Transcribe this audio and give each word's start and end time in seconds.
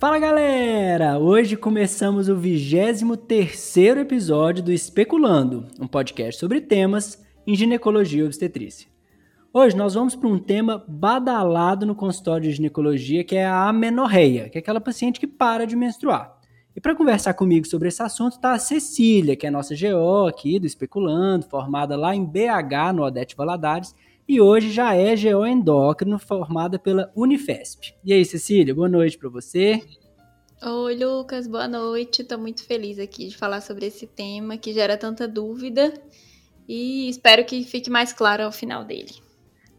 Fala 0.00 0.18
galera! 0.18 1.18
Hoje 1.18 1.58
começamos 1.58 2.30
o 2.30 2.34
23 2.34 3.76
episódio 3.98 4.64
do 4.64 4.72
Especulando, 4.72 5.66
um 5.78 5.86
podcast 5.86 6.40
sobre 6.40 6.62
temas 6.62 7.22
em 7.46 7.54
ginecologia 7.54 8.22
e 8.22 8.24
obstetrícia. 8.24 8.88
Hoje 9.52 9.76
nós 9.76 9.92
vamos 9.92 10.16
para 10.16 10.30
um 10.30 10.38
tema 10.38 10.82
badalado 10.88 11.84
no 11.84 11.94
consultório 11.94 12.48
de 12.48 12.56
ginecologia, 12.56 13.22
que 13.22 13.36
é 13.36 13.44
a 13.44 13.68
amenorreia, 13.68 14.48
que 14.48 14.56
é 14.56 14.60
aquela 14.62 14.80
paciente 14.80 15.20
que 15.20 15.26
para 15.26 15.66
de 15.66 15.76
menstruar. 15.76 16.34
E 16.74 16.80
para 16.80 16.96
conversar 16.96 17.34
comigo 17.34 17.66
sobre 17.66 17.88
esse 17.88 18.02
assunto 18.02 18.36
está 18.36 18.52
a 18.52 18.58
Cecília, 18.58 19.36
que 19.36 19.46
é 19.46 19.50
nossa 19.50 19.74
GO 19.74 20.26
aqui 20.26 20.58
do 20.58 20.66
Especulando, 20.66 21.44
formada 21.44 21.94
lá 21.94 22.16
em 22.16 22.24
BH, 22.24 22.94
no 22.94 23.02
Odete 23.02 23.36
Valadares, 23.36 23.94
e 24.30 24.40
hoje 24.40 24.70
já 24.70 24.94
é 24.94 25.16
GO 25.16 25.44
endócrino, 25.44 26.16
formada 26.16 26.78
pela 26.78 27.10
Unifesp. 27.16 27.92
E 28.04 28.12
aí, 28.12 28.24
Cecília, 28.24 28.72
boa 28.72 28.88
noite 28.88 29.18
para 29.18 29.28
você. 29.28 29.82
Oi, 30.62 30.94
Lucas, 30.94 31.48
boa 31.48 31.66
noite. 31.66 32.22
Estou 32.22 32.38
muito 32.38 32.64
feliz 32.64 33.00
aqui 33.00 33.26
de 33.26 33.36
falar 33.36 33.60
sobre 33.60 33.86
esse 33.86 34.06
tema 34.06 34.56
que 34.56 34.72
gera 34.72 34.96
tanta 34.96 35.26
dúvida 35.26 35.92
e 36.68 37.08
espero 37.08 37.44
que 37.44 37.64
fique 37.64 37.90
mais 37.90 38.12
claro 38.12 38.44
ao 38.44 38.52
final 38.52 38.84
dele. 38.84 39.10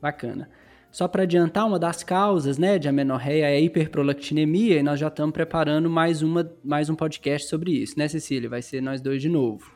Bacana. 0.01 0.49
Só 0.91 1.07
para 1.07 1.23
adiantar, 1.23 1.65
uma 1.65 1.79
das 1.79 2.03
causas 2.03 2.57
né, 2.57 2.77
de 2.77 2.89
amenorreia 2.89 3.45
é 3.45 3.55
a 3.55 3.61
hiperprolactinemia 3.61 4.79
e 4.79 4.83
nós 4.83 4.99
já 4.99 5.07
estamos 5.07 5.31
preparando 5.31 5.89
mais, 5.89 6.21
uma, 6.21 6.53
mais 6.61 6.89
um 6.89 6.95
podcast 6.95 7.47
sobre 7.47 7.71
isso, 7.71 7.97
né, 7.97 8.05
Cecília? 8.09 8.49
Vai 8.49 8.61
ser 8.61 8.81
nós 8.81 8.99
dois 8.99 9.21
de 9.21 9.29
novo. 9.29 9.71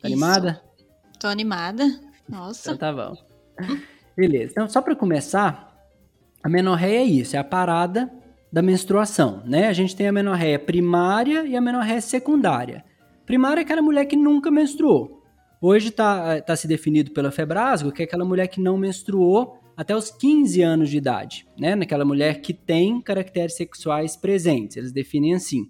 Tá 0.00 0.08
animada? 0.08 0.62
Tô 1.20 1.26
animada. 1.26 1.84
Nossa. 2.26 2.72
Então 2.72 2.78
tá 2.78 2.90
bom. 2.94 3.14
Beleza. 4.16 4.52
Então, 4.52 4.68
só 4.68 4.80
para 4.80 4.96
começar, 4.96 5.76
a 6.42 6.48
menorreia 6.48 7.00
é 7.00 7.04
isso, 7.04 7.36
é 7.36 7.38
a 7.38 7.44
parada 7.44 8.10
da 8.50 8.62
menstruação, 8.62 9.42
né? 9.44 9.68
A 9.68 9.72
gente 9.72 9.94
tem 9.94 10.08
a 10.08 10.12
menorreia 10.12 10.58
primária 10.58 11.44
e 11.44 11.56
a 11.56 11.60
menorreia 11.60 12.00
secundária. 12.00 12.84
Primária 13.26 13.60
é 13.60 13.64
aquela 13.64 13.82
mulher 13.82 14.06
que 14.06 14.16
nunca 14.16 14.50
menstruou. 14.50 15.22
Hoje 15.60 15.88
está 15.88 16.40
tá 16.40 16.54
se 16.54 16.66
definido 16.68 17.10
pela 17.10 17.30
Febrasgo 17.30 17.90
que 17.90 18.02
é 18.02 18.04
aquela 18.04 18.24
mulher 18.24 18.46
que 18.46 18.60
não 18.60 18.78
menstruou 18.78 19.58
até 19.76 19.94
os 19.94 20.10
15 20.10 20.62
anos 20.62 20.88
de 20.88 20.96
idade, 20.96 21.46
né? 21.58 21.74
Naquela 21.74 22.04
mulher 22.04 22.40
que 22.40 22.54
tem 22.54 23.00
caracteres 23.02 23.56
sexuais 23.56 24.16
presentes. 24.16 24.76
Eles 24.78 24.92
definem 24.92 25.34
assim. 25.34 25.68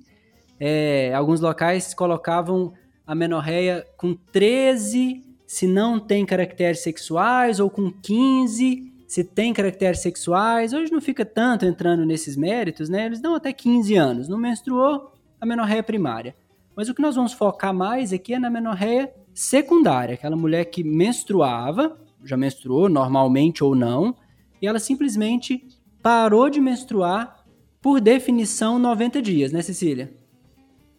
É, 0.61 1.13
alguns 1.13 1.41
locais 1.41 1.93
colocavam 1.93 2.73
a 3.05 3.15
menorreia 3.15 3.85
com 3.97 4.15
13 4.15 5.25
se 5.47 5.67
não 5.67 5.99
tem 6.01 6.27
caracteres 6.27 6.81
sexuais, 6.81 7.61
ou 7.61 7.71
com 7.71 7.91
15 7.91 8.93
se 9.07 9.23
tem 9.23 9.53
caracteres 9.53 10.01
sexuais. 10.01 10.73
Hoje 10.73 10.91
não 10.93 11.01
fica 11.01 11.25
tanto 11.25 11.65
entrando 11.65 12.05
nesses 12.05 12.37
méritos, 12.37 12.89
né? 12.89 13.07
Eles 13.07 13.21
dão 13.21 13.35
até 13.35 13.53
15 13.53 13.95
anos. 13.95 14.29
Não 14.29 14.37
menstruou, 14.37 15.13
a 15.41 15.47
menorreia 15.47 15.83
primária. 15.83 16.35
Mas 16.75 16.89
o 16.89 16.95
que 16.95 17.01
nós 17.03 17.15
vamos 17.15 17.33
focar 17.33 17.73
mais 17.73 18.13
aqui 18.13 18.35
é 18.35 18.39
na 18.39 18.51
menorreia 18.51 19.13
secundária, 19.33 20.15
aquela 20.15 20.37
mulher 20.37 20.65
que 20.67 20.83
menstruava, 20.83 21.99
já 22.25 22.37
menstruou 22.37 22.89
normalmente 22.89 23.63
ou 23.63 23.75
não, 23.75 24.17
e 24.61 24.67
ela 24.67 24.79
simplesmente 24.79 25.67
parou 26.03 26.49
de 26.51 26.61
menstruar 26.61 27.45
por 27.81 28.01
definição 28.01 28.79
90 28.79 29.23
dias, 29.23 29.53
né, 29.53 29.63
Cecília? 29.63 30.13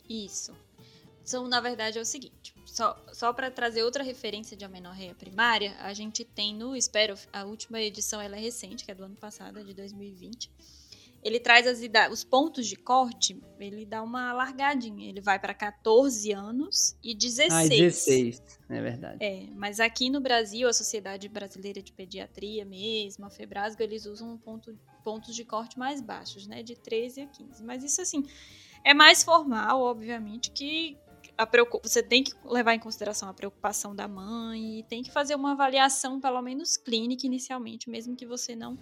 Isso. 0.08 0.54
Então, 1.22 1.48
na 1.48 1.60
verdade, 1.60 1.98
é 1.98 2.02
o 2.02 2.06
seguinte: 2.06 2.34
só, 2.78 2.96
só 3.12 3.34
para 3.34 3.50
trazer 3.50 3.82
outra 3.82 4.04
referência 4.04 4.56
de 4.56 4.64
amenorreia 4.64 5.16
primária, 5.16 5.76
a 5.80 5.94
gente 5.94 6.24
tem 6.24 6.54
no 6.54 6.76
Espero, 6.76 7.16
a 7.34 7.44
última 7.44 7.82
edição 7.82 8.22
ela 8.22 8.38
é 8.38 8.40
recente, 8.40 8.86
que 8.86 8.92
é 8.92 8.94
do 8.94 9.04
ano 9.04 9.16
passado, 9.16 9.58
é 9.58 9.64
de 9.64 9.74
2020. 9.74 10.52
Ele 11.24 11.40
traz 11.40 11.66
as, 11.66 11.80
os 12.12 12.24
pontos 12.24 12.68
de 12.68 12.76
corte, 12.76 13.42
ele 13.60 13.84
dá 13.84 14.04
uma 14.04 14.32
largadinha. 14.32 15.10
Ele 15.10 15.20
vai 15.20 15.40
para 15.40 15.56
14 15.56 16.32
anos 16.32 16.96
e 17.04 17.16
16. 17.16 17.52
Ah, 17.52 17.68
16, 17.68 18.42
é 18.70 18.82
verdade. 18.82 19.18
É, 19.26 19.48
mas 19.56 19.80
aqui 19.80 20.12
no 20.12 20.22
Brasil, 20.22 20.70
a 20.70 20.74
Sociedade 20.74 21.28
Brasileira 21.28 21.82
de 21.82 21.92
Pediatria 21.92 22.64
mesmo, 22.64 23.26
a 23.26 23.32
Febrasgo, 23.32 23.82
eles 23.82 24.06
usam 24.06 24.38
ponto, 24.38 24.78
pontos 25.04 25.36
de 25.36 25.44
corte 25.44 25.80
mais 25.80 26.00
baixos, 26.00 26.46
né? 26.46 26.62
De 26.62 26.76
13 26.76 27.22
a 27.22 27.26
15. 27.26 27.64
Mas 27.64 27.84
isso, 27.84 28.00
assim, 28.00 28.24
é 28.84 28.94
mais 28.94 29.24
formal, 29.24 29.82
obviamente, 29.82 30.52
que 30.52 30.96
você 31.84 32.02
tem 32.02 32.24
que 32.24 32.34
levar 32.46 32.74
em 32.74 32.80
consideração 32.80 33.30
a 33.30 33.34
preocupação 33.34 33.96
da 33.96 34.08
mãe 34.08 34.80
e 34.80 34.84
tem 34.84 35.04
que 35.04 35.12
fazer 35.12 35.36
uma 35.36 35.52
avaliação, 35.52 36.20
pelo 36.20 36.42
menos 36.42 36.78
clínica, 36.78 37.26
inicialmente, 37.26 37.90
mesmo 37.90 38.16
que 38.16 38.26
você 38.26 38.56
não 38.56 38.78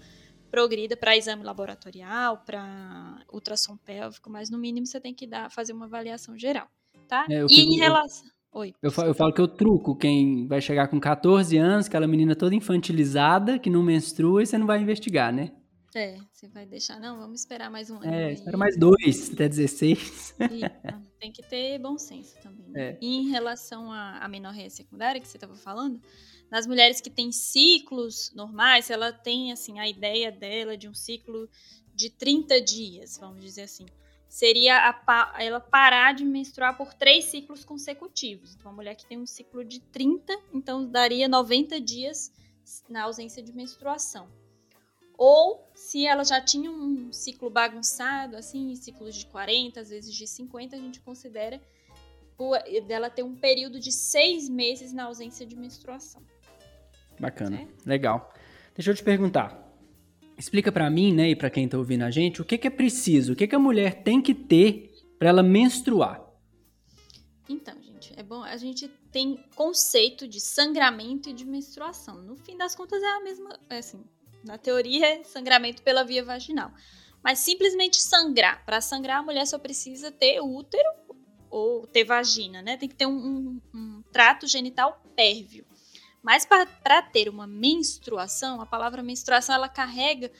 progrida 0.50 0.96
para 0.96 1.18
exame 1.18 1.44
laboratorial, 1.44 2.38
para 2.46 3.24
ultrassom 3.32 3.76
pélvico, 3.76 4.30
mas 4.30 4.50
no 4.50 4.58
mínimo 4.58 4.86
você 4.86 5.02
tem 5.02 5.14
que 5.14 5.28
dar, 5.28 5.52
fazer 5.52 5.74
uma 5.74 5.86
avaliação 5.86 6.38
geral, 6.38 6.68
tá? 7.08 7.26
É, 7.30 7.46
e 7.50 7.62
em 7.62 7.78
relação... 7.78 8.26
Oi. 8.54 8.74
Eu 8.82 8.90
falo, 8.90 9.10
eu 9.10 9.14
falo 9.14 9.34
que 9.34 9.42
eu 9.42 9.50
truco 9.50 9.98
quem 9.98 10.48
vai 10.48 10.62
chegar 10.62 10.88
com 10.88 10.98
14 10.98 11.58
anos, 11.58 11.88
aquela 11.88 12.08
menina 12.08 12.34
toda 12.38 12.56
infantilizada, 12.56 13.60
que 13.60 13.70
não 13.70 13.84
menstrua, 13.84 14.42
e 14.42 14.46
você 14.46 14.58
não 14.58 14.66
vai 14.66 14.82
investigar, 14.82 15.34
né? 15.34 15.52
É, 15.94 16.18
você 16.32 16.48
vai 16.48 16.66
deixar, 16.66 16.98
não, 17.00 17.18
vamos 17.18 17.42
esperar 17.42 17.70
mais 17.70 17.90
um 17.90 17.96
ano. 17.96 18.06
É, 18.06 18.32
espera 18.32 18.58
mais 18.58 18.78
dois, 18.78 19.32
até 19.34 19.50
16. 19.50 20.00
Isso, 20.00 20.36
tem 21.20 21.31
que 21.31 21.42
ter 21.42 21.80
bom 21.80 21.98
senso 21.98 22.40
também. 22.42 22.68
Né? 22.70 22.90
É. 22.92 22.98
E 23.02 23.18
em 23.18 23.30
relação 23.30 23.92
à, 23.92 24.20
à 24.20 24.28
menorreia 24.28 24.70
secundária 24.70 25.20
que 25.20 25.28
você 25.28 25.38
estava 25.38 25.56
falando, 25.56 26.02
nas 26.50 26.68
mulheres 26.68 27.02
que 27.02 27.09
têm 27.09 27.31
ciclos 27.31 28.31
normais, 28.34 28.90
ela 28.90 29.12
tem, 29.12 29.52
assim, 29.52 29.80
a 29.80 29.88
ideia 29.88 30.31
dela 30.31 30.78
de 30.78 30.88
um 30.88 30.94
ciclo 30.94 31.50
de 31.94 32.09
30 32.09 32.62
dias, 32.62 33.18
vamos 33.18 33.42
dizer 33.42 33.64
assim. 33.64 33.86
Seria 34.28 34.90
a, 34.90 35.36
ela 35.42 35.59
parar 35.59 36.14
de 36.14 36.25
menstruar 36.25 36.78
por 36.78 36.94
três 36.94 37.25
ciclos 37.25 37.64
consecutivos. 37.64 38.54
Então, 38.54 38.70
uma 38.70 38.75
mulher 38.75 38.96
que 38.96 39.06
tem 39.06 39.18
um 39.18 39.25
ciclo 39.25 39.64
de 39.64 39.80
30, 39.80 40.38
então 40.54 40.86
daria 40.86 41.28
90 41.28 41.80
dias 41.80 42.31
na 42.90 43.04
ausência 43.04 43.42
de 43.42 43.54
menstruação. 43.54 44.28
Ou 45.18 45.70
se 45.74 46.06
ela 46.06 46.24
já 46.24 46.42
tinha 46.42 46.70
um 46.70 47.12
ciclo 47.12 47.50
bagunçado, 47.50 48.36
assim, 48.36 48.76
ciclos 48.76 49.16
de 49.16 49.26
40, 49.28 49.80
às 49.80 49.90
vezes 49.90 50.14
de 50.14 50.28
50, 50.28 50.76
a 50.76 50.80
gente 50.80 51.00
considera 51.00 51.62
dela 52.88 53.09
ter 53.09 53.24
um 53.24 53.36
período 53.36 53.80
de 53.80 53.92
seis 53.92 54.50
meses 54.50 54.92
na 54.92 55.06
ausência 55.06 55.46
de 55.46 55.56
menstruação. 55.56 56.22
Bacana, 57.20 57.62
é? 57.62 57.68
legal. 57.90 58.34
Deixa 58.75 58.92
eu 58.92 58.96
te 58.96 59.04
perguntar. 59.04 59.64
Explica 60.38 60.70
para 60.70 60.90
mim, 60.90 61.14
né, 61.14 61.30
e 61.30 61.36
para 61.36 61.50
quem 61.50 61.68
tá 61.68 61.78
ouvindo 61.78 62.04
a 62.04 62.12
gente, 62.12 62.42
o 62.42 62.46
que, 62.46 62.58
que 62.58 62.68
é 62.68 62.70
preciso, 62.70 63.34
o 63.34 63.36
que, 63.36 63.48
que 63.48 63.56
a 63.56 63.59
mulher 63.59 64.04
tem 64.04 64.22
que 64.22 64.34
ter 64.34 64.94
para 65.18 65.30
ela 65.30 65.42
menstruar? 65.42 66.22
Então, 67.48 67.81
gente, 67.81 68.14
é 68.18 68.24
bom. 68.24 68.44
A 68.44 68.58
gente 68.58 68.90
tem 69.12 69.42
conceito 69.56 70.28
de 70.28 70.42
sangramento 70.42 71.30
e 71.30 71.34
de 71.34 71.46
menstruação. 71.46 72.22
No 72.22 72.36
fim 72.36 72.58
das 72.58 72.75
contas, 72.75 73.02
é 73.02 73.08
a 73.08 73.20
mesma. 73.22 73.59
É 73.70 73.78
assim, 73.78 74.04
na 74.45 74.57
teoria, 74.57 75.06
é 75.06 75.23
sangramento 75.23 75.81
pela 75.81 76.03
via 76.03 76.23
vaginal. 76.23 76.72
Mas 77.23 77.39
simplesmente 77.39 78.00
sangrar. 78.00 78.63
Para 78.66 78.79
sangrar, 78.79 79.19
a 79.19 79.23
mulher 79.23 79.45
só 79.47 79.57
precisa 79.57 80.11
ter 80.11 80.39
útero 80.39 80.89
ou 81.50 81.88
ter 81.88 82.03
vagina, 82.03 82.61
né? 82.61 82.78
Tem 82.78 82.88
que 82.88 82.95
ter 82.95 83.07
um, 83.07 83.17
um, 83.17 83.61
um 83.73 84.03
trato 84.11 84.47
genital 84.47 85.01
pérvio. 85.16 85.66
Mas 86.22 86.45
para 86.45 87.01
ter 87.01 87.29
uma 87.29 87.47
menstruação, 87.47 88.61
a 88.61 88.66
palavra 88.66 89.03
menstruação 89.03 89.56
ela 89.56 89.69
carrega 89.69 90.31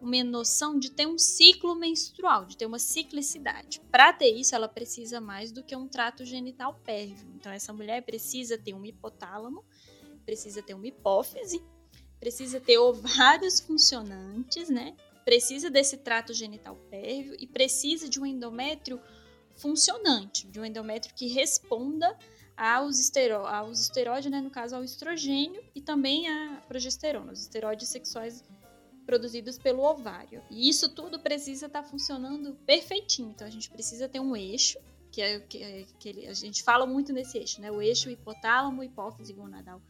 uma 0.00 0.22
noção 0.24 0.78
de 0.78 0.90
ter 0.90 1.06
um 1.06 1.18
ciclo 1.18 1.74
menstrual, 1.74 2.44
de 2.44 2.56
ter 2.56 2.66
uma 2.66 2.78
ciclicidade. 2.78 3.80
Para 3.90 4.12
ter 4.12 4.30
isso, 4.30 4.54
ela 4.54 4.68
precisa 4.68 5.20
mais 5.20 5.50
do 5.52 5.62
que 5.62 5.74
um 5.74 5.88
trato 5.88 6.24
genital 6.24 6.74
pérvio. 6.84 7.28
Então, 7.34 7.52
essa 7.52 7.72
mulher 7.72 8.02
precisa 8.02 8.58
ter 8.58 8.74
um 8.74 8.84
hipotálamo, 8.84 9.64
precisa 10.24 10.62
ter 10.62 10.74
uma 10.74 10.86
hipófise 10.86 11.62
precisa 12.18 12.60
ter 12.60 12.78
ovários 12.78 13.60
funcionantes, 13.60 14.68
né? 14.68 14.94
Precisa 15.24 15.70
desse 15.70 15.96
trato 15.96 16.32
genital 16.32 16.76
pérvio 16.90 17.36
e 17.38 17.46
precisa 17.46 18.08
de 18.08 18.20
um 18.20 18.26
endométrio 18.26 19.00
funcionante, 19.54 20.46
de 20.46 20.60
um 20.60 20.64
endométrio 20.64 21.14
que 21.14 21.26
responda 21.26 22.16
aos, 22.56 22.98
esteró 22.98 23.46
aos 23.46 23.80
esteroides, 23.80 24.30
né, 24.30 24.40
no 24.40 24.50
caso 24.50 24.76
ao 24.76 24.84
estrogênio 24.84 25.62
e 25.74 25.80
também 25.80 26.28
à 26.28 26.62
progesterona, 26.66 27.32
os 27.32 27.40
esteroides 27.40 27.88
sexuais 27.88 28.44
produzidos 29.04 29.58
pelo 29.58 29.82
ovário. 29.82 30.42
E 30.50 30.68
isso 30.68 30.88
tudo 30.88 31.20
precisa 31.20 31.66
estar 31.66 31.82
tá 31.82 31.88
funcionando 31.88 32.54
perfeitinho. 32.66 33.30
Então 33.30 33.46
a 33.46 33.50
gente 33.50 33.70
precisa 33.70 34.08
ter 34.08 34.20
um 34.20 34.34
eixo, 34.34 34.78
que 35.12 35.22
é 35.22 35.40
que, 35.40 35.62
é, 35.62 35.86
que 35.98 36.26
a 36.26 36.34
gente 36.34 36.62
fala 36.62 36.86
muito 36.86 37.12
nesse 37.12 37.38
eixo, 37.38 37.60
né? 37.60 37.70
O 37.70 37.80
eixo 37.80 38.10
hipotálamo, 38.10 38.82
hipófise 38.82 39.32
gonadal 39.32 39.80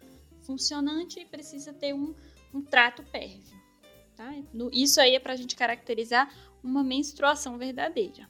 funcionante 0.47 1.21
e 1.21 1.25
precisa 1.25 1.73
ter 1.73 1.93
um, 1.95 2.15
um 2.55 2.63
trato 2.63 3.03
pérvio. 3.11 3.57
Tá? 4.17 4.33
Isso 4.73 5.01
aí 5.01 5.15
é 5.15 5.21
para 5.21 5.35
a 5.35 5.37
gente 5.37 5.55
caracterizar 5.57 6.33
uma 6.63 6.83
menstruação 6.83 7.59
verdadeira. 7.59 8.29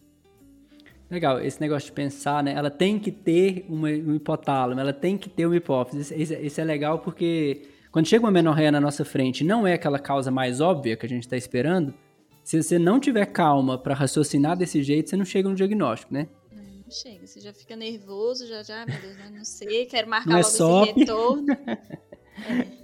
Legal, 1.09 1.41
esse 1.41 1.61
negócio 1.61 1.87
de 1.87 1.93
pensar, 1.93 2.43
né? 2.43 2.53
Ela 2.53 2.71
tem 2.71 2.99
que 2.99 3.13
ter 3.13 3.65
uma, 3.69 3.89
um 3.89 4.17
hipotálamo, 4.17 4.81
ela 4.81 4.93
tem 4.93 5.17
que 5.17 5.29
ter 5.29 5.47
uma 5.47 5.57
hipófise. 5.57 6.13
Isso 6.21 6.61
é 6.61 6.65
legal 6.65 6.99
porque 6.99 7.69
quando 7.93 8.07
chega 8.07 8.25
uma 8.25 8.33
menorreia 8.33 8.73
na 8.73 8.81
nossa 8.81 9.05
frente 9.05 9.45
não 9.45 9.65
é 9.65 9.75
aquela 9.75 10.01
causa 10.01 10.31
mais 10.31 10.61
óbvia 10.61 10.97
que 10.97 11.07
a 11.07 11.09
gente 11.09 11.23
está 11.23 11.37
esperando, 11.37 11.95
Se 12.43 12.63
você 12.63 12.79
não 12.79 13.01
tiver 13.01 13.27
calma 13.27 13.77
para 13.77 13.93
raciocinar 13.93 14.57
desse 14.57 14.81
jeito, 14.81 15.11
você 15.11 15.17
não 15.17 15.25
chega 15.25 15.49
no 15.49 15.55
diagnóstico, 15.57 16.15
né? 16.15 16.29
Não 16.87 16.93
chega, 16.93 17.27
você 17.27 17.41
já 17.41 17.53
fica 17.53 17.75
nervoso, 17.75 18.47
já, 18.47 18.63
já, 18.63 18.87
meu 18.87 18.97
Deus, 19.01 19.17
né? 19.17 19.29
não 19.35 19.45
sei, 19.45 19.87
quero 19.87 20.09
marcar 20.09 20.31
não 20.31 20.39
é 20.39 20.43
logo 20.43 20.49
SOP. 20.49 20.89
esse 20.89 21.01
retorno. 21.01 21.47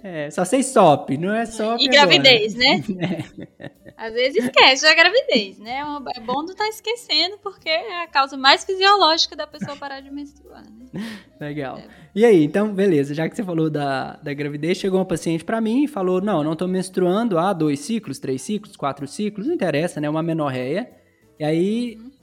É. 0.03 0.25
é, 0.25 0.29
só 0.29 0.43
sei 0.43 0.61
SOP, 0.61 1.11
não 1.17 1.33
é 1.33 1.45
SOP 1.45 1.79
E 1.81 1.87
gravidez, 1.87 2.53
né? 2.53 2.83
É. 2.99 3.71
Às 3.95 4.13
vezes 4.13 4.43
esquece 4.43 4.85
a 4.85 4.93
gravidez, 4.93 5.57
né? 5.57 5.79
É 6.17 6.19
bom 6.19 6.41
não 6.41 6.47
estar 6.47 6.65
tá 6.65 6.69
esquecendo, 6.69 7.37
porque 7.41 7.69
é 7.69 8.03
a 8.03 8.07
causa 8.07 8.35
mais 8.35 8.65
fisiológica 8.65 9.37
da 9.37 9.47
pessoa 9.47 9.77
parar 9.77 10.01
de 10.01 10.11
menstruar, 10.11 10.65
né? 10.69 11.01
Legal. 11.39 11.77
É. 11.77 11.87
E 12.13 12.25
aí, 12.25 12.43
então, 12.43 12.73
beleza, 12.73 13.13
já 13.13 13.29
que 13.29 13.37
você 13.37 13.43
falou 13.43 13.69
da, 13.69 14.17
da 14.17 14.33
gravidez, 14.33 14.79
chegou 14.79 14.99
uma 14.99 15.05
paciente 15.05 15.45
para 15.45 15.61
mim 15.61 15.85
e 15.85 15.87
falou, 15.87 16.19
não, 16.19 16.43
não 16.43 16.57
tô 16.57 16.67
menstruando 16.67 17.39
há 17.39 17.53
dois 17.53 17.79
ciclos, 17.79 18.19
três 18.19 18.41
ciclos, 18.41 18.75
quatro 18.75 19.07
ciclos, 19.07 19.47
não 19.47 19.55
interessa, 19.55 20.01
né? 20.01 20.09
Uma 20.09 20.21
menorreia. 20.21 20.91
E 21.39 21.45
aí, 21.45 21.97
uhum 21.97 22.22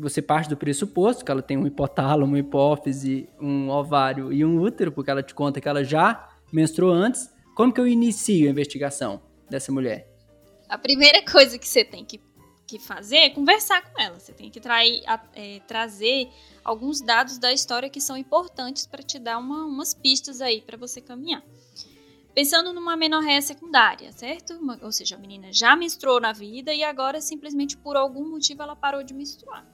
você 0.00 0.22
parte 0.22 0.48
do 0.48 0.56
pressuposto 0.56 1.24
que 1.24 1.30
ela 1.30 1.42
tem 1.42 1.56
um 1.56 1.66
hipotálamo, 1.66 2.32
uma 2.32 2.38
hipófise, 2.38 3.28
um 3.40 3.68
ovário 3.68 4.32
e 4.32 4.44
um 4.44 4.60
útero, 4.60 4.90
porque 4.90 5.10
ela 5.10 5.22
te 5.22 5.34
conta 5.34 5.60
que 5.60 5.68
ela 5.68 5.84
já 5.84 6.28
menstruou 6.52 6.92
antes. 6.92 7.30
Como 7.54 7.72
que 7.72 7.80
eu 7.80 7.86
inicio 7.86 8.48
a 8.48 8.50
investigação 8.50 9.22
dessa 9.48 9.70
mulher? 9.70 10.08
A 10.68 10.78
primeira 10.78 11.22
coisa 11.24 11.58
que 11.58 11.68
você 11.68 11.84
tem 11.84 12.04
que, 12.04 12.20
que 12.66 12.78
fazer 12.78 13.16
é 13.16 13.30
conversar 13.30 13.82
com 13.82 14.00
ela. 14.00 14.18
Você 14.18 14.32
tem 14.32 14.50
que 14.50 14.60
trair, 14.60 15.02
é, 15.34 15.60
trazer 15.66 16.28
alguns 16.64 17.00
dados 17.00 17.38
da 17.38 17.52
história 17.52 17.90
que 17.90 18.00
são 18.00 18.16
importantes 18.16 18.86
para 18.86 19.02
te 19.02 19.18
dar 19.18 19.38
uma, 19.38 19.66
umas 19.66 19.92
pistas 19.92 20.40
aí 20.40 20.62
para 20.62 20.76
você 20.76 21.00
caminhar. 21.00 21.42
Pensando 22.32 22.72
numa 22.72 22.96
menorreia 22.96 23.42
secundária, 23.42 24.12
certo? 24.12 24.54
Uma, 24.54 24.78
ou 24.82 24.92
seja, 24.92 25.16
a 25.16 25.18
menina 25.18 25.52
já 25.52 25.74
menstruou 25.74 26.20
na 26.20 26.32
vida 26.32 26.72
e 26.72 26.84
agora 26.84 27.20
simplesmente 27.20 27.76
por 27.76 27.96
algum 27.96 28.30
motivo 28.30 28.62
ela 28.62 28.76
parou 28.76 29.02
de 29.02 29.12
menstruar 29.12 29.66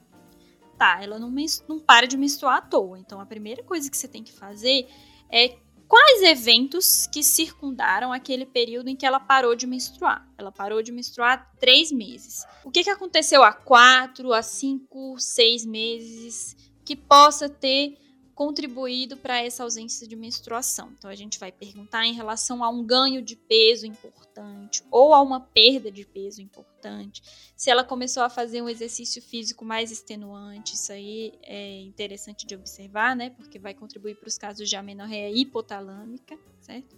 tá, 0.77 0.99
ela 1.01 1.17
não, 1.19 1.33
não 1.67 1.79
para 1.79 2.07
de 2.07 2.17
menstruar 2.17 2.57
à 2.57 2.61
toa. 2.61 2.99
Então 2.99 3.19
a 3.19 3.25
primeira 3.25 3.63
coisa 3.63 3.89
que 3.89 3.97
você 3.97 4.07
tem 4.07 4.23
que 4.23 4.31
fazer 4.31 4.87
é 5.29 5.57
quais 5.87 6.21
eventos 6.21 7.07
que 7.07 7.23
circundaram 7.23 8.11
aquele 8.11 8.45
período 8.45 8.89
em 8.89 8.95
que 8.95 9.05
ela 9.05 9.19
parou 9.19 9.55
de 9.55 9.65
menstruar. 9.65 10.27
Ela 10.37 10.51
parou 10.51 10.81
de 10.81 10.91
menstruar 10.91 11.33
há 11.33 11.59
três 11.59 11.91
meses. 11.91 12.45
O 12.63 12.71
que, 12.71 12.83
que 12.83 12.89
aconteceu 12.89 13.43
há 13.43 13.53
quatro, 13.53 14.33
há 14.33 14.41
cinco, 14.41 15.17
seis 15.17 15.65
meses 15.65 16.55
que 16.85 16.95
possa 16.95 17.49
ter 17.49 17.97
contribuído 18.37 19.17
para 19.17 19.41
essa 19.41 19.63
ausência 19.63 20.07
de 20.07 20.15
menstruação. 20.15 20.93
Então 20.95 21.09
a 21.09 21.15
gente 21.15 21.39
vai 21.39 21.51
perguntar 21.51 22.05
em 22.05 22.13
relação 22.13 22.63
a 22.63 22.69
um 22.69 22.83
ganho 22.85 23.19
de 23.19 23.35
peso 23.35 23.87
importante 23.87 24.83
ou 24.91 25.11
a 25.11 25.19
uma 25.23 25.39
perda 25.39 25.91
de 25.91 26.05
peso 26.05 26.39
importante. 26.39 27.23
Se 27.55 27.71
ela 27.71 27.83
começou 27.83 28.21
a 28.21 28.29
fazer 28.29 28.61
um 28.61 28.69
exercício 28.69 29.23
físico 29.23 29.65
mais 29.65 29.91
extenuante, 29.91 30.75
isso 30.75 30.91
aí 30.91 31.33
é 31.41 31.81
interessante 31.81 32.45
de 32.45 32.53
observar, 32.53 33.15
né? 33.15 33.31
Porque 33.31 33.57
vai 33.57 33.73
contribuir 33.73 34.13
para 34.13 34.27
os 34.27 34.37
casos 34.37 34.69
de 34.69 34.75
amenorreia 34.75 35.35
hipotalâmica, 35.35 36.37
certo? 36.61 36.95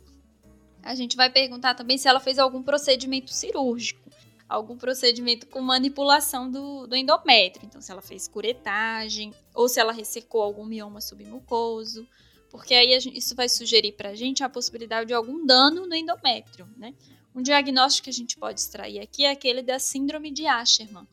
A 0.84 0.94
gente 0.94 1.16
vai 1.16 1.30
perguntar 1.30 1.74
também 1.74 1.98
se 1.98 2.10
ela 2.10 2.20
fez 2.20 2.38
algum 2.38 2.62
procedimento 2.62 3.32
cirúrgico 3.32 4.09
algum 4.50 4.76
procedimento 4.76 5.46
com 5.46 5.62
manipulação 5.62 6.50
do, 6.50 6.88
do 6.88 6.96
endométrio. 6.96 7.68
Então, 7.68 7.80
se 7.80 7.92
ela 7.92 8.02
fez 8.02 8.28
curetagem 8.28 9.32
ou 9.54 9.70
se 9.70 9.80
ela 9.80 9.94
ressecou 9.94 10.42
algum 10.42 10.66
mioma 10.66 11.00
submucoso, 11.00 12.08
porque 12.50 12.74
aí 12.74 13.00
gente, 13.00 13.16
isso 13.16 13.36
vai 13.36 13.48
sugerir 13.48 13.92
para 13.92 14.10
a 14.10 14.16
gente 14.16 14.44
a 14.44 14.50
possibilidade 14.50 15.08
de 15.08 15.14
algum 15.14 15.46
dano 15.46 15.86
no 15.86 15.94
endométrio, 15.94 16.68
né? 16.76 16.96
Um 17.36 17.44
diagnóstico 17.44 18.06
que 18.06 18.10
a 18.10 18.14
gente 18.14 18.36
pode 18.38 18.60
extrair 18.60 19.00
aqui 19.00 19.24
é 19.24 19.32
aquele 19.32 19.62
da 19.62 19.78
síndrome 19.78 20.32
de 20.32 20.48
Asherman, 20.48 21.08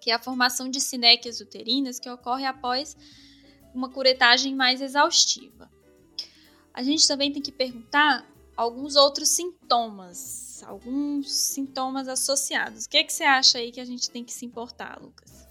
que 0.00 0.10
é 0.10 0.14
a 0.14 0.18
formação 0.18 0.68
de 0.68 0.80
sinéquias 0.80 1.40
uterinas 1.40 2.00
que 2.00 2.10
ocorre 2.10 2.44
após 2.44 2.96
uma 3.72 3.88
curetagem 3.88 4.52
mais 4.52 4.82
exaustiva. 4.82 5.70
A 6.74 6.82
gente 6.82 7.06
também 7.06 7.32
tem 7.32 7.40
que 7.40 7.52
perguntar 7.52 8.28
alguns 8.56 8.96
outros 8.96 9.28
sintomas 9.28 10.52
alguns 10.64 11.30
sintomas 11.30 12.08
associados. 12.08 12.84
O 12.84 12.88
que, 12.88 12.98
é 12.98 13.04
que 13.04 13.12
você 13.12 13.24
acha 13.24 13.58
aí 13.58 13.70
que 13.70 13.80
a 13.80 13.84
gente 13.84 14.10
tem 14.10 14.24
que 14.24 14.32
se 14.32 14.46
importar, 14.46 14.98
Lucas? 15.00 15.48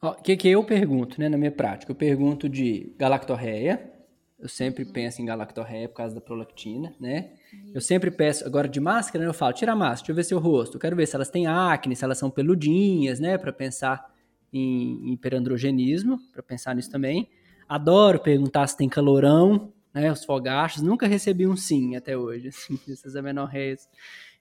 O 0.00 0.14
que, 0.14 0.36
que 0.36 0.48
eu 0.48 0.64
pergunto, 0.64 1.20
né, 1.20 1.28
na 1.28 1.38
minha 1.38 1.52
prática? 1.52 1.92
Eu 1.92 1.96
pergunto 1.96 2.48
de 2.48 2.92
galactorreia. 2.98 3.90
Eu 4.38 4.48
sempre 4.48 4.84
uhum. 4.84 4.92
penso 4.92 5.22
em 5.22 5.24
galactorreia 5.24 5.88
por 5.88 5.94
causa 5.94 6.16
da 6.16 6.20
prolactina, 6.20 6.92
né? 6.98 7.34
Isso. 7.52 7.72
Eu 7.74 7.80
sempre 7.80 8.10
peço, 8.10 8.44
agora 8.44 8.68
de 8.68 8.80
máscara, 8.80 9.22
né, 9.22 9.30
eu 9.30 9.34
falo, 9.34 9.52
tira 9.52 9.72
a 9.72 9.76
máscara, 9.76 9.98
deixa 9.98 10.12
eu 10.12 10.16
ver 10.16 10.24
seu 10.24 10.38
rosto. 10.40 10.76
Eu 10.76 10.80
quero 10.80 10.96
ver 10.96 11.06
se 11.06 11.14
elas 11.14 11.30
têm 11.30 11.46
acne, 11.46 11.94
se 11.94 12.04
elas 12.04 12.18
são 12.18 12.28
peludinhas, 12.28 13.20
né? 13.20 13.38
Para 13.38 13.52
pensar 13.52 14.12
em 14.52 15.12
hiperandrogenismo, 15.12 16.18
para 16.32 16.42
pensar 16.42 16.74
nisso 16.74 16.90
também. 16.90 17.30
Adoro 17.68 18.18
perguntar 18.18 18.66
se 18.66 18.76
tem 18.76 18.88
calorão, 18.88 19.72
né, 19.94 20.10
os 20.10 20.24
fogachos, 20.24 20.82
nunca 20.82 21.06
recebi 21.06 21.46
um 21.46 21.56
sim 21.56 21.96
até 21.96 22.16
hoje, 22.16 22.48
assim, 22.48 22.78
essas 22.88 23.14
amenorreias. 23.16 23.88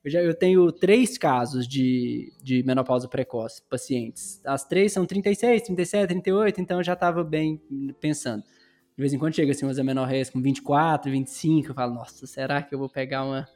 Eu, 0.03 0.09
já, 0.09 0.21
eu 0.21 0.33
tenho 0.33 0.71
três 0.71 1.17
casos 1.17 1.67
de, 1.67 2.33
de 2.41 2.63
menopausa 2.63 3.07
precoce, 3.07 3.61
pacientes. 3.69 4.41
As 4.43 4.63
três 4.63 4.93
são 4.93 5.05
36, 5.05 5.61
37, 5.61 6.07
38, 6.07 6.61
então 6.61 6.77
eu 6.77 6.83
já 6.83 6.93
estava 6.93 7.23
bem 7.23 7.61
pensando. 7.99 8.43
De 8.43 9.01
vez 9.01 9.13
em 9.13 9.19
quando 9.19 9.35
chega 9.35 9.51
assim 9.51 9.65
umas 9.65 9.79
amenorreias 9.79 10.29
com 10.29 10.41
24, 10.41 11.11
25, 11.11 11.69
eu 11.69 11.75
falo, 11.75 11.93
nossa, 11.93 12.25
será 12.25 12.61
que 12.61 12.73
eu 12.73 12.79
vou 12.79 12.89
pegar 12.89 13.23
uma, 13.23 13.47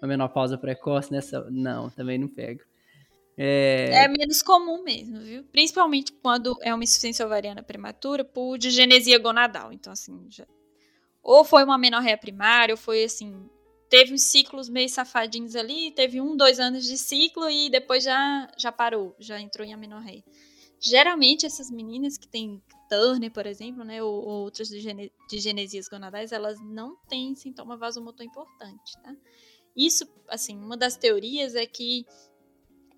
uma 0.00 0.08
menopausa 0.08 0.56
precoce 0.56 1.12
nessa? 1.12 1.48
Não, 1.50 1.90
também 1.90 2.18
não 2.18 2.28
pego. 2.28 2.62
É... 3.36 4.04
é... 4.04 4.08
menos 4.08 4.42
comum 4.42 4.82
mesmo, 4.82 5.20
viu? 5.20 5.44
Principalmente 5.44 6.12
quando 6.12 6.56
é 6.62 6.74
uma 6.74 6.82
insuficiência 6.82 7.24
ovariana 7.24 7.62
prematura 7.62 8.24
por 8.24 8.56
digenesia 8.56 9.18
gonadal. 9.18 9.72
Então, 9.72 9.92
assim, 9.92 10.26
já 10.28 10.46
ou 11.22 11.44
foi 11.44 11.64
uma 11.64 11.78
menorreia 11.78 12.16
primária, 12.16 12.72
ou 12.72 12.78
foi 12.78 13.04
assim, 13.04 13.48
teve 13.88 14.14
uns 14.14 14.22
ciclos 14.22 14.68
meio 14.68 14.88
safadinhos 14.88 15.56
ali, 15.56 15.90
teve 15.90 16.20
um, 16.20 16.36
dois 16.36 16.60
anos 16.60 16.84
de 16.84 16.96
ciclo 16.96 17.48
e 17.50 17.68
depois 17.68 18.04
já, 18.04 18.50
já 18.56 18.70
parou, 18.70 19.14
já 19.18 19.40
entrou 19.40 19.66
em 19.66 19.74
amenorreia. 19.74 20.24
Geralmente 20.80 21.44
essas 21.44 21.70
meninas 21.70 22.16
que 22.16 22.26
têm 22.26 22.62
Turner, 22.88 23.30
por 23.30 23.46
exemplo, 23.46 23.84
né, 23.84 24.02
ou, 24.02 24.12
ou 24.12 24.44
outras 24.44 24.68
digenesias 25.28 25.88
gonadais, 25.88 26.32
elas 26.32 26.58
não 26.60 26.96
têm 27.08 27.34
sintoma 27.34 27.76
vasomotor 27.76 28.24
importante, 28.24 28.92
tá? 29.02 29.14
Isso, 29.76 30.04
assim, 30.28 30.56
uma 30.58 30.76
das 30.76 30.96
teorias 30.96 31.54
é 31.54 31.64
que 31.64 32.04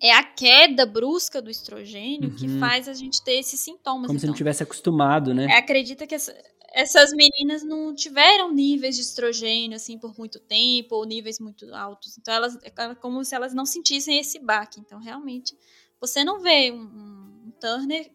é 0.01 0.11
a 0.11 0.23
queda 0.23 0.85
brusca 0.85 1.41
do 1.41 1.49
estrogênio 1.49 2.29
uhum. 2.29 2.35
que 2.35 2.59
faz 2.59 2.89
a 2.89 2.93
gente 2.93 3.23
ter 3.23 3.35
esses 3.35 3.59
sintomas. 3.59 4.07
Como 4.07 4.13
então, 4.13 4.19
se 4.19 4.25
não 4.25 4.31
então. 4.31 4.37
tivesse 4.37 4.63
acostumado, 4.63 5.33
né? 5.33 5.45
É, 5.45 5.57
acredita 5.57 6.05
que 6.07 6.15
essa, 6.15 6.35
essas 6.73 7.11
meninas 7.13 7.63
não 7.63 7.93
tiveram 7.93 8.51
níveis 8.51 8.95
de 8.95 9.03
estrogênio 9.03 9.75
assim 9.75 9.99
por 9.99 10.17
muito 10.17 10.39
tempo 10.39 10.95
ou 10.95 11.05
níveis 11.05 11.39
muito 11.39 11.71
altos. 11.73 12.17
Então 12.17 12.33
elas 12.33 12.57
é 12.63 12.95
como 12.95 13.23
se 13.23 13.35
elas 13.35 13.53
não 13.53 13.65
sentissem 13.65 14.17
esse 14.17 14.39
baque. 14.39 14.79
Então 14.79 14.99
realmente 14.99 15.55
você 16.01 16.23
não 16.23 16.39
vê 16.41 16.71
um, 16.71 16.81
um 16.81 17.51
Turner 17.61 18.11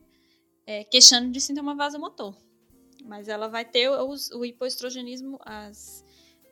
é, 0.66 0.82
queixando 0.84 1.30
de 1.30 1.40
sintoma 1.40 1.74
vasomotor, 1.74 2.36
mas 3.04 3.28
ela 3.28 3.48
vai 3.48 3.64
ter 3.64 3.88
o 3.88 4.44
hipoestrogenismo, 4.44 5.38
as 5.42 6.04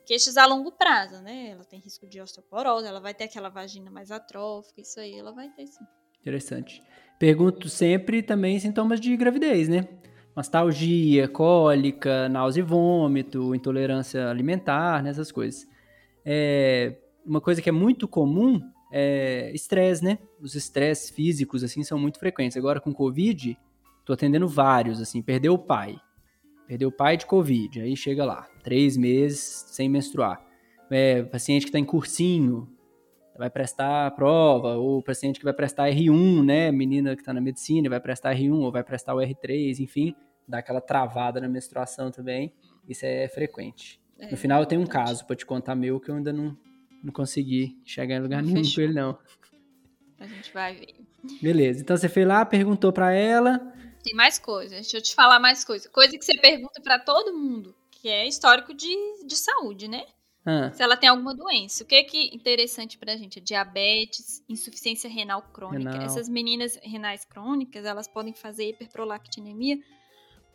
queixas 0.07 0.37
a 0.37 0.47
longo 0.47 0.71
prazo, 0.71 1.21
né? 1.21 1.49
Ela 1.51 1.65
tem 1.65 1.81
risco 1.81 2.07
de 2.07 2.21
osteoporose, 2.21 2.87
ela 2.87 3.01
vai 3.01 3.13
ter 3.13 3.25
aquela 3.25 3.49
vagina 3.49 3.91
mais 3.91 4.13
atrófica, 4.13 4.81
isso 4.81 5.01
aí 5.01 5.19
ela 5.19 5.33
vai 5.33 5.51
ter 5.51 5.67
sim. 5.67 5.85
Interessante. 6.21 6.83
Pergunto 7.19 7.69
sempre 7.69 8.23
também 8.23 8.59
sintomas 8.61 9.01
de 9.01 9.15
gravidez, 9.17 9.69
né? 9.69 9.89
Nostalgia, 10.37 11.27
cólica, 11.27 12.29
náusea 12.29 12.61
e 12.61 12.65
vômito, 12.65 13.55
intolerância 13.55 14.29
alimentar, 14.29 15.03
né, 15.03 15.09
essas 15.09 15.33
coisas. 15.33 15.67
É, 16.23 16.95
uma 17.25 17.41
coisa 17.41 17.63
que 17.63 17.71
é 17.71 17.73
muito 17.73 18.07
comum 18.07 18.61
é 18.93 19.51
estresse, 19.55 20.05
né? 20.05 20.19
Os 20.41 20.55
estresses 20.55 21.11
físicos, 21.11 21.65
assim, 21.65 21.83
são 21.83 21.99
muito 21.99 22.19
frequentes. 22.19 22.57
Agora, 22.57 22.81
com 22.81 22.93
Covid, 22.93 23.59
tô 24.05 24.13
atendendo 24.13 24.47
vários, 24.47 25.01
assim, 25.01 25.23
perdeu 25.23 25.55
o 25.55 25.59
pai. 25.59 25.97
Perdeu 26.69 26.89
o 26.91 26.93
pai 26.93 27.17
de 27.17 27.27
Covid, 27.27 27.81
aí 27.81 27.97
chega 27.97 28.25
lá, 28.25 28.47
três 28.63 28.97
meses 28.97 29.65
sem 29.69 29.89
menstruar. 29.89 30.45
É, 30.91 31.23
paciente 31.23 31.63
que 31.63 31.69
está 31.69 31.79
em 31.79 31.85
cursinho, 31.85 32.69
vai 33.39 33.49
prestar 33.51 34.11
prova, 34.13 34.77
ou 34.77 35.03
paciente 35.03 35.39
que 35.39 35.45
vai 35.45 35.55
prestar 35.55 35.91
R1, 35.91 36.45
né? 36.45 36.71
Menina 36.71 37.15
que 37.17 37.23
está 37.23 37.33
na 37.33 37.41
medicina 37.41 37.89
vai 37.89 38.01
prestar 38.01 38.35
R1 38.35 38.61
ou 38.61 38.73
vai 38.73 38.85
prestar 38.85 39.15
o 39.15 39.19
R3, 39.19 39.81
enfim 39.81 40.15
dá 40.47 40.59
aquela 40.59 40.81
travada 40.81 41.41
na 41.41 41.49
menstruação 41.49 42.11
também. 42.11 42.55
Isso 42.89 43.05
é 43.05 43.29
frequente. 43.29 44.01
É, 44.19 44.31
no 44.31 44.37
final 44.37 44.61
eu 44.61 44.67
tenho 44.67 44.81
um 44.81 44.87
caso 44.87 45.27
para 45.27 45.37
te 45.37 45.45
contar 45.45 45.75
meu 45.75 46.01
que 46.01 46.11
eu 46.11 46.15
ainda 46.15 46.33
não, 46.33 46.57
não 47.03 47.13
consegui 47.13 47.81
chegar 47.85 48.17
em 48.17 48.21
lugar 48.21 48.43
nenhum 48.43 48.63
com 48.63 48.81
ele, 48.81 48.95
não. 48.95 49.19
A 50.19 50.27
gente 50.27 50.53
vai 50.53 50.75
ver. 50.75 50.95
Beleza. 51.43 51.83
Então 51.83 51.97
você 51.97 52.09
foi 52.09 52.25
lá, 52.25 52.45
perguntou 52.45 52.93
para 52.93 53.13
ela. 53.13 53.59
Tem 54.03 54.15
mais 54.15 54.39
coisas. 54.39 54.73
Deixa 54.73 54.97
eu 54.97 55.03
te 55.03 55.15
falar 55.15 55.39
mais 55.41 55.65
coisas. 55.65 55.91
Coisa 55.91 56.17
que 56.17 56.25
você 56.25 56.39
pergunta 56.39 56.81
para 56.81 56.99
todo 56.99 57.37
mundo, 57.37 57.75
que 57.91 58.09
é 58.09 58.27
histórico 58.27 58.73
de, 58.73 58.95
de 59.27 59.37
saúde, 59.37 59.89
né? 59.89 60.05
Ah. 60.45 60.71
Se 60.73 60.81
ela 60.81 60.97
tem 60.97 61.09
alguma 61.09 61.35
doença. 61.35 61.83
O 61.83 61.87
que 61.87 61.97
é 61.97 62.05
que 62.05 62.35
interessante 62.35 62.97
pra 62.97 63.17
gente? 63.17 63.41
Diabetes, 63.41 64.45
insuficiência 64.49 65.11
renal 65.11 65.43
crônica. 65.43 65.91
Renal. 65.91 66.07
Essas 66.07 66.29
meninas 66.29 66.79
renais 66.83 67.25
crônicas, 67.25 67.85
elas 67.85 68.07
podem 68.07 68.33
fazer 68.33 68.69
hiperprolactinemia 68.69 69.77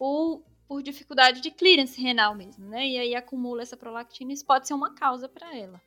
por, 0.01 0.43
por 0.67 0.81
dificuldade 0.81 1.41
de 1.41 1.51
clearance 1.51 2.01
renal 2.01 2.33
mesmo, 2.33 2.65
né? 2.65 2.87
E 2.87 2.97
aí 2.97 3.13
acumula 3.13 3.61
essa 3.61 3.77
prolactina, 3.77 4.33
isso 4.33 4.43
pode 4.43 4.67
ser 4.67 4.73
uma 4.73 4.95
causa 4.95 5.29
para 5.29 5.55
ela. 5.55 5.79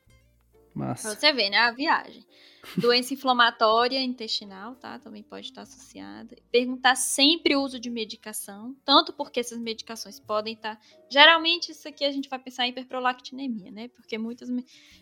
Massa. 0.73 1.09
Pra 1.09 1.19
você 1.19 1.33
ver, 1.33 1.49
né? 1.49 1.57
A 1.57 1.71
viagem. 1.73 2.25
Doença 2.79 3.13
inflamatória 3.13 4.01
intestinal, 4.01 4.73
tá? 4.75 4.97
Também 4.99 5.21
pode 5.21 5.47
estar 5.47 5.63
associada. 5.63 6.33
Perguntar 6.49 6.95
sempre 6.95 7.57
o 7.57 7.61
uso 7.61 7.77
de 7.77 7.89
medicação, 7.89 8.73
tanto 8.85 9.11
porque 9.11 9.41
essas 9.41 9.59
medicações 9.59 10.17
podem 10.17 10.53
estar. 10.53 10.79
Geralmente, 11.09 11.73
isso 11.73 11.85
aqui 11.85 12.05
a 12.05 12.11
gente 12.11 12.29
vai 12.29 12.39
pensar 12.39 12.65
em 12.65 12.69
hiperprolactinemia, 12.69 13.69
né? 13.71 13.89
Porque 13.89 14.17
muitas 14.17 14.49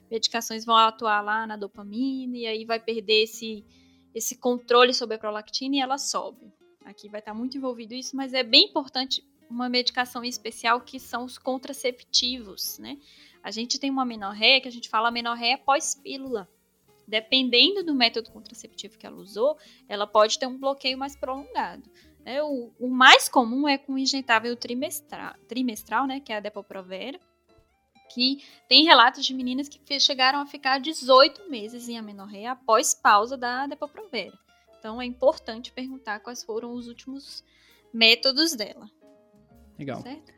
medicações 0.09 0.65
vão 0.65 0.75
atuar 0.75 1.21
lá 1.21 1.45
na 1.45 1.55
dopamina 1.55 2.35
e 2.35 2.47
aí 2.47 2.65
vai 2.65 2.79
perder 2.79 3.25
esse, 3.25 3.63
esse 4.15 4.39
controle 4.39 4.91
sobre 4.91 5.17
a 5.17 5.19
prolactina 5.19 5.75
e 5.75 5.79
ela 5.81 5.99
sobe. 5.99 6.51
Aqui 6.85 7.09
vai 7.09 7.19
estar 7.19 7.33
muito 7.33 7.57
envolvido 7.57 7.93
isso, 7.93 8.15
mas 8.15 8.33
é 8.33 8.43
bem 8.43 8.65
importante 8.65 9.23
uma 9.49 9.69
medicação 9.69 10.23
especial 10.23 10.81
que 10.81 10.99
são 10.99 11.25
os 11.25 11.37
contraceptivos, 11.37 12.77
né? 12.79 12.97
A 13.41 13.51
gente 13.51 13.79
tem 13.79 13.89
uma 13.89 14.05
menorréia 14.05 14.61
que 14.61 14.67
a 14.67 14.71
gente 14.71 14.89
fala 14.89 15.11
menorréia 15.11 15.57
pós-pílula. 15.57 16.49
Dependendo 17.05 17.83
do 17.83 17.93
método 17.93 18.31
contraceptivo 18.31 18.97
que 18.97 19.05
ela 19.05 19.17
usou, 19.17 19.57
ela 19.89 20.07
pode 20.07 20.39
ter 20.39 20.47
um 20.47 20.57
bloqueio 20.57 20.97
mais 20.97 21.15
prolongado. 21.15 21.83
É, 22.25 22.41
o, 22.41 22.71
o, 22.79 22.87
mais 22.87 23.27
comum 23.27 23.67
é 23.67 23.77
com 23.77 23.97
injetável 23.97 24.55
trimestral, 24.55 25.35
trimestral, 25.45 26.07
né, 26.07 26.21
que 26.21 26.31
é 26.31 26.37
a 26.37 26.39
Depo-Provera, 26.39 27.19
que 28.13 28.41
tem 28.69 28.85
relatos 28.85 29.25
de 29.25 29.33
meninas 29.33 29.67
que 29.67 29.99
chegaram 29.99 30.39
a 30.39 30.45
ficar 30.45 30.79
18 30.79 31.49
meses 31.49 31.89
em 31.89 31.97
amenorreia 31.97 32.53
após 32.53 32.93
pausa 32.93 33.35
da 33.35 33.67
Depo-Provera. 33.67 34.39
Então 34.83 35.01
é 35.01 35.05
importante 35.05 35.71
perguntar 35.71 36.19
quais 36.19 36.43
foram 36.43 36.73
os 36.73 36.89
últimos 36.89 37.41
métodos 37.93 38.53
dela. 38.53 38.91
Legal. 39.79 40.01
Certo? 40.01 40.33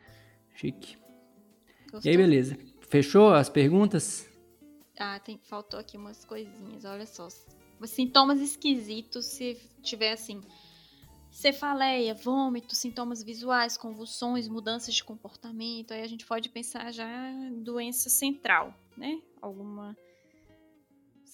Chique. 0.54 0.98
Gostou? 1.92 2.02
E 2.06 2.10
aí, 2.10 2.16
beleza. 2.16 2.56
Fechou 2.82 3.34
as 3.34 3.50
perguntas? 3.50 4.30
Ah, 5.00 5.20
tem, 5.20 5.40
faltou 5.40 5.80
aqui 5.80 5.98
umas 5.98 6.24
coisinhas, 6.26 6.86
olha 6.86 7.08
só. 7.08 7.28
Sintomas 7.86 8.40
esquisitos, 8.40 9.26
se 9.26 9.56
tiver 9.82 10.12
assim, 10.12 10.40
cefaleia, 11.32 12.14
vômito, 12.14 12.76
sintomas 12.76 13.24
visuais, 13.24 13.76
convulsões, 13.76 14.48
mudanças 14.48 14.94
de 14.94 15.04
comportamento, 15.04 15.92
aí 15.92 16.04
a 16.04 16.08
gente 16.08 16.24
pode 16.24 16.50
pensar 16.50 16.92
já 16.92 17.32
em 17.32 17.64
doença 17.64 18.12
central, 18.12 18.76
né? 18.96 19.20
Alguma 19.42 19.98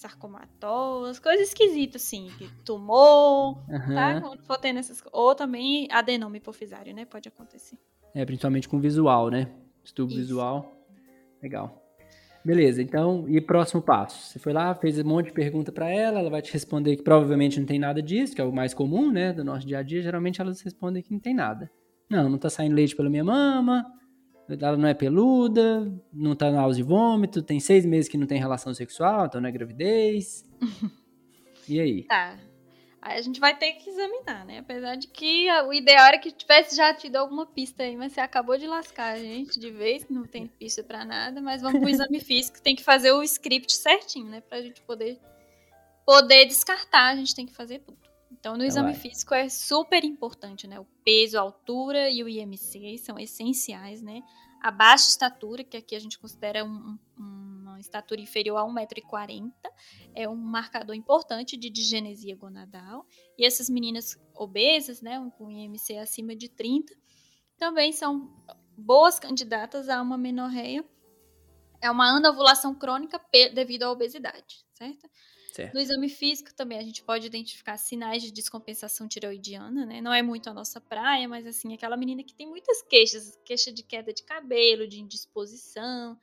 sarcomatose, 0.02 1.22
coisas 1.22 1.50
esquisitas, 1.50 2.02
assim, 2.02 2.30
tumor, 2.66 3.58
uhum. 3.70 3.96
tá? 3.96 4.20
Quando 4.20 4.44
for 4.44 4.58
tendo 4.58 4.80
essas 4.80 5.04
Ou 5.12 5.36
também 5.36 5.88
adenoma 5.92 6.38
hipofisário, 6.38 6.94
né? 6.94 7.06
Pode 7.06 7.28
acontecer. 7.28 7.78
É, 8.14 8.26
principalmente 8.26 8.68
com 8.68 8.80
visual, 8.80 9.30
né? 9.30 9.48
Estudo 9.84 10.16
visual. 10.16 10.72
Legal. 11.42 11.78
Beleza, 12.44 12.82
então, 12.82 13.30
e 13.30 13.40
próximo 13.40 13.84
passo? 13.84 14.32
Você 14.32 14.40
foi 14.40 14.52
lá, 14.52 14.74
fez 14.74 14.98
um 14.98 15.04
monte 15.04 15.28
de 15.28 15.32
pergunta 15.32 15.72
para 15.72 15.88
ela, 15.88 16.20
ela 16.20 16.30
vai 16.30 16.42
te 16.42 16.52
responder 16.52 16.96
que 16.96 17.04
provavelmente 17.04 17.60
não 17.60 17.68
tem 17.68 17.78
nada 17.78 18.02
disso, 18.02 18.34
que 18.34 18.42
é 18.42 18.44
o 18.44 18.52
mais 18.52 18.74
comum, 18.74 19.12
né, 19.12 19.32
do 19.32 19.44
nosso 19.44 19.66
dia 19.66 19.78
a 19.78 19.84
dia. 19.84 20.02
Geralmente 20.02 20.42
elas 20.42 20.60
respondem 20.62 21.04
que 21.04 21.12
não 21.12 21.20
tem 21.20 21.36
nada. 21.36 21.70
Não, 22.10 22.28
não 22.28 22.40
tá 22.40 22.50
saindo 22.50 22.74
leite 22.74 22.96
pela 22.96 23.10
minha 23.10 23.24
mama, 23.24 23.86
ela 24.60 24.78
não 24.78 24.88
é 24.88 24.94
peluda, 24.94 25.92
não 26.12 26.36
tá 26.36 26.52
náusea 26.52 26.82
e 26.82 26.86
vômito, 26.86 27.42
tem 27.42 27.60
seis 27.60 27.86
meses 27.86 28.10
que 28.10 28.18
não 28.18 28.28
tem 28.28 28.40
relação 28.40 28.74
sexual, 28.74 29.26
então 29.26 29.42
não 29.42 29.50
é 29.50 29.52
gravidez. 29.52 30.44
e 31.68 31.80
aí? 31.80 32.04
Tá. 32.10 32.38
Aí 33.02 33.18
a 33.18 33.22
gente 33.22 33.40
vai 33.40 33.58
ter 33.58 33.72
que 33.74 33.90
examinar, 33.90 34.46
né? 34.46 34.60
Apesar 34.60 34.96
de 34.96 35.08
que 35.08 35.52
o 35.64 35.74
ideal 35.74 36.06
era 36.06 36.20
que 36.20 36.32
tivesse 36.32 36.76
já 36.76 36.94
tido 36.94 37.16
alguma 37.16 37.48
pista 37.48 37.82
aí, 37.82 37.98
mas 37.98 38.14
você 38.14 38.20
acabou 38.20 38.56
de 38.60 38.68
lascar 38.68 39.14
a 39.14 39.18
gente 39.18 39.60
de 39.60 39.72
vez, 39.72 40.08
não 40.08 40.24
tem 40.24 40.46
pista 40.46 40.84
para 40.84 41.04
nada, 41.04 41.42
mas 41.42 41.64
vamos 41.64 41.80
pro 41.80 41.90
exame 41.90 42.20
físico, 42.22 42.62
tem 42.62 42.76
que 42.76 42.84
fazer 42.84 43.12
o 43.12 43.24
script 43.24 43.74
certinho, 43.76 44.28
né? 44.28 44.42
Pra 44.42 44.62
gente 44.62 44.82
poder, 44.82 45.20
poder 46.06 46.46
descartar, 46.46 47.08
a 47.08 47.16
gente 47.16 47.34
tem 47.34 47.48
que 47.48 47.56
fazer 47.56 47.80
tudo. 47.80 48.01
Então, 48.42 48.58
no 48.58 48.64
exame 48.64 48.96
físico 48.96 49.36
é 49.36 49.48
super 49.48 50.04
importante, 50.04 50.68
né? 50.68 50.80
O 50.80 50.86
peso, 51.06 51.38
a 51.38 51.42
altura 51.42 52.10
e 52.10 52.24
o 52.24 52.28
IMC 52.28 52.98
são 52.98 53.20
essenciais, 53.20 54.02
né? 54.02 54.24
A 54.60 54.72
baixa 54.72 55.10
estatura, 55.10 55.64
que 55.64 55.78
aqui 55.78 55.96
a 55.96 56.00
gente 56.00 56.18
considera 56.18 56.66
um, 56.66 56.98
um 57.20 57.52
estatura 57.82 58.20
inferior 58.20 58.58
a 58.58 58.64
1,40m, 58.64 59.52
é 60.16 60.28
um 60.28 60.36
marcador 60.36 60.96
importante 60.96 61.58
de 61.58 61.70
digenesia 61.70 62.36
gonadal. 62.36 63.06
E 63.38 63.46
essas 63.46 63.70
meninas 63.70 64.18
obesas, 64.34 65.02
né, 65.02 65.20
com 65.38 65.52
IMC 65.52 65.98
acima 65.98 66.36
de 66.36 66.50
30, 66.50 66.96
também 67.58 67.92
são 67.92 68.28
boas 68.76 69.20
candidatas 69.20 69.90
a 69.90 70.02
uma 70.02 70.18
menorreia. 70.18 70.84
É 71.80 71.92
uma 71.92 72.16
anovulação 72.16 72.74
crônica 72.74 73.20
devido 73.54 73.84
à 73.84 73.92
obesidade, 73.92 74.66
certo? 74.74 75.08
Certo? 75.54 75.74
No 75.74 75.80
exame 75.80 76.10
físico 76.10 76.54
também 76.54 76.78
a 76.78 76.84
gente 76.84 77.04
pode 77.04 77.28
identificar 77.28 77.78
sinais 77.78 78.24
de 78.24 78.32
descompensação 78.32 79.08
tiroidiana, 79.08 79.86
né? 79.86 80.02
Não 80.02 80.14
é 80.14 80.22
muito 80.22 80.50
a 80.50 80.54
nossa 80.54 80.80
praia, 80.80 81.28
mas 81.28 81.46
assim, 81.46 81.74
aquela 81.74 81.98
menina 81.98 82.24
que 82.24 82.34
tem 82.34 82.48
muitas 82.48 82.82
queixas, 82.84 83.38
queixa 83.46 83.72
de 83.72 83.84
queda 83.84 84.14
de 84.14 84.24
cabelo, 84.24 84.88
de 84.88 85.00
indisposição, 85.00 86.18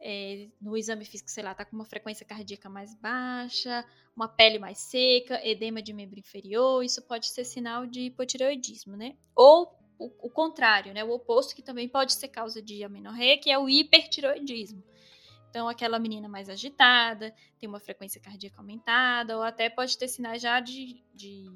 é, 0.00 0.48
no 0.60 0.76
exame 0.76 1.04
físico, 1.04 1.30
sei 1.30 1.42
lá, 1.42 1.54
tá 1.54 1.64
com 1.64 1.74
uma 1.74 1.84
frequência 1.84 2.24
cardíaca 2.24 2.68
mais 2.68 2.94
baixa, 2.94 3.84
uma 4.14 4.28
pele 4.28 4.58
mais 4.58 4.78
seca, 4.78 5.40
edema 5.46 5.82
de 5.82 5.92
membro 5.92 6.18
inferior, 6.18 6.84
isso 6.84 7.02
pode 7.02 7.28
ser 7.28 7.44
sinal 7.44 7.86
de 7.86 8.02
hipotireoidismo, 8.02 8.96
né? 8.96 9.16
Ou 9.34 9.76
o, 9.98 10.26
o 10.26 10.30
contrário, 10.30 10.94
né? 10.94 11.02
O 11.04 11.10
oposto, 11.10 11.54
que 11.54 11.62
também 11.62 11.88
pode 11.88 12.14
ser 12.14 12.28
causa 12.28 12.62
de 12.62 12.84
amenorreia, 12.84 13.38
que 13.38 13.50
é 13.50 13.58
o 13.58 13.68
hipertireoidismo. 13.68 14.82
Então, 15.48 15.68
aquela 15.68 15.98
menina 15.98 16.28
mais 16.28 16.48
agitada, 16.48 17.34
tem 17.58 17.68
uma 17.68 17.80
frequência 17.80 18.20
cardíaca 18.20 18.60
aumentada, 18.60 19.36
ou 19.36 19.42
até 19.42 19.70
pode 19.70 19.96
ter 19.96 20.08
sinais 20.08 20.42
já 20.42 20.60
de, 20.60 21.02
de 21.14 21.50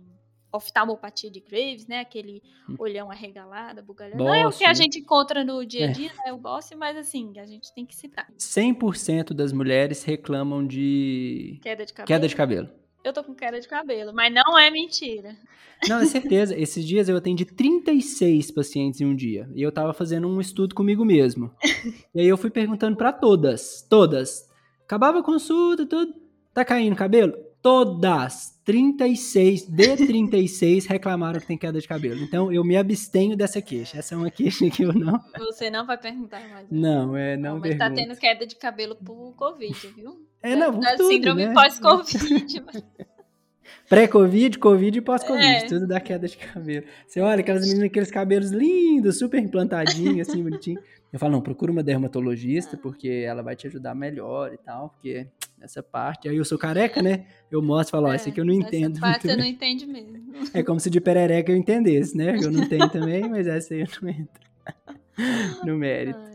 oftalmopatia 0.53 1.31
de 1.31 1.41
Graves, 1.41 1.87
né? 1.87 2.01
Aquele 2.01 2.43
hum. 2.69 2.77
olhão 2.79 3.11
arregalado, 3.11 3.83
bugalhão. 3.83 4.19
Não 4.19 4.35
é 4.35 4.47
o 4.47 4.51
que 4.51 4.65
a 4.65 4.75
gente 4.75 4.99
encontra 4.99 5.43
no 5.43 5.65
dia 5.65 5.87
a 5.87 5.91
é. 5.91 5.93
dia, 5.93 6.11
é. 6.11 6.27
né? 6.27 6.33
O 6.33 6.39
boss, 6.39 6.71
mas 6.77 6.97
assim, 6.97 7.33
a 7.39 7.47
gente 7.47 7.73
tem 7.75 7.87
que 7.87 7.97
citar. 7.97 8.31
100% 8.39 9.33
das 9.33 9.53
mulheres 9.53 10.05
reclamam 10.05 10.67
de 10.67 11.59
queda 11.63 11.87
de 11.87 11.93
cabelo. 11.93 12.07
Queda 12.07 12.29
de 12.29 12.37
cabelo. 12.37 12.82
Eu 13.05 13.13
tô 13.13 13.25
com 13.25 13.35
queda 13.35 13.61
de 13.61 13.67
cabelo, 13.67 14.13
mas 14.15 14.33
não 14.33 14.57
é 14.57 14.71
mentira. 14.71 15.37
Não, 15.89 15.99
é 15.99 16.07
certeza. 16.07 16.57
Esses 16.57 16.85
dias 16.85 17.09
eu 17.09 17.17
atendi 17.17 17.45
36 17.45 18.53
pacientes 18.53 19.01
em 19.01 19.05
um 19.05 19.17
dia. 19.17 19.49
E 19.55 19.63
eu 19.63 19.73
tava 19.73 19.93
fazendo 19.93 20.29
um 20.29 20.41
estudo 20.41 20.75
comigo 20.75 21.05
mesmo. 21.05 21.51
e 22.15 22.21
aí 22.21 22.29
eu 22.29 22.37
fui 22.37 22.51
perguntando 22.51 22.97
para 22.97 23.13
todas, 23.13 23.85
todas. 23.91 24.49
Acabava 24.85 25.19
a 25.19 25.23
consulta, 25.23 25.85
tudo. 25.85 26.15
Tá 26.55 26.65
caindo 26.65 26.95
cabelo? 26.95 27.35
Todas, 27.63 28.61
36 28.65 29.67
de 29.69 29.97
36 29.97 30.85
reclamaram 30.87 31.39
que 31.39 31.47
tem 31.47 31.57
queda 31.57 31.81
de 31.81 31.87
cabelo. 31.87 32.21
Então 32.21 32.53
eu 32.53 32.65
me 32.65 32.77
abstenho 32.77 33.37
dessa 33.37 33.63
queixa. 33.63 33.99
Essa 33.99 34.17
é 34.17 34.19
uma 34.19 34.31
queixa 34.33 34.69
que 34.69 34.83
eu 34.83 34.93
não. 34.93 35.21
Você 35.39 35.71
não 35.71 35.87
vai 35.87 35.97
perguntar 35.97 36.41
mais. 36.49 36.69
Né? 36.69 36.79
Não, 36.81 37.17
é 37.17 37.37
não. 37.37 37.55
não 37.55 37.61
mas 37.61 37.79
tá 37.79 37.89
tendo 37.89 38.17
queda 38.17 38.45
de 38.45 38.57
cabelo 38.57 38.97
por 38.97 39.33
Covid, 39.37 39.79
viu? 39.95 40.27
É, 40.43 40.57
não, 40.57 40.75
por 40.75 40.85
tudo, 40.97 41.09
Síndrome 41.09 41.47
né? 41.47 41.55
pós-Covid. 41.55 42.65
Pré-Covid, 43.89 44.59
Covid 44.59 44.99
e 44.99 45.01
pós-Covid, 45.01 45.45
é. 45.45 45.67
tudo 45.67 45.87
dá 45.87 46.01
queda 46.01 46.27
de 46.27 46.37
cabelo. 46.37 46.85
Você 47.07 47.21
olha 47.21 47.41
aquelas 47.41 47.63
meninas, 47.67 47.85
aqueles 47.85 48.11
cabelos 48.11 48.51
lindos, 48.51 49.19
super 49.19 49.41
implantadinhos, 49.41 50.29
assim, 50.29 50.43
bonitinho. 50.43 50.81
Eu 51.13 51.19
falo, 51.19 51.33
não, 51.33 51.43
procura 51.43 51.71
uma 51.71 51.83
dermatologista, 51.83 52.77
porque 52.83 53.09
ela 53.09 53.43
vai 53.43 53.55
te 53.55 53.67
ajudar 53.67 53.95
melhor 53.95 54.53
e 54.53 54.57
tal, 54.57 54.91
porque 54.91 55.27
essa 55.63 55.83
parte. 55.83 56.29
Aí 56.29 56.37
eu 56.37 56.45
sou 56.45 56.59
careca, 56.59 57.01
né? 57.01 57.27
Eu 57.51 57.63
mostro 57.63 57.91
e 57.91 57.93
falo, 57.93 58.09
ó, 58.09 58.13
é, 58.13 58.17
isso 58.17 58.29
aqui 58.29 58.41
eu 58.41 58.45
não 58.45 58.53
entendo. 58.53 58.93
Essa 58.93 59.01
parte 59.01 59.27
você 59.27 59.37
não 59.37 59.45
entende 59.45 59.87
mesmo. 59.87 60.33
É 60.53 60.63
como 60.63 60.81
se 60.81 60.91
de 60.91 61.01
perereca 61.01 61.53
eu 61.53 61.57
entendesse, 61.57 62.17
né? 62.17 62.37
Eu 62.41 62.51
não 62.51 62.69
tenho 62.69 62.89
também, 62.91 63.29
mas 63.29 63.47
essa 63.47 63.75
aí 63.75 63.81
eu 63.81 63.89
não 64.01 64.09
entro 64.09 64.41
no 65.65 65.77
mérito. 65.77 66.19
Ai, 66.19 66.33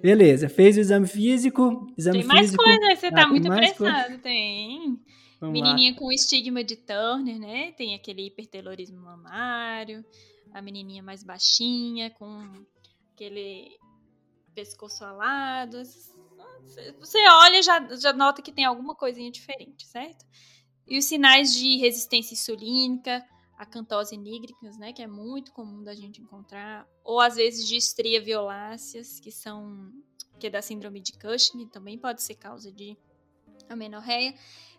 Beleza, 0.00 0.48
fez 0.48 0.76
o 0.76 0.80
exame 0.80 1.06
físico. 1.06 1.86
Exame 1.96 2.20
tem 2.20 2.26
mais 2.26 2.40
físico. 2.46 2.64
coisa, 2.64 2.96
você 2.96 3.10
tá 3.10 3.24
ah, 3.24 3.28
muito 3.28 3.52
apressado, 3.52 4.18
tem. 4.18 4.98
Vamos 5.40 5.52
menininha 5.52 5.92
lá. 5.92 5.98
com 5.98 6.12
estigma 6.12 6.64
de 6.64 6.76
Turner, 6.76 7.38
né? 7.38 7.72
Tem 7.72 7.94
aquele 7.94 8.26
hipertelorismo 8.26 8.98
mamário. 8.98 10.04
A 10.52 10.60
menininha 10.60 11.02
mais 11.02 11.22
baixinha, 11.22 12.10
com 12.10 12.64
aquele 13.14 13.70
pescoço 14.54 15.04
alado. 15.04 15.82
Você 16.98 17.18
olha 17.28 17.58
e 17.58 17.62
já, 17.62 17.96
já 17.96 18.12
nota 18.12 18.42
que 18.42 18.52
tem 18.52 18.64
alguma 18.64 18.94
coisinha 18.94 19.30
diferente, 19.30 19.86
certo? 19.86 20.24
E 20.86 20.98
os 20.98 21.04
sinais 21.04 21.54
de 21.54 21.76
resistência 21.76 22.34
insulínica, 22.34 23.24
a 23.56 23.66
cantose 23.66 24.16
nigricans, 24.16 24.78
né, 24.78 24.92
que 24.92 25.02
é 25.02 25.06
muito 25.06 25.52
comum 25.52 25.82
da 25.82 25.94
gente 25.94 26.20
encontrar, 26.20 26.88
ou 27.04 27.20
às 27.20 27.36
vezes 27.36 27.66
de 27.66 27.76
estria 27.76 28.20
violáceas, 28.20 29.20
que 29.20 29.30
são 29.30 29.92
que 30.38 30.46
é 30.46 30.50
da 30.50 30.62
síndrome 30.62 31.00
de 31.00 31.12
Cushing, 31.12 31.66
também 31.68 31.98
pode 31.98 32.22
ser 32.22 32.34
causa 32.34 32.72
de 32.72 32.96
amenorreia. 33.68 34.34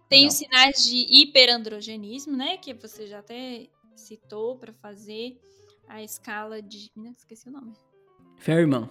Tem 0.09 0.21
Não. 0.23 0.27
os 0.27 0.33
sinais 0.33 0.83
de 0.83 1.05
hiperandrogenismo, 1.07 2.35
né? 2.35 2.57
Que 2.57 2.73
você 2.73 3.07
já 3.07 3.19
até 3.19 3.69
citou 3.95 4.57
para 4.57 4.73
fazer 4.73 5.39
a 5.87 6.01
escala 6.01 6.61
de. 6.61 6.91
Não, 6.95 7.11
esqueci 7.11 7.47
o 7.47 7.51
nome. 7.51 7.73
Ferriman. 8.37 8.89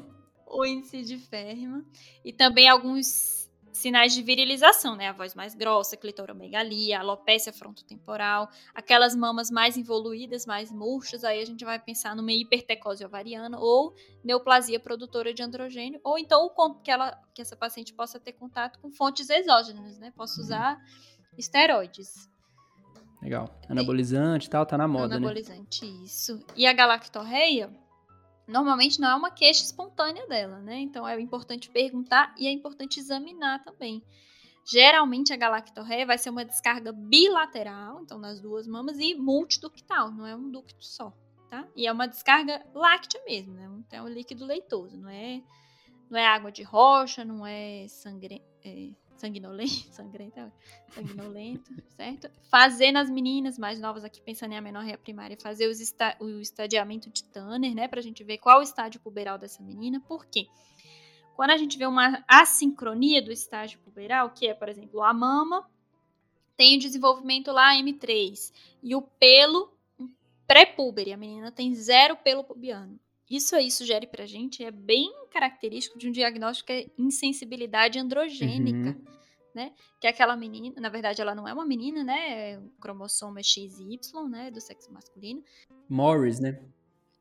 O 0.53 0.65
índice 0.65 1.03
de 1.03 1.17
Ferriman. 1.17 1.85
E 2.25 2.33
também 2.33 2.69
alguns 2.69 3.49
sinais 3.73 4.13
de 4.13 4.23
virilização, 4.23 4.97
né? 4.97 5.09
A 5.09 5.13
voz 5.13 5.35
mais 5.35 5.55
grossa, 5.55 5.97
clitoromegalia, 5.97 7.01
alopécia 7.01 7.53
frontotemporal, 7.53 8.51
aquelas 8.75 9.15
mamas 9.15 9.51
mais 9.51 9.77
involuídas, 9.77 10.45
mais 10.45 10.71
murchas, 10.71 11.25
aí 11.25 11.41
a 11.41 11.47
gente 11.47 11.65
vai 11.65 11.79
pensar 11.79 12.15
numa 12.15 12.33
hipertecose 12.33 13.05
ovariana 13.05 13.59
ou 13.59 13.95
neoplasia 14.25 14.81
produtora 14.81 15.33
de 15.33 15.43
androgênio, 15.43 16.01
ou 16.03 16.19
então 16.19 16.53
que, 16.83 16.91
ela, 16.91 17.19
que 17.35 17.41
essa 17.41 17.57
paciente 17.57 17.95
possa 17.95 18.19
ter 18.19 18.33
contato 18.33 18.79
com 18.81 18.91
fontes 18.91 19.31
exógenas, 19.31 19.99
né? 19.99 20.13
Posso 20.17 20.41
uhum. 20.41 20.47
usar 20.47 20.79
esteroides. 21.39 22.29
Legal. 23.23 23.49
Anabolizante 23.69 24.47
e 24.47 24.51
tal, 24.51 24.65
tá 24.65 24.79
na 24.79 24.89
moda, 24.89 25.17
Anabolizante, 25.17 25.85
né? 25.85 26.05
isso. 26.05 26.43
E 26.57 26.67
a 26.67 26.73
galactorreia, 26.73 27.71
normalmente 28.51 29.01
não 29.01 29.09
é 29.09 29.15
uma 29.15 29.31
queixa 29.31 29.65
espontânea 29.65 30.27
dela, 30.27 30.59
né? 30.61 30.81
Então 30.81 31.07
é 31.07 31.19
importante 31.21 31.71
perguntar 31.71 32.35
e 32.37 32.47
é 32.47 32.51
importante 32.51 32.99
examinar 32.99 33.63
também. 33.63 34.03
Geralmente 34.65 35.33
a 35.33 35.37
galactorreia 35.37 36.07
vai 36.07 36.19
ser 36.19 36.31
uma 36.31 36.45
descarga 36.45 36.93
bilateral, 36.93 38.03
então 38.03 38.19
nas 38.19 38.41
duas 38.41 38.67
mamas, 38.67 38.99
e 38.99 39.15
multiductal, 39.15 40.11
não 40.11 40.27
é 40.27 40.37
um 40.37 40.51
ducto 40.51 40.85
só, 40.85 41.13
tá? 41.49 41.67
E 41.75 41.87
é 41.87 41.93
uma 41.93 42.07
descarga 42.07 42.65
láctea 42.75 43.21
mesmo, 43.25 43.55
né? 43.55 43.69
É 43.93 44.03
um 44.03 44.09
líquido 44.09 44.45
leitoso, 44.45 44.97
não 44.97 45.09
é, 45.09 45.43
não 46.11 46.19
é 46.19 46.27
água 46.27 46.53
de 46.53 46.63
rocha, 46.63 47.25
não 47.25 47.47
é 47.47 47.87
sangue, 47.89 48.43
é, 48.65 48.91
sanguinolento, 49.21 49.87
sangrento, 49.93 50.53
sanguinolento, 50.95 51.71
certo? 51.97 52.31
Fazer 52.51 52.91
nas 52.91 53.11
meninas 53.11 53.59
mais 53.59 53.79
novas 53.79 54.05
aqui, 54.05 54.21
pensando 54.21 54.53
em 54.53 54.57
amenorreia 54.57 54.99
primária, 54.99 55.37
fazer 55.41 55.69
os 55.69 55.81
esta, 55.81 56.17
o 56.19 56.41
estadiamento 56.41 57.11
de 57.11 57.23
Tanner, 57.25 57.75
né, 57.75 57.87
pra 57.87 58.01
gente 58.01 58.25
ver 58.25 58.39
qual 58.39 58.61
o 58.61 58.63
estágio 58.63 59.01
puberal 59.01 59.39
dessa 59.39 59.63
menina, 59.63 60.01
por 60.01 60.27
quê? 60.27 60.47
Quando 61.37 61.51
a 61.51 61.57
gente 61.57 61.79
vê 61.79 61.87
uma 61.87 62.23
assincronia 62.27 63.23
do 63.23 63.33
estágio 63.33 63.79
puberal, 63.81 64.31
que 64.31 64.47
é, 64.47 64.55
por 64.55 64.69
exemplo, 64.69 65.03
a 65.03 65.13
mama 65.13 65.69
tem 66.57 66.77
o 66.77 66.81
desenvolvimento 66.81 67.51
lá 67.53 67.75
M3 67.75 68.53
e 68.83 68.95
o 68.95 69.01
pelo 69.01 69.73
pré-púbere, 70.47 71.13
a 71.13 71.17
menina 71.17 71.51
tem 71.51 71.75
zero 71.75 72.17
pelo 72.17 72.45
pubiano. 72.45 72.99
Isso 73.31 73.55
aí 73.55 73.71
sugere 73.71 74.09
pra 74.09 74.27
gente, 74.27 74.65
é 74.65 74.73
bem 74.73 75.15
característico 75.31 75.97
de 75.97 76.09
um 76.09 76.13
diagnóstico 76.13 76.67
que 76.67 76.73
é 76.73 76.87
insensibilidade 76.99 77.97
androgênica. 77.97 78.99
Uhum. 78.99 79.21
Né? 79.55 79.73
Que 80.01 80.07
é 80.07 80.11
aquela 80.11 80.37
menina, 80.37 80.81
na 80.81 80.89
verdade 80.89 81.21
ela 81.21 81.35
não 81.35 81.47
é 81.47 81.53
uma 81.53 81.65
menina, 81.65 82.05
né? 82.05 82.59
O 82.59 82.71
cromossomo 82.81 83.39
é 83.39 83.43
XY, 83.43 83.99
né? 84.29 84.51
Do 84.51 84.61
sexo 84.61 84.93
masculino. 84.93 85.43
Morris, 85.89 86.39
né? 86.39 86.61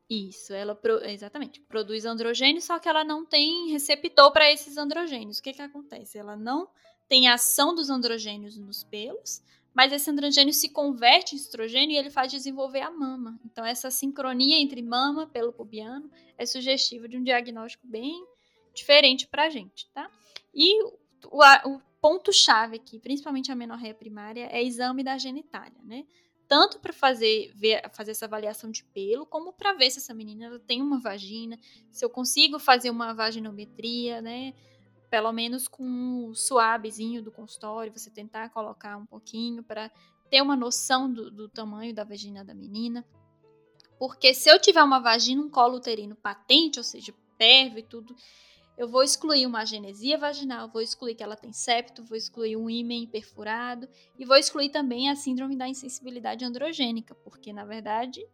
Isso, 0.08 0.52
ela 0.52 0.74
pro, 0.74 1.04
exatamente 1.04 1.60
produz 1.60 2.04
androgênios, 2.04 2.64
só 2.64 2.80
que 2.80 2.88
ela 2.88 3.04
não 3.04 3.24
tem 3.24 3.70
receptor 3.70 4.32
para 4.32 4.50
esses 4.50 4.76
androgênios. 4.76 5.38
O 5.38 5.42
que 5.42 5.52
que 5.52 5.62
acontece? 5.62 6.18
Ela 6.18 6.36
não 6.36 6.68
tem 7.08 7.28
ação 7.28 7.74
dos 7.74 7.90
androgênios 7.90 8.56
nos 8.56 8.82
pelos, 8.84 9.42
mas 9.74 9.92
esse 9.92 10.10
androgênio 10.10 10.52
se 10.52 10.68
converte 10.68 11.34
em 11.34 11.38
estrogênio 11.38 11.94
e 11.94 11.98
ele 11.98 12.10
faz 12.10 12.30
desenvolver 12.30 12.80
a 12.80 12.90
mama. 12.90 13.38
Então, 13.44 13.64
essa 13.64 13.90
sincronia 13.90 14.58
entre 14.58 14.82
mama 14.82 15.26
pelo 15.26 15.52
pubiano 15.52 16.10
é 16.36 16.44
sugestiva 16.44 17.08
de 17.08 17.16
um 17.16 17.22
diagnóstico 17.22 17.86
bem 17.86 18.24
diferente 18.74 19.26
para 19.26 19.44
a 19.44 19.50
gente, 19.50 19.88
tá? 19.90 20.10
E 20.54 20.82
o, 20.82 21.40
o 21.66 21.80
ponto-chave 22.00 22.76
aqui, 22.76 22.98
principalmente 22.98 23.52
a 23.52 23.54
menorreia 23.54 23.94
primária, 23.94 24.48
é 24.50 24.62
exame 24.62 25.04
da 25.04 25.18
genitália, 25.18 25.78
né? 25.84 26.04
Tanto 26.48 26.80
para 26.80 26.92
fazer, 26.92 27.52
ver, 27.54 27.88
fazer 27.92 28.10
essa 28.10 28.24
avaliação 28.24 28.72
de 28.72 28.82
pelo, 28.84 29.24
como 29.24 29.52
para 29.52 29.72
ver 29.74 29.88
se 29.90 29.98
essa 29.98 30.12
menina 30.12 30.58
tem 30.60 30.82
uma 30.82 30.98
vagina, 30.98 31.56
se 31.92 32.04
eu 32.04 32.10
consigo 32.10 32.58
fazer 32.58 32.90
uma 32.90 33.14
vaginometria, 33.14 34.20
né? 34.20 34.52
Pelo 35.10 35.32
menos 35.32 35.66
com 35.66 36.28
o 36.28 36.34
suavezinho 36.34 37.20
do 37.20 37.32
consultório, 37.32 37.92
você 37.92 38.10
tentar 38.10 38.48
colocar 38.50 38.96
um 38.96 39.04
pouquinho 39.04 39.62
para 39.62 39.90
ter 40.30 40.40
uma 40.40 40.54
noção 40.54 41.12
do, 41.12 41.30
do, 41.30 41.48
tamanho 41.48 41.92
da 41.92 42.04
vagina 42.04 42.44
da 42.44 42.54
menina. 42.54 43.04
Porque 43.98 44.32
se 44.32 44.48
eu 44.48 44.60
tiver 44.60 44.82
uma 44.82 45.00
vagina, 45.00 45.42
um 45.42 45.50
colo 45.50 45.76
uterino 45.76 46.14
patente, 46.14 46.78
ou 46.78 46.84
seja, 46.84 47.12
pervo 47.36 47.78
e 47.78 47.82
tudo, 47.82 48.14
eu 48.78 48.88
vou 48.88 49.02
excluir 49.02 49.44
uma 49.44 49.64
genesia 49.64 50.16
vaginal, 50.16 50.70
vou 50.70 50.80
excluir 50.80 51.14
que 51.16 51.22
ela 51.22 51.36
tem 51.36 51.52
septo, 51.52 52.04
vou 52.04 52.16
excluir 52.16 52.56
um 52.56 52.70
ímen 52.70 53.06
perfurado 53.06 53.88
e 54.18 54.24
vou 54.24 54.36
excluir 54.36 54.70
também 54.70 55.10
a 55.10 55.16
síndrome 55.16 55.56
da 55.56 55.68
insensibilidade 55.68 56.44
androgênica, 56.44 57.14
porque 57.16 57.52
na 57.52 57.64
verdade 57.64 58.24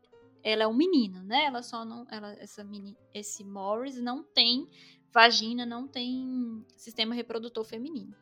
ela 0.44 0.62
é 0.62 0.66
um 0.68 0.74
menino, 0.74 1.24
né? 1.24 1.46
Ela 1.46 1.60
só 1.60 1.84
não, 1.84 2.06
ela, 2.08 2.32
essa 2.34 2.62
mini, 2.62 2.96
esse 3.12 3.42
Morris 3.42 4.00
não 4.00 4.22
tem 4.22 4.68
vagina 5.12 5.64
não 5.64 5.86
tem 5.86 6.64
sistema 6.76 7.14
reprodutor 7.14 7.64
feminino, 7.64 8.14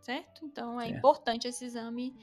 certo? 0.00 0.44
Então 0.44 0.80
é 0.80 0.86
certo. 0.86 0.98
importante 0.98 1.48
esse 1.48 1.64
exame 1.64 2.14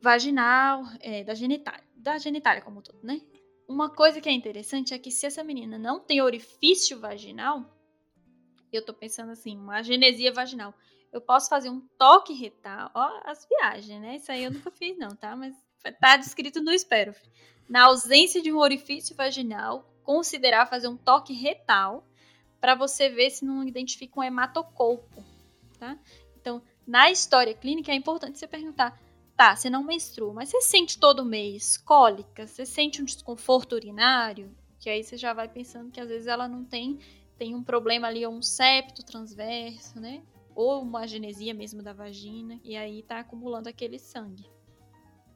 vaginal, 0.00 0.82
é, 1.00 1.22
da 1.22 1.34
genitália, 1.34 1.84
da 1.94 2.18
genitália 2.18 2.62
como 2.62 2.82
todo, 2.82 2.98
né? 3.02 3.20
Uma 3.68 3.88
coisa 3.88 4.20
que 4.20 4.28
é 4.28 4.32
interessante 4.32 4.92
é 4.94 4.98
que 4.98 5.10
se 5.10 5.26
essa 5.26 5.44
menina 5.44 5.78
não 5.78 6.00
tem 6.00 6.20
orifício 6.20 6.98
vaginal, 6.98 7.64
eu 8.72 8.84
tô 8.84 8.92
pensando 8.92 9.30
assim, 9.30 9.56
uma 9.56 9.82
genesia 9.82 10.32
vaginal, 10.32 10.74
eu 11.12 11.20
posso 11.20 11.48
fazer 11.48 11.70
um 11.70 11.80
toque 11.98 12.32
retal, 12.32 12.90
ó, 12.94 13.20
as 13.24 13.46
viagens, 13.46 14.00
né? 14.00 14.16
Isso 14.16 14.30
aí 14.30 14.44
eu 14.44 14.50
nunca 14.50 14.70
fiz 14.70 14.96
não, 14.96 15.10
tá? 15.10 15.36
Mas 15.36 15.54
tá 16.00 16.16
descrito 16.16 16.62
no 16.62 16.72
espero. 16.72 17.14
Na 17.68 17.84
ausência 17.84 18.42
de 18.42 18.52
um 18.52 18.58
orifício 18.58 19.14
vaginal, 19.14 19.88
considerar 20.02 20.66
fazer 20.66 20.88
um 20.88 20.96
toque 20.96 21.32
retal 21.32 22.04
para 22.60 22.74
você 22.74 23.08
ver 23.08 23.30
se 23.30 23.44
não 23.44 23.64
identifica 23.64 24.20
um 24.20 24.22
hematocolpo, 24.22 25.24
tá? 25.78 25.98
Então, 26.36 26.62
na 26.86 27.10
história 27.10 27.54
clínica 27.54 27.92
é 27.92 27.94
importante 27.94 28.38
você 28.38 28.46
perguntar, 28.46 29.00
tá, 29.36 29.56
você 29.56 29.70
não 29.70 29.82
menstrua, 29.82 30.32
mas 30.32 30.50
você 30.50 30.60
sente 30.60 30.98
todo 30.98 31.24
mês 31.24 31.76
cólica, 31.76 32.46
você 32.46 32.66
sente 32.66 33.00
um 33.00 33.04
desconforto 33.04 33.74
urinário, 33.74 34.54
que 34.78 34.90
aí 34.90 35.02
você 35.02 35.16
já 35.16 35.32
vai 35.32 35.48
pensando 35.48 35.90
que 35.90 36.00
às 36.00 36.08
vezes 36.08 36.26
ela 36.26 36.46
não 36.46 36.64
tem, 36.64 36.98
tem 37.38 37.54
um 37.54 37.62
problema 37.62 38.08
ali, 38.08 38.24
ou 38.26 38.32
um 38.32 38.42
septo 38.42 39.04
transverso, 39.04 39.98
né? 39.98 40.22
Ou 40.54 40.82
uma 40.82 41.06
genesia 41.06 41.54
mesmo 41.54 41.82
da 41.82 41.92
vagina, 41.92 42.60
e 42.62 42.76
aí 42.76 43.02
tá 43.02 43.20
acumulando 43.20 43.68
aquele 43.68 43.98
sangue. 43.98 44.44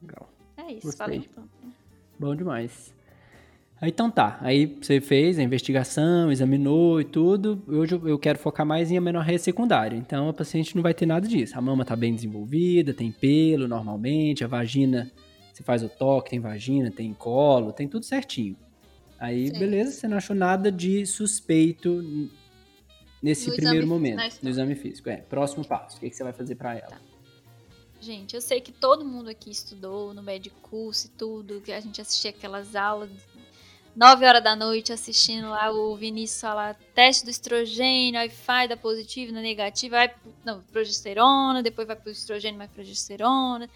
Legal. 0.03 0.29
É 0.57 0.73
isso, 0.73 0.97
falei 0.97 1.21
tanto. 1.23 1.51
Né? 1.63 1.73
Bom 2.19 2.35
demais. 2.37 2.95
Aí, 3.81 3.91
então 3.91 4.11
tá, 4.11 4.39
aí 4.41 4.67
você 4.81 5.01
fez 5.01 5.39
a 5.39 5.43
investigação, 5.43 6.31
examinou 6.31 7.01
e 7.01 7.05
tudo. 7.05 7.63
Hoje 7.67 7.95
eu 7.95 8.19
quero 8.19 8.39
focar 8.39 8.65
mais 8.65 8.91
em 8.91 8.97
amenorreia 8.97 9.39
secundária. 9.39 9.97
Então 9.97 10.29
a 10.29 10.33
paciente 10.33 10.75
não 10.77 10.83
vai 10.83 10.95
ter 10.95 11.07
nada 11.07 11.27
disso. 11.27 11.59
A 11.59 11.61
mama 11.61 11.85
tá 11.85 11.97
bem 11.97 12.15
desenvolvida, 12.15 12.95
tem 12.95 13.11
pelo 13.11 13.67
normalmente, 13.67 14.45
a 14.45 14.47
vagina, 14.47 15.11
você 15.53 15.63
faz 15.63 15.83
o 15.83 15.89
toque, 15.89 16.31
tem 16.31 16.41
vagina, 16.41 16.91
tem 16.91 17.13
colo, 17.13 17.73
tem 17.73 17.89
tudo 17.89 18.05
certinho. 18.05 18.57
Aí, 19.19 19.49
Sim. 19.49 19.59
beleza, 19.59 19.93
você 19.93 20.09
não 20.09 20.17
achou 20.17 20.35
nada 20.37 20.71
de 20.71 21.05
suspeito 21.07 22.31
nesse 23.23 23.49
no 23.49 23.57
primeiro 23.57 23.87
momento, 23.87 24.17
né, 24.17 24.29
no 24.43 24.51
exame 24.51 24.75
físico. 24.75 25.09
É, 25.09 25.17
próximo 25.17 25.67
passo, 25.67 25.97
o 25.97 26.01
que, 26.01 26.11
que 26.11 26.17
você 26.17 26.23
vai 26.23 26.33
fazer 26.33 26.55
para 26.57 26.75
ela? 26.75 26.91
Tá. 26.91 27.01
Gente, 28.01 28.35
eu 28.35 28.41
sei 28.43 28.61
que 28.61 28.71
todo 28.71 29.03
mundo 29.03 29.31
aqui 29.31 29.51
estudou 29.51 30.13
no 30.13 30.23
médico 30.23 30.61
curso 30.61 31.07
e 31.07 31.11
tudo, 31.11 31.63
que 31.63 31.73
a 31.73 31.81
gente 31.81 32.03
assistia 32.03 32.31
aquelas 32.31 32.77
aulas 32.77 33.11
9 33.97 34.27
horas 34.27 34.43
da 34.43 34.57
noite 34.57 34.93
assistindo 34.93 35.51
lá 35.51 35.71
o 35.71 35.95
Vinícius 35.95 36.41
falar 36.41 36.77
teste 36.95 37.25
do 37.25 37.31
estrogênio, 37.31 38.19
aí 38.19 38.29
faz 38.29 38.69
da 38.69 38.77
positiva, 38.77 39.33
na 39.33 39.41
negativa, 39.41 39.97
vai 39.97 40.15
não, 40.45 40.63
progesterona, 40.63 41.63
depois 41.63 41.87
vai 41.87 41.97
pro 41.97 42.11
estrogênio 42.11 42.59
mais 42.59 42.71
progesterona. 42.71 43.69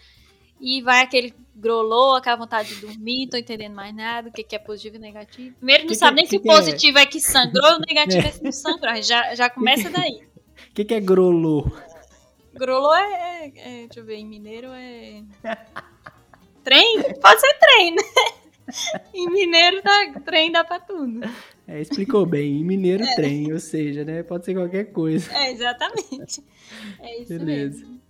E 0.61 0.83
vai 0.83 1.03
aquele 1.03 1.33
grolô, 1.55 2.17
aquela 2.17 2.35
vontade 2.35 2.75
de 2.75 2.81
dormir, 2.81 3.29
tô 3.29 3.37
entendendo 3.37 3.75
mais 3.75 3.95
nada, 3.95 4.29
o 4.29 4.33
que, 4.33 4.43
que 4.43 4.57
é 4.57 4.59
positivo 4.59 4.97
e 4.97 4.99
negativo. 4.99 5.55
Primeiro 5.57 5.85
não 5.85 5.89
que 5.89 5.95
sabe 5.95 6.17
que, 6.17 6.17
nem 6.17 6.25
que 6.25 6.31
se 6.31 6.37
o 6.37 6.43
positivo 6.43 6.99
é? 6.99 7.03
é? 7.03 7.07
que 7.07 7.21
sangrou 7.21 7.71
ou 7.71 7.77
o 7.77 7.81
negativo 7.87 8.27
é, 8.27 8.29
é 8.29 8.33
se 8.33 8.43
não 8.43 8.51
sangrou. 8.51 9.01
Já, 9.01 9.37
já 9.37 9.49
começa 9.49 9.89
daí. 9.89 10.27
O 10.71 10.75
que, 10.75 10.85
que 10.85 10.95
é 10.95 11.01
grolô? 11.01 11.71
Grolô 12.55 12.93
é, 12.93 13.03
é, 13.05 13.53
é, 13.55 13.87
Deixa 13.87 14.01
eu 14.01 14.05
ver, 14.05 14.17
em 14.17 14.27
mineiro 14.27 14.69
é. 14.73 15.23
Trem? 16.65 17.03
Pode 17.21 17.41
ser 17.41 17.55
trem, 17.61 17.95
né? 17.95 18.03
Em 19.15 19.31
mineiro, 19.31 19.83
tá, 19.83 20.21
trem 20.25 20.53
dá 20.53 20.65
pra 20.65 20.81
tudo. 20.81 21.21
É, 21.67 21.81
explicou 21.81 22.25
bem. 22.25 22.61
Em 22.61 22.65
mineiro, 22.65 23.05
é. 23.05 23.15
trem, 23.15 23.53
ou 23.53 23.59
seja, 23.59 24.05
né? 24.05 24.23
Pode 24.23 24.45
ser 24.45 24.55
qualquer 24.55 24.85
coisa. 24.93 25.31
É, 25.37 25.53
exatamente. 25.53 26.43
É 27.01 27.21
isso 27.21 27.39
Beleza. 27.39 27.81
mesmo. 27.81 28.01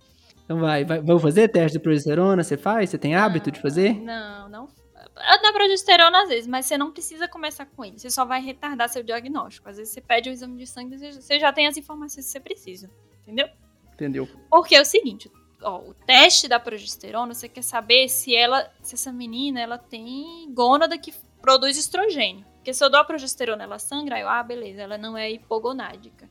Então 0.45 0.59
vai, 0.59 0.83
vai, 0.83 0.99
vamos 1.01 1.21
fazer 1.21 1.47
teste 1.49 1.77
de 1.77 1.83
progesterona? 1.83 2.43
Você 2.43 2.57
faz? 2.57 2.89
Você 2.89 2.97
tem 2.97 3.15
hábito 3.15 3.49
não, 3.49 3.53
de 3.53 3.61
fazer? 3.61 3.93
Não, 4.01 4.49
não. 4.49 4.69
Na 5.15 5.53
progesterona, 5.53 6.23
às 6.23 6.29
vezes, 6.29 6.47
mas 6.47 6.65
você 6.65 6.77
não 6.77 6.91
precisa 6.91 7.27
começar 7.27 7.65
com 7.65 7.85
ele. 7.85 7.99
Você 7.99 8.09
só 8.09 8.25
vai 8.25 8.41
retardar 8.41 8.89
seu 8.89 9.03
diagnóstico. 9.03 9.69
Às 9.69 9.77
vezes 9.77 9.93
você 9.93 10.01
pede 10.01 10.29
o 10.29 10.33
exame 10.33 10.57
de 10.57 10.65
sangue 10.65 10.95
e 10.95 11.11
você 11.11 11.39
já 11.39 11.53
tem 11.53 11.67
as 11.67 11.77
informações 11.77 12.25
que 12.25 12.31
você 12.31 12.39
precisa. 12.39 12.89
Entendeu? 13.21 13.47
Entendeu. 13.93 14.27
Porque 14.49 14.75
é 14.75 14.81
o 14.81 14.85
seguinte, 14.85 15.29
ó, 15.61 15.79
o 15.79 15.93
teste 15.93 16.47
da 16.47 16.59
progesterona, 16.59 17.33
você 17.33 17.49
quer 17.49 17.63
saber 17.63 18.07
se 18.09 18.35
ela, 18.35 18.71
se 18.81 18.95
essa 18.95 19.11
menina, 19.11 19.59
ela 19.59 19.77
tem 19.77 20.51
gônada 20.53 20.97
que 20.97 21.13
produz 21.41 21.77
estrogênio. 21.77 22.45
Porque 22.55 22.73
se 22.73 22.83
eu 22.83 22.89
dou 22.89 22.99
a 22.99 23.05
progesterona, 23.05 23.63
ela 23.63 23.79
sangra, 23.79 24.19
eu, 24.19 24.27
ah, 24.27 24.43
beleza, 24.43 24.81
ela 24.81 24.97
não 24.97 25.17
é 25.17 25.31
hipogonádica. 25.31 26.29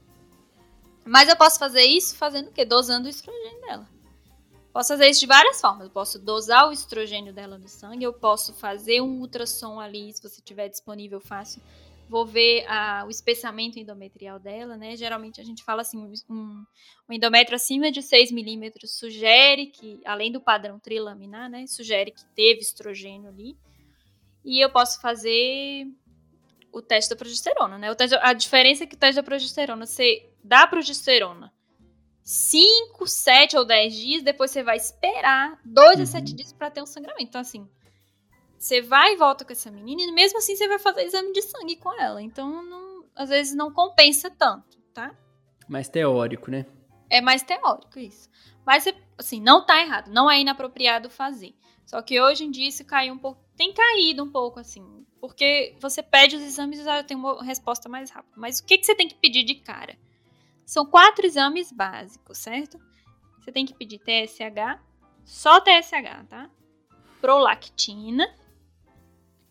Mas 1.04 1.28
eu 1.28 1.36
posso 1.36 1.58
fazer 1.58 1.82
isso 1.82 2.16
fazendo 2.16 2.48
o 2.48 2.52
quê? 2.52 2.64
Dosando 2.64 3.06
o 3.06 3.10
estrogênio 3.10 3.60
dela. 3.62 3.88
Posso 4.72 4.88
fazer 4.88 5.08
isso 5.08 5.20
de 5.20 5.26
várias 5.26 5.60
formas. 5.60 5.84
Eu 5.84 5.90
posso 5.90 6.18
dosar 6.18 6.68
o 6.68 6.72
estrogênio 6.72 7.32
dela 7.32 7.58
no 7.58 7.66
sangue, 7.66 8.04
eu 8.04 8.12
posso 8.12 8.52
fazer 8.52 9.00
um 9.00 9.20
ultrassom 9.20 9.80
ali, 9.80 10.12
se 10.12 10.22
você 10.22 10.40
tiver 10.42 10.68
disponível 10.68 11.20
fácil. 11.20 11.62
Vou 12.08 12.24
ver 12.24 12.64
a, 12.66 13.04
o 13.06 13.10
espessamento 13.10 13.78
endometrial 13.78 14.38
dela, 14.38 14.76
né? 14.76 14.96
Geralmente 14.96 15.40
a 15.40 15.44
gente 15.44 15.62
fala 15.62 15.82
assim, 15.82 15.98
um, 16.28 16.64
um 17.08 17.12
endométrio 17.12 17.56
acima 17.56 17.90
de 17.92 18.02
6 18.02 18.32
milímetros 18.32 18.96
sugere 18.96 19.66
que, 19.66 20.00
além 20.04 20.32
do 20.32 20.40
padrão 20.40 20.78
trilaminar, 20.78 21.50
né? 21.50 21.66
Sugere 21.66 22.10
que 22.10 22.24
teve 22.34 22.60
estrogênio 22.60 23.28
ali. 23.28 23.56
E 24.44 24.64
eu 24.64 24.70
posso 24.70 25.00
fazer 25.00 25.86
o 26.72 26.80
teste 26.80 27.10
da 27.10 27.16
progesterona, 27.16 27.78
né? 27.78 27.94
Teste, 27.94 28.16
a 28.20 28.32
diferença 28.32 28.84
é 28.84 28.86
que 28.86 28.94
o 28.94 28.98
teste 28.98 29.16
da 29.16 29.22
progesterona, 29.22 29.84
você 29.84 30.30
dá 30.42 30.66
progesterona 30.66 31.52
5, 32.22 33.06
7 33.06 33.56
ou 33.56 33.64
10 33.64 33.94
dias, 33.94 34.22
depois 34.22 34.50
você 34.50 34.62
vai 34.62 34.76
esperar 34.76 35.58
2 35.64 35.96
uhum. 35.96 36.02
a 36.02 36.06
7 36.06 36.34
dias 36.34 36.52
para 36.52 36.70
ter 36.70 36.82
um 36.82 36.86
sangramento. 36.86 37.24
Então, 37.28 37.40
assim, 37.40 37.66
você 38.58 38.82
vai 38.82 39.14
e 39.14 39.16
volta 39.16 39.44
com 39.44 39.52
essa 39.52 39.70
menina 39.70 40.02
e 40.02 40.12
mesmo 40.12 40.38
assim 40.38 40.56
você 40.56 40.66
vai 40.66 40.78
fazer 40.78 41.04
exame 41.04 41.32
de 41.32 41.42
sangue 41.42 41.76
com 41.76 41.92
ela. 42.00 42.20
Então, 42.20 42.62
não, 42.62 43.04
às 43.14 43.28
vezes 43.28 43.54
não 43.54 43.72
compensa 43.72 44.30
tanto, 44.30 44.78
tá? 44.92 45.14
Mais 45.68 45.88
teórico, 45.88 46.50
né? 46.50 46.66
É 47.08 47.20
mais 47.20 47.42
teórico 47.42 47.98
isso. 47.98 48.28
Mas, 48.66 48.84
assim, 49.16 49.40
não 49.40 49.64
tá 49.64 49.80
errado. 49.80 50.10
Não 50.10 50.30
é 50.30 50.40
inapropriado 50.40 51.08
fazer. 51.08 51.54
Só 51.86 52.02
que 52.02 52.20
hoje 52.20 52.44
em 52.44 52.50
dia 52.50 52.68
isso 52.68 52.84
caiu 52.84 53.14
um 53.14 53.18
pouco. 53.18 53.42
Tem 53.56 53.72
caído 53.72 54.22
um 54.22 54.30
pouco, 54.30 54.60
assim. 54.60 55.06
Porque 55.20 55.74
você 55.80 56.02
pede 56.02 56.36
os 56.36 56.42
exames 56.42 56.80
e 56.80 56.84
já 56.84 57.02
tem 57.02 57.16
uma 57.16 57.42
resposta 57.42 57.88
mais 57.88 58.10
rápida. 58.10 58.34
Mas 58.36 58.58
o 58.58 58.66
que, 58.66 58.76
que 58.76 58.84
você 58.84 58.94
tem 58.94 59.08
que 59.08 59.14
pedir 59.14 59.42
de 59.42 59.54
cara? 59.54 59.96
São 60.66 60.84
quatro 60.84 61.24
exames 61.24 61.72
básicos, 61.72 62.38
certo? 62.38 62.78
Você 63.40 63.50
tem 63.50 63.64
que 63.64 63.72
pedir 63.72 63.98
TSH, 64.00 64.78
só 65.24 65.60
TSH, 65.60 66.26
tá? 66.28 66.50
Prolactina, 67.22 68.28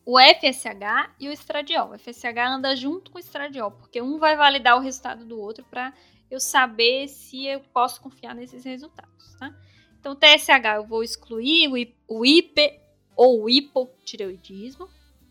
o 0.07 0.17
FSH 0.17 1.11
e 1.19 1.27
o 1.27 1.33
estradiol. 1.33 1.91
O 1.91 1.99
FSH 1.99 2.37
anda 2.37 2.73
junto 2.77 3.11
com 3.11 3.17
o 3.17 3.19
estradiol, 3.19 3.71
porque 3.71 4.01
um 4.01 4.17
vai 4.17 4.37
validar 4.37 4.77
o 4.77 4.79
resultado 4.79 5.25
do 5.25 5.37
outro 5.37 5.65
para 5.69 5.93
eu 6.31 6.39
saber 6.39 7.09
se 7.09 7.45
eu 7.45 7.59
posso 7.73 7.99
confiar 7.99 8.33
nesses 8.33 8.63
resultados, 8.63 9.35
tá? 9.37 9.53
Então, 9.99 10.15
TSH 10.15 10.75
eu 10.77 10.85
vou 10.85 11.03
excluir 11.03 11.93
o 12.07 12.25
IP 12.25 12.79
ou 13.17 13.43
o 13.43 13.49
hipotireoidismo. 13.49 14.87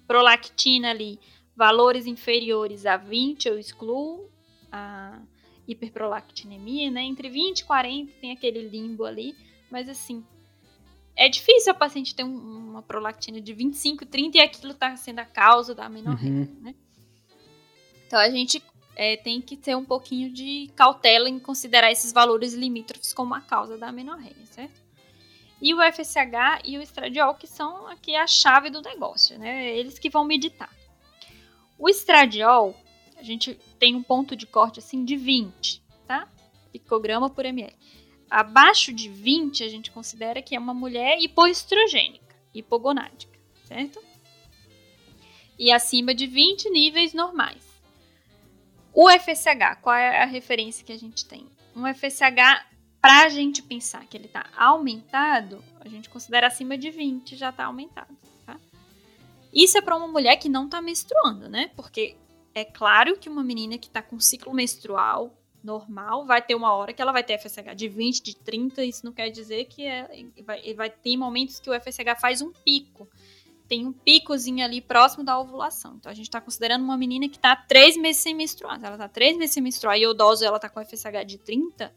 Prolactina 0.07 0.91
ali, 0.91 1.19
valores 1.57 2.07
inferiores 2.07 2.85
a 2.85 2.99
20 2.99 3.49
eu 3.49 3.59
excluo. 3.59 4.31
A 4.71 5.19
hiperprolactinemia, 5.67 6.91
né? 6.91 7.03
Entre 7.03 7.31
20 7.31 7.61
e 7.61 7.65
40 7.65 8.13
tem 8.21 8.31
aquele 8.31 8.69
limbo 8.69 9.07
ali, 9.07 9.35
mas 9.71 9.89
assim, 9.89 10.23
é 11.17 11.29
difícil 11.29 11.73
a 11.73 11.75
paciente 11.75 12.15
ter 12.15 12.25
um, 12.25 12.71
uma 12.71 12.83
prolactina 12.83 13.41
de 13.41 13.53
25, 13.55 14.05
30 14.05 14.37
e 14.37 14.41
aquilo 14.41 14.75
tá 14.75 14.95
sendo 14.97 15.21
a 15.21 15.25
causa 15.25 15.75
da 15.75 15.87
amenorreia, 15.87 16.31
uhum. 16.33 16.57
né? 16.61 16.75
Então 18.07 18.19
a 18.21 18.29
gente 18.29 18.63
é, 18.95 19.17
tem 19.17 19.41
que 19.41 19.57
ter 19.57 19.75
um 19.75 19.85
pouquinho 19.85 20.31
de 20.31 20.71
cautela 20.77 21.29
em 21.29 21.39
considerar 21.39 21.91
esses 21.91 22.13
valores 22.13 22.53
limítrofes 22.55 23.13
como 23.13 23.35
a 23.35 23.41
causa 23.41 23.79
da 23.79 23.89
amenorreia, 23.89 24.37
certo? 24.47 24.85
E 25.61 25.75
o 25.75 25.79
FSH 25.81 26.63
e 26.65 26.77
o 26.77 26.83
estradiol, 26.83 27.35
que 27.35 27.47
são 27.47 27.87
aqui 27.89 28.15
a 28.15 28.27
chave 28.27 28.69
do 28.69 28.83
negócio, 28.83 29.39
né? 29.39 29.75
Eles 29.75 29.99
que 29.99 30.11
vão 30.11 30.25
meditar. 30.25 30.71
O 31.79 31.89
estradiol, 31.89 32.75
a 33.17 33.23
gente 33.23 33.59
tem 33.79 33.95
um 33.95 34.03
ponto 34.03 34.37
de 34.37 34.47
corte 34.47 34.81
assim 34.81 35.05
de 35.05 35.17
20, 35.17 35.83
tá? 36.07 36.29
Picograma 36.71 37.31
por 37.31 37.47
ml. 37.47 37.75
Abaixo 38.31 38.93
de 38.93 39.09
20, 39.09 39.63
a 39.63 39.69
gente 39.69 39.91
considera 39.91 40.43
que 40.43 40.55
é 40.55 40.59
uma 40.59 40.75
mulher 40.75 41.19
hipoestrogênica, 41.21 42.37
hipogonádica, 42.53 43.39
certo? 43.65 44.03
E 45.59 45.73
acima 45.73 46.15
de 46.15 46.27
20, 46.27 46.69
níveis 46.71 47.15
normais. 47.15 47.65
O 48.93 49.09
FSH, 49.11 49.81
qual 49.81 49.95
é 49.95 50.23
a 50.23 50.27
referência 50.27 50.85
que 50.85 50.93
a 50.93 50.99
gente 50.99 51.25
tem? 51.25 51.47
Um 51.75 51.87
FSH, 51.95 52.67
para 53.01 53.25
a 53.25 53.29
gente 53.29 53.63
pensar 53.63 54.05
que 54.07 54.17
ele 54.17 54.27
está 54.27 54.47
aumentado, 54.57 55.63
a 55.81 55.89
gente 55.89 56.09
considera 56.09 56.49
acima 56.49 56.77
de 56.77 56.91
20 56.91 57.37
já 57.37 57.51
está 57.51 57.67
aumentado, 57.67 58.17
tá? 58.45 58.59
Isso 59.53 59.79
é 59.79 59.81
para 59.81 59.97
uma 59.97 60.09
mulher 60.09 60.37
que 60.37 60.49
não 60.49 60.65
está 60.65 60.83
menstruando, 60.83 61.49
né? 61.49 61.71
Porque 61.77 62.17
é 62.55 62.65
claro 62.65 63.17
que 63.17 63.29
uma 63.29 63.45
menina 63.45 63.79
que 63.79 63.87
está 63.87 64.03
com 64.03 64.19
ciclo 64.19 64.53
menstrual 64.53 65.33
normal 65.67 66.25
vai 66.25 66.41
ter 66.41 66.55
uma 66.55 66.73
hora 66.73 66.93
que 66.93 67.03
ela 67.03 67.13
vai 67.13 67.25
ter 67.25 67.39
FSH 67.39 67.75
de 67.75 67.89
20, 67.89 68.23
de 68.23 68.37
30. 68.37 68.85
Isso 68.85 69.05
não 69.05 69.13
quer 69.13 69.29
dizer 69.29 69.65
que 69.67 69.85
é, 69.85 70.25
vai, 70.45 70.73
vai 70.75 70.89
ter 70.89 71.17
momentos 71.17 71.59
que 71.59 71.69
o 71.69 71.79
FSH 71.79 72.19
faz 72.21 72.41
um 72.41 72.53
pico. 72.53 73.09
Tem 73.69 73.85
um 73.85 73.93
picozinho 73.93 74.65
ali 74.65 74.81
próximo 74.81 75.25
da 75.25 75.39
ovulação. 75.39 75.97
Então 75.97 76.11
a 76.11 76.15
gente 76.15 76.27
está 76.29 76.41
considerando 76.41 76.85
uma 76.85 76.97
menina 76.97 77.29
que 77.29 77.37
está 77.37 77.57
três 77.57 77.97
meses 77.97 78.23
sem 78.23 78.35
menstruar. 78.35 78.79
Se 78.79 78.87
ela 78.87 78.95
está 78.95 79.09
três 79.09 79.37
meses 79.37 79.53
sem 79.53 79.63
menstruar 79.63 79.99
e 79.99 80.03
eu 80.03 80.15
doso 80.15 80.45
ela 80.45 80.57
está 80.57 80.69
com 80.69 80.83
FSH 80.83 81.27
de 81.27 81.39
30, 81.39 81.93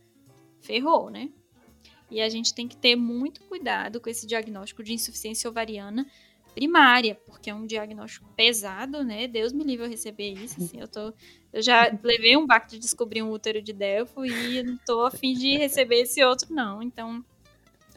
ferrou, 0.59 1.11
né? 1.11 1.29
E 2.09 2.19
a 2.21 2.27
gente 2.27 2.55
tem 2.55 2.67
que 2.67 2.75
ter 2.75 2.95
muito 2.95 3.41
cuidado 3.43 4.01
com 4.01 4.09
esse 4.09 4.25
diagnóstico 4.25 4.83
de 4.83 4.93
insuficiência 4.93 5.47
ovariana, 5.47 6.07
primária, 6.59 7.15
porque 7.25 7.49
é 7.49 7.55
um 7.55 7.65
diagnóstico 7.65 8.29
pesado, 8.35 9.01
né? 9.01 9.29
Deus 9.29 9.53
me 9.53 9.63
livre 9.63 9.85
eu 9.85 9.89
receber 9.89 10.33
isso, 10.33 10.61
assim, 10.61 10.77
eu 10.77 10.89
tô... 10.89 11.13
Eu 11.53 11.61
já 11.61 11.89
levei 12.03 12.35
um 12.35 12.45
baque 12.45 12.71
de 12.71 12.79
descobrir 12.79 13.23
um 13.23 13.31
útero 13.31 13.61
de 13.61 13.71
Delfo 13.71 14.25
e 14.25 14.61
não 14.61 14.77
tô 14.85 15.05
afim 15.05 15.33
de 15.33 15.55
receber 15.55 16.01
esse 16.01 16.21
outro, 16.21 16.53
não. 16.53 16.83
Então, 16.83 17.23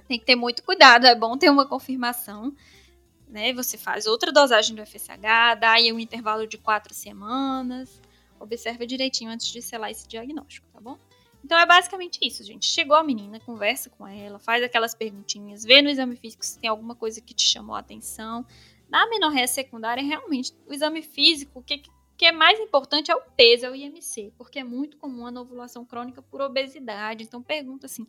tem 0.06 0.16
que 0.16 0.24
ter 0.24 0.36
muito 0.36 0.62
cuidado, 0.62 1.06
é 1.06 1.14
bom 1.14 1.36
ter 1.36 1.50
uma 1.50 1.66
confirmação, 1.66 2.54
né? 3.26 3.52
Você 3.52 3.76
faz 3.76 4.06
outra 4.06 4.30
dosagem 4.30 4.76
do 4.76 4.86
FSH, 4.86 5.58
dá 5.58 5.72
aí 5.72 5.92
um 5.92 5.98
intervalo 5.98 6.46
de 6.46 6.56
quatro 6.56 6.94
semanas, 6.94 8.00
observa 8.38 8.86
direitinho 8.86 9.32
antes 9.32 9.48
de 9.48 9.60
selar 9.60 9.90
esse 9.90 10.06
diagnóstico, 10.06 10.68
tá 10.72 10.80
bom? 10.80 10.96
Então 11.44 11.58
é 11.58 11.66
basicamente 11.66 12.18
isso, 12.22 12.44
gente. 12.44 12.66
Chegou 12.66 12.96
a 12.96 13.02
menina, 13.02 13.40
conversa 13.40 13.90
com 13.90 14.06
ela, 14.06 14.38
faz 14.38 14.62
aquelas 14.62 14.94
perguntinhas, 14.94 15.64
vê 15.64 15.82
no 15.82 15.88
exame 15.88 16.16
físico 16.16 16.44
se 16.44 16.58
tem 16.58 16.70
alguma 16.70 16.94
coisa 16.94 17.20
que 17.20 17.34
te 17.34 17.46
chamou 17.46 17.74
a 17.74 17.80
atenção. 17.80 18.46
Na 18.88 19.08
menorreia 19.08 19.48
secundária, 19.48 20.02
realmente, 20.02 20.52
o 20.66 20.72
exame 20.72 21.02
físico, 21.02 21.60
o 21.60 21.62
que, 21.62 21.82
que 22.16 22.26
é 22.26 22.32
mais 22.32 22.60
importante 22.60 23.10
é 23.10 23.16
o 23.16 23.22
peso, 23.36 23.66
é 23.66 23.70
o 23.70 23.74
IMC, 23.74 24.32
porque 24.36 24.58
é 24.58 24.64
muito 24.64 24.96
comum 24.96 25.26
a 25.26 25.40
ovulação 25.40 25.84
crônica 25.84 26.22
por 26.22 26.40
obesidade. 26.40 27.24
Então 27.24 27.42
pergunta 27.42 27.86
assim: 27.86 28.06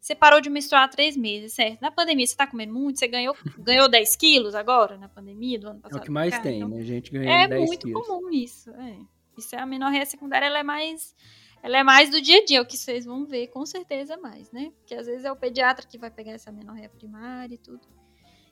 você 0.00 0.16
parou 0.16 0.40
de 0.40 0.50
menstruar 0.50 0.82
há 0.82 0.88
três 0.88 1.16
meses, 1.16 1.52
certo? 1.52 1.80
Na 1.80 1.90
pandemia, 1.90 2.26
você 2.26 2.34
tá 2.34 2.44
comendo 2.44 2.72
muito? 2.72 2.98
Você 2.98 3.06
ganhou, 3.06 3.36
ganhou 3.58 3.88
10 3.88 4.16
quilos 4.16 4.54
agora, 4.54 4.96
na 4.96 5.08
pandemia 5.08 5.58
do 5.60 5.68
ano 5.68 5.80
passado? 5.80 5.98
É 5.98 6.02
o 6.02 6.04
que 6.04 6.10
mais 6.10 6.36
tem, 6.40 6.56
então, 6.56 6.68
né? 6.68 6.82
Gente 6.82 7.12
ganhando 7.12 7.30
é 7.30 7.48
10 7.48 7.66
muito 7.66 7.92
comum 7.92 8.30
isso. 8.30 8.70
É. 8.70 8.98
Isso 9.38 9.54
é 9.54 9.60
a 9.60 9.66
menorreia 9.66 10.04
secundária, 10.04 10.46
ela 10.46 10.58
é 10.58 10.62
mais 10.62 11.14
ela 11.62 11.78
é 11.78 11.82
mais 11.84 12.10
do 12.10 12.20
dia 12.20 12.38
a 12.38 12.44
dia, 12.44 12.60
o 12.60 12.66
que 12.66 12.76
vocês 12.76 13.04
vão 13.04 13.24
ver 13.24 13.46
com 13.46 13.64
certeza 13.64 14.16
mais, 14.16 14.50
né? 14.50 14.72
Porque 14.78 14.94
às 14.94 15.06
vezes 15.06 15.24
é 15.24 15.30
o 15.30 15.36
pediatra 15.36 15.86
que 15.86 15.96
vai 15.96 16.10
pegar 16.10 16.32
essa 16.32 16.50
menorreia 16.50 16.88
primária 16.88 17.54
e 17.54 17.58
tudo. 17.58 17.80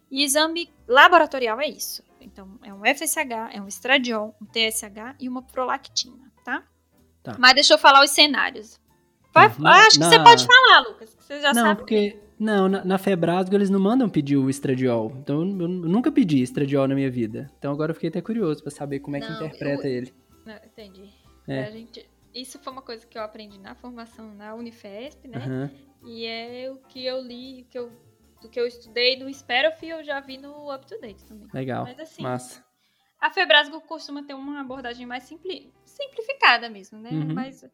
E 0.08 0.22
exame 0.22 0.70
laboratorial 0.86 1.60
é 1.60 1.68
isso. 1.68 2.04
Então, 2.20 2.58
é 2.62 2.72
um 2.72 2.82
FSH, 2.84 3.52
é 3.52 3.60
um 3.60 3.66
estradiol, 3.66 4.34
um 4.40 4.46
TSH 4.46 5.16
e 5.18 5.28
uma 5.28 5.42
prolactina, 5.42 6.30
tá? 6.44 6.62
tá. 7.22 7.36
Mas 7.38 7.54
deixa 7.54 7.74
eu 7.74 7.78
falar 7.78 8.04
os 8.04 8.10
cenários. 8.10 8.78
Vai, 9.32 9.52
na, 9.58 9.86
acho 9.86 9.98
que 9.98 10.04
na... 10.04 10.10
você 10.10 10.18
pode 10.20 10.46
falar, 10.46 10.80
Lucas, 10.88 11.16
você 11.18 11.40
já 11.40 11.52
não, 11.52 11.62
sabe. 11.62 11.80
Porque, 11.80 12.16
não, 12.38 12.68
na, 12.68 12.84
na 12.84 12.98
Febrasgo 12.98 13.54
eles 13.54 13.70
não 13.70 13.80
mandam 13.80 14.08
pedir 14.08 14.36
o 14.36 14.50
estradiol. 14.50 15.12
Então, 15.16 15.42
eu, 15.42 15.60
eu 15.60 15.68
nunca 15.68 16.12
pedi 16.12 16.42
estradiol 16.42 16.86
na 16.88 16.94
minha 16.94 17.10
vida. 17.10 17.50
Então, 17.58 17.72
agora 17.72 17.90
eu 17.90 17.94
fiquei 17.94 18.08
até 18.08 18.20
curioso 18.20 18.62
para 18.62 18.70
saber 18.70 19.00
como 19.00 19.16
é 19.16 19.20
que 19.20 19.28
não, 19.28 19.36
interpreta 19.36 19.88
eu... 19.88 19.92
ele. 19.92 20.14
Não, 20.44 20.56
entendi. 20.56 21.08
É. 21.46 21.64
A 21.64 21.70
gente 21.70 22.09
isso 22.34 22.58
foi 22.58 22.72
uma 22.72 22.82
coisa 22.82 23.06
que 23.06 23.18
eu 23.18 23.22
aprendi 23.22 23.58
na 23.58 23.74
formação 23.74 24.34
na 24.34 24.54
Unifesp, 24.54 25.26
né? 25.28 25.38
Uhum. 25.46 26.08
E 26.08 26.26
é 26.26 26.70
o 26.70 26.76
que 26.76 27.04
eu 27.04 27.20
li, 27.20 27.66
que 27.70 27.78
eu, 27.78 27.92
do 28.40 28.48
que 28.48 28.58
eu 28.58 28.66
estudei 28.66 29.18
no 29.18 29.32
Sperof 29.32 29.82
eu 29.82 30.02
já 30.02 30.20
vi 30.20 30.38
no 30.38 30.74
Up 30.74 30.86
to 30.86 30.98
Date 31.00 31.24
também. 31.24 31.48
Legal. 31.52 31.84
Mas 31.84 31.98
assim, 31.98 32.22
Massa. 32.22 32.64
a 33.20 33.30
Febrasgo 33.30 33.80
costuma 33.82 34.22
ter 34.22 34.34
uma 34.34 34.60
abordagem 34.60 35.06
mais 35.06 35.24
simpli, 35.24 35.72
simplificada 35.84 36.70
mesmo, 36.70 36.98
né? 36.98 37.10
Uhum. 37.10 37.34
Mas 37.34 37.64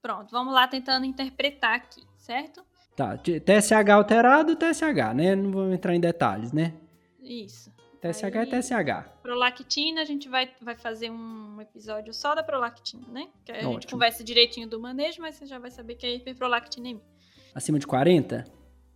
pronto, 0.00 0.30
vamos 0.30 0.54
lá 0.54 0.68
tentando 0.68 1.06
interpretar 1.06 1.74
aqui, 1.74 2.02
certo? 2.16 2.64
Tá, 2.94 3.16
TSH 3.16 3.90
alterado, 3.90 4.54
TSH, 4.54 5.14
né? 5.14 5.34
Não 5.34 5.50
vou 5.50 5.72
entrar 5.72 5.94
em 5.96 6.00
detalhes, 6.00 6.52
né? 6.52 6.74
Isso. 7.20 7.74
TSH 8.04 8.24
é 8.24 8.38
Aí, 8.38 8.48
é 8.48 8.60
TSH. 8.60 9.08
Prolactina, 9.22 10.02
a 10.02 10.04
gente 10.04 10.28
vai, 10.28 10.50
vai 10.60 10.76
fazer 10.76 11.10
um 11.10 11.60
episódio 11.60 12.12
só 12.12 12.34
da 12.34 12.42
prolactina, 12.42 13.06
né? 13.08 13.28
Que 13.44 13.52
a 13.52 13.56
Ótimo. 13.56 13.72
gente 13.74 13.86
conversa 13.86 14.22
direitinho 14.22 14.68
do 14.68 14.78
manejo, 14.78 15.22
mas 15.22 15.36
você 15.36 15.46
já 15.46 15.58
vai 15.58 15.70
saber 15.70 15.94
que 15.94 16.06
é 16.06 16.14
hiperprolactinemia. 16.14 17.02
Acima 17.54 17.78
de 17.78 17.86
40? 17.86 18.44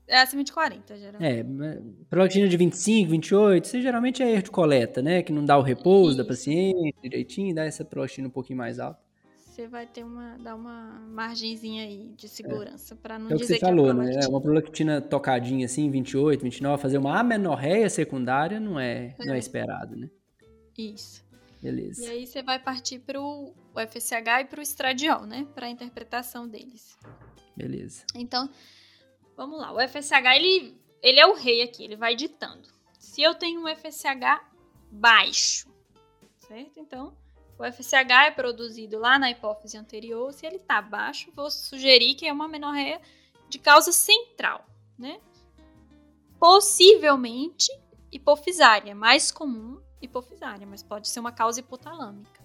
É 0.07 0.21
acima 0.21 0.45
de 0.45 0.53
40, 0.53 0.97
geralmente. 0.97 1.25
É, 1.25 1.45
prolactina 2.09 2.49
de 2.49 2.57
25, 2.57 3.11
28, 3.11 3.65
isso 3.65 3.81
geralmente 3.81 4.23
é 4.23 4.31
erro 4.31 4.43
de 4.43 4.51
coleta, 4.51 5.01
né? 5.01 5.23
Que 5.23 5.33
não 5.33 5.45
dá 5.45 5.57
o 5.57 5.63
repouso 5.63 6.11
isso. 6.11 6.19
da 6.19 6.25
paciente 6.25 6.95
direitinho, 7.03 7.55
dá 7.55 7.65
essa 7.65 7.85
prolactina 7.85 8.29
um 8.29 8.31
pouquinho 8.31 8.59
mais 8.59 8.79
alta 8.79 9.08
você 9.59 9.67
vai 9.67 9.87
ter 9.89 10.05
uma 10.05 10.39
dar 10.39 10.55
uma 10.55 11.01
margenzinha 11.09 11.83
aí 11.83 12.13
de 12.17 12.29
segurança 12.29 12.95
é. 12.95 12.97
para 12.97 13.19
não 13.19 13.29
é 13.29 13.35
o 13.35 13.39
que 13.39 13.45
você 13.45 13.55
que 13.55 13.61
falou, 13.61 13.93
né? 13.93 14.21
É 14.23 14.29
uma 14.29 14.41
prolactina 14.41 15.01
tocadinha 15.01 15.67
assim, 15.67 15.91
28, 15.91 16.41
29, 16.43 16.81
fazer 16.81 16.99
uma 16.99 17.19
amenorreia 17.19 17.91
secundária 17.91 18.61
não 18.61 18.79
é, 18.79 19.17
é. 19.19 19.25
não 19.27 19.35
é 19.35 19.39
esperado, 19.39 19.97
né? 19.97 20.09
Isso. 20.77 21.27
Beleza. 21.61 22.05
E 22.05 22.09
aí 22.09 22.25
você 22.25 22.41
vai 22.41 22.61
partir 22.61 23.01
para 23.01 23.21
o 23.21 23.53
FSH 23.75 24.43
e 24.43 24.45
para 24.45 24.61
o 24.61 24.63
estradiol, 24.63 25.27
né? 25.27 25.45
Para 25.53 25.67
a 25.67 25.71
interpretação 25.71 26.47
deles. 26.47 26.97
Beleza. 27.57 28.05
Então, 28.15 28.49
vamos 29.37 29.59
lá. 29.59 29.73
O 29.73 29.81
FSH 29.81 30.37
ele 30.37 30.77
ele 31.03 31.19
é 31.19 31.27
o 31.27 31.35
rei 31.35 31.63
aqui, 31.63 31.83
ele 31.83 31.97
vai 31.97 32.15
ditando. 32.15 32.69
Se 33.01 33.23
eu 33.23 33.35
tenho 33.35 33.61
um 33.61 33.67
FSH 33.67 34.41
baixo, 34.93 35.69
certo? 36.47 36.79
Então, 36.79 37.13
o 37.59 37.65
FSH 37.65 38.27
é 38.27 38.31
produzido 38.31 38.99
lá 38.99 39.19
na 39.19 39.31
hipófise 39.31 39.77
anterior. 39.77 40.33
Se 40.33 40.47
ele 40.47 40.57
está 40.57 40.81
baixo, 40.81 41.33
vou 41.35 41.51
sugerir 41.51 42.15
que 42.15 42.27
é 42.27 42.33
uma 42.33 42.47
menorreia 42.47 43.01
de 43.49 43.59
causa 43.59 43.91
central, 43.91 44.65
né? 44.97 45.21
Possivelmente 46.39 47.69
hipofisária, 48.13 48.95
mais 48.95 49.33
comum 49.33 49.81
hipofisária, 50.01 50.67
mas 50.67 50.83
pode 50.83 51.09
ser 51.09 51.19
uma 51.19 51.33
causa 51.33 51.59
hipotalâmica. 51.59 52.41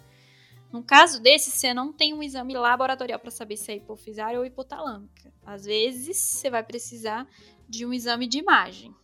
No 0.72 0.84
caso 0.84 1.22
desse, 1.22 1.52
você 1.52 1.72
não 1.72 1.94
tem 1.94 2.16
um 2.16 2.24
exame 2.24 2.56
laboratorial 2.56 3.20
para 3.20 3.30
saber 3.30 3.58
se 3.58 3.72
é 3.72 3.76
hipofisária 3.76 4.40
ou 4.40 4.46
hipotalâmica. 4.46 5.32
Às 5.46 5.66
vezes, 5.66 6.18
você 6.18 6.50
vai 6.50 6.64
precisar 6.64 7.28
de 7.70 7.86
um 7.86 7.94
exame 7.94 8.26
de 8.26 8.40
imagem, 8.40 8.96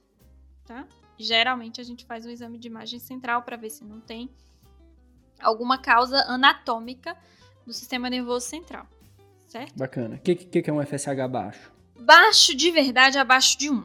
tá? 0.66 0.88
Geralmente 1.16 1.80
a 1.80 1.84
gente 1.84 2.06
faz 2.06 2.26
um 2.26 2.30
exame 2.30 2.58
de 2.58 2.68
imagem 2.68 2.98
central 2.98 3.44
para 3.44 3.58
ver 3.58 3.70
se 3.70 3.84
não 3.84 4.00
tem 4.00 4.32
alguma 5.42 5.78
causa 5.78 6.18
anatômica 6.28 7.16
do 7.66 7.74
sistema 7.74 8.10
nervoso 8.10 8.48
central, 8.48 8.88
certo? 9.48 9.78
Bacana. 9.78 10.16
O 10.16 10.20
que, 10.20 10.36
que, 10.36 10.62
que 10.62 10.70
é 10.70 10.74
um 10.74 10.84
FSH 10.86 11.28
baixo? 11.30 11.72
Baixo 12.00 12.56
de 12.56 12.72
verdade 12.72 13.18
abaixo 13.18 13.58
de 13.58 13.70
1. 13.70 13.84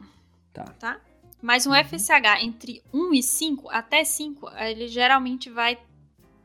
Tá. 0.53 0.63
tá? 0.79 1.01
Mas 1.41 1.67
um 1.67 1.71
uhum. 1.71 1.83
FSH 1.83 2.41
entre 2.41 2.83
1 2.93 3.13
e 3.13 3.21
5, 3.21 3.69
até 3.69 4.03
5, 4.03 4.49
ele 4.57 4.87
geralmente 4.87 5.49
vai 5.49 5.77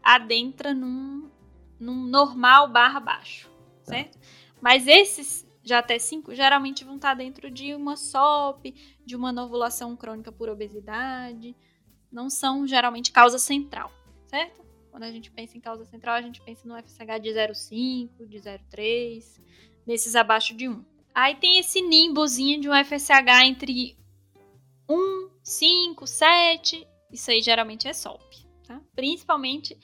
adentra 0.02 0.74
num, 0.74 1.30
num 1.78 2.04
normal 2.04 2.68
barra 2.68 3.00
baixo, 3.00 3.48
tá. 3.84 3.92
certo? 3.92 4.18
Mas 4.60 4.86
esses 4.86 5.46
já 5.62 5.78
até 5.78 5.98
5 5.98 6.34
geralmente 6.34 6.84
vão 6.84 6.96
estar 6.96 7.14
dentro 7.14 7.50
de 7.50 7.74
uma 7.74 7.96
SOP, 7.96 8.74
de 9.04 9.14
uma 9.16 9.32
novulação 9.32 9.96
crônica 9.96 10.32
por 10.32 10.48
obesidade. 10.48 11.56
Não 12.10 12.28
são 12.28 12.66
geralmente 12.66 13.12
causa 13.12 13.38
central, 13.38 13.90
certo? 14.26 14.60
Quando 14.90 15.04
a 15.04 15.10
gente 15.10 15.30
pensa 15.30 15.56
em 15.56 15.60
causa 15.60 15.84
central, 15.84 16.16
a 16.16 16.22
gente 16.22 16.40
pensa 16.42 16.66
no 16.66 16.76
FSH 16.76 17.20
de 17.22 17.30
0,5, 17.30 18.26
de 18.26 18.38
0,3, 18.38 19.40
nesses 19.86 20.16
abaixo 20.16 20.54
de 20.54 20.68
1. 20.68 20.84
Aí 21.14 21.34
tem 21.36 21.58
esse 21.58 21.80
nimbozinho 21.80 22.60
de 22.60 22.68
um 22.68 22.84
FSH 22.84 23.44
entre 23.44 23.96
1, 24.88 25.30
5, 25.42 26.06
7. 26.06 26.86
Isso 27.10 27.30
aí 27.30 27.40
geralmente 27.40 27.88
é 27.88 27.92
SOP, 27.92 28.46
tá? 28.66 28.80
Principalmente 28.94 29.76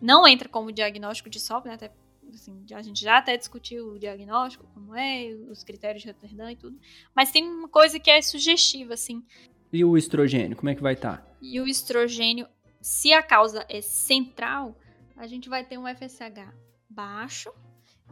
não 0.00 0.26
entra 0.26 0.48
como 0.48 0.72
diagnóstico 0.72 1.30
de 1.30 1.40
SOP, 1.40 1.66
né? 1.66 1.74
Até, 1.74 1.92
assim, 2.32 2.64
a 2.72 2.82
gente 2.82 3.00
já 3.00 3.18
até 3.18 3.36
discutiu 3.36 3.92
o 3.92 3.98
diagnóstico, 3.98 4.66
como 4.74 4.94
é, 4.94 5.28
os 5.50 5.64
critérios 5.64 6.02
de 6.02 6.08
Rotterdam 6.08 6.50
e 6.50 6.56
tudo. 6.56 6.78
Mas 7.14 7.30
tem 7.30 7.46
uma 7.48 7.68
coisa 7.68 7.98
que 7.98 8.10
é 8.10 8.20
sugestiva, 8.22 8.94
assim. 8.94 9.24
E 9.72 9.84
o 9.84 9.96
estrogênio, 9.96 10.56
como 10.56 10.70
é 10.70 10.74
que 10.74 10.82
vai 10.82 10.94
estar? 10.94 11.18
Tá? 11.18 11.36
E 11.42 11.60
o 11.60 11.66
estrogênio 11.66 12.46
se 12.80 13.12
a 13.12 13.22
causa 13.22 13.64
é 13.68 13.80
central, 13.80 14.76
a 15.16 15.26
gente 15.26 15.48
vai 15.48 15.64
ter 15.64 15.78
um 15.78 15.84
FSH 15.86 16.52
baixo 16.88 17.50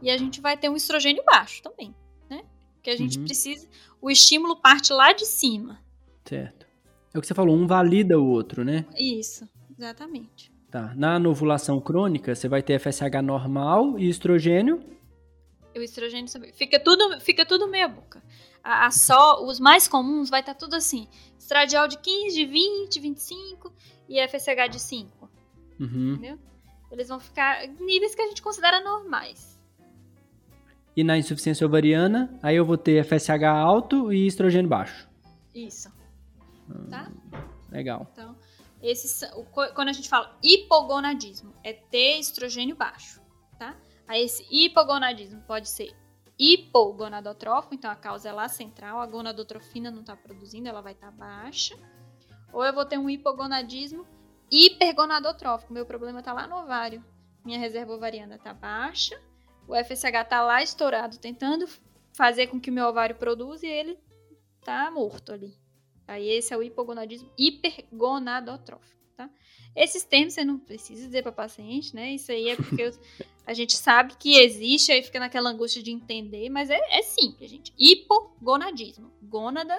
e 0.01 0.09
a 0.09 0.17
gente 0.17 0.41
vai 0.41 0.57
ter 0.57 0.69
um 0.69 0.75
estrogênio 0.75 1.23
baixo 1.23 1.61
também, 1.61 1.95
né? 2.29 2.43
Porque 2.75 2.89
a 2.89 2.95
gente 2.95 3.17
uhum. 3.17 3.25
precisa. 3.25 3.67
O 4.01 4.11
estímulo 4.11 4.57
parte 4.57 4.93
lá 4.93 5.13
de 5.13 5.25
cima. 5.25 5.79
Certo. 6.25 6.67
É 7.13 7.17
o 7.17 7.21
que 7.21 7.27
você 7.27 7.33
falou, 7.33 7.55
um 7.55 7.65
valida 7.65 8.19
o 8.19 8.27
outro, 8.27 8.63
né? 8.63 8.85
Isso, 8.95 9.47
exatamente. 9.77 10.51
Tá. 10.69 10.93
Na 10.95 11.17
novulação 11.17 11.79
crônica, 11.79 12.35
você 12.35 12.47
vai 12.47 12.61
ter 12.61 12.79
FSH 12.79 13.21
normal 13.23 13.97
e 13.97 14.09
estrogênio. 14.09 14.83
O 15.75 15.81
estrogênio 15.81 16.31
também. 16.31 16.51
Fica 16.53 16.79
tudo, 16.79 17.19
fica 17.21 17.45
tudo 17.45 17.67
meia 17.67 17.87
boca. 17.87 18.21
A, 18.63 18.87
a 18.87 18.91
só, 18.91 19.43
os 19.45 19.59
mais 19.59 19.87
comuns 19.87 20.29
vai 20.29 20.41
estar 20.41 20.53
tá 20.53 20.59
tudo 20.59 20.75
assim. 20.75 21.07
Estradiol 21.39 21.87
de 21.87 21.97
15, 21.97 22.35
de 22.35 22.45
20, 22.45 22.99
25 22.99 23.73
e 24.07 24.25
FSH 24.27 24.69
de 24.69 24.79
5. 24.79 25.29
Uhum. 25.79 26.13
Entendeu? 26.13 26.39
Eles 26.91 27.09
vão 27.09 27.19
ficar 27.19 27.67
níveis 27.79 28.15
que 28.15 28.21
a 28.21 28.27
gente 28.27 28.41
considera 28.41 28.81
normais. 28.83 29.57
E 30.95 31.03
na 31.03 31.17
insuficiência 31.17 31.67
ovariana, 31.67 32.39
aí 32.41 32.55
eu 32.55 32.65
vou 32.65 32.77
ter 32.77 33.03
FSH 33.03 33.43
alto 33.43 34.11
e 34.11 34.25
estrogênio 34.25 34.69
baixo. 34.69 35.07
Isso. 35.53 35.91
Hum, 36.69 36.87
tá? 36.89 37.11
Legal. 37.69 38.07
Então, 38.13 38.35
esse, 38.81 39.25
quando 39.75 39.89
a 39.89 39.93
gente 39.93 40.09
fala 40.09 40.35
hipogonadismo, 40.41 41.53
é 41.63 41.73
ter 41.73 42.19
estrogênio 42.19 42.75
baixo, 42.75 43.21
tá? 43.59 43.75
Aí 44.07 44.23
esse 44.23 44.45
hipogonadismo 44.49 45.41
pode 45.41 45.69
ser 45.69 45.93
hipogonadotrófico, 46.39 47.75
então 47.75 47.91
a 47.91 47.95
causa 47.95 48.29
é 48.29 48.31
lá 48.31 48.47
central, 48.47 48.99
a 48.99 49.05
gonadotrofina 49.05 49.91
não 49.91 50.01
está 50.01 50.15
produzindo, 50.15 50.69
ela 50.69 50.81
vai 50.81 50.93
estar 50.93 51.11
tá 51.11 51.17
baixa 51.17 51.77
ou 52.51 52.63
eu 52.63 52.73
vou 52.73 52.85
ter 52.85 52.97
um 52.97 53.09
hipogonadismo 53.09 54.05
hipergonadotrófico. 54.49 55.73
Meu 55.73 55.85
problema 55.85 56.19
está 56.19 56.33
lá 56.33 56.47
no 56.47 56.57
ovário. 56.57 57.03
Minha 57.43 57.59
reserva 57.59 57.93
ovariana 57.93 58.35
está 58.35 58.53
baixa, 58.53 59.19
o 59.67 59.75
FSH 59.75 60.21
está 60.23 60.41
lá 60.41 60.61
estourado, 60.61 61.17
tentando 61.17 61.67
fazer 62.13 62.47
com 62.47 62.59
que 62.59 62.69
o 62.69 62.73
meu 62.73 62.87
ovário 62.87 63.15
produza 63.15 63.65
e 63.65 63.69
ele 63.69 63.97
está 64.59 64.91
morto 64.91 65.31
ali. 65.31 65.53
Aí 66.07 66.27
esse 66.29 66.53
é 66.53 66.57
o 66.57 66.63
hipogonadismo 66.63 67.29
hipergonadotrófico, 67.37 69.01
tá? 69.15 69.29
Esses 69.75 70.03
termos 70.03 70.33
você 70.33 70.43
não 70.43 70.57
precisa 70.57 71.05
dizer 71.05 71.21
para 71.21 71.31
paciente, 71.31 71.93
né? 71.95 72.11
Isso 72.11 72.31
aí 72.31 72.49
é 72.49 72.55
porque 72.55 72.91
a 73.45 73.53
gente 73.53 73.77
sabe 73.77 74.15
que 74.17 74.39
existe, 74.39 74.91
aí 74.91 75.03
fica 75.03 75.19
naquela 75.19 75.49
angústia 75.49 75.83
de 75.83 75.91
entender, 75.91 76.49
mas 76.49 76.69
é, 76.69 76.79
é 76.89 77.01
simples, 77.01 77.49
gente. 77.49 77.73
Hipogonadismo. 77.77 79.11
Gônada 79.21 79.77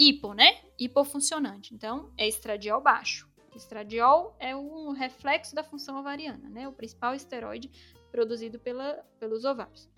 hipo, 0.00 0.32
né? 0.32 0.62
Hipofuncionante. 0.78 1.74
Então, 1.74 2.10
é 2.16 2.26
estradiol 2.26 2.80
baixo. 2.80 3.28
Estradiol 3.54 4.34
é 4.38 4.56
um 4.56 4.92
reflexo 4.92 5.54
da 5.54 5.62
função 5.62 5.98
ovariana, 5.98 6.48
né? 6.48 6.66
O 6.66 6.72
principal 6.72 7.14
esteroide 7.14 7.70
produzido 8.10 8.58
pela, 8.58 8.94
pelos 9.18 9.44
ovários. 9.44 9.88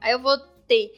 Aí 0.00 0.12
eu 0.12 0.20
vou 0.20 0.36
ter 0.66 0.92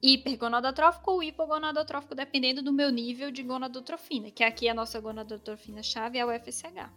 hipergonadotrófico 0.00 1.12
ou 1.12 1.22
hipogonadotrófico, 1.22 2.14
dependendo 2.14 2.62
do 2.62 2.72
meu 2.72 2.90
nível 2.90 3.30
de 3.30 3.42
gonadotrofina, 3.42 4.30
que 4.30 4.44
aqui 4.44 4.68
a 4.68 4.74
nossa 4.74 5.00
gonadotrofina 5.00 5.82
chave 5.82 6.18
é 6.18 6.24
o 6.24 6.30
FSH. 6.30 6.90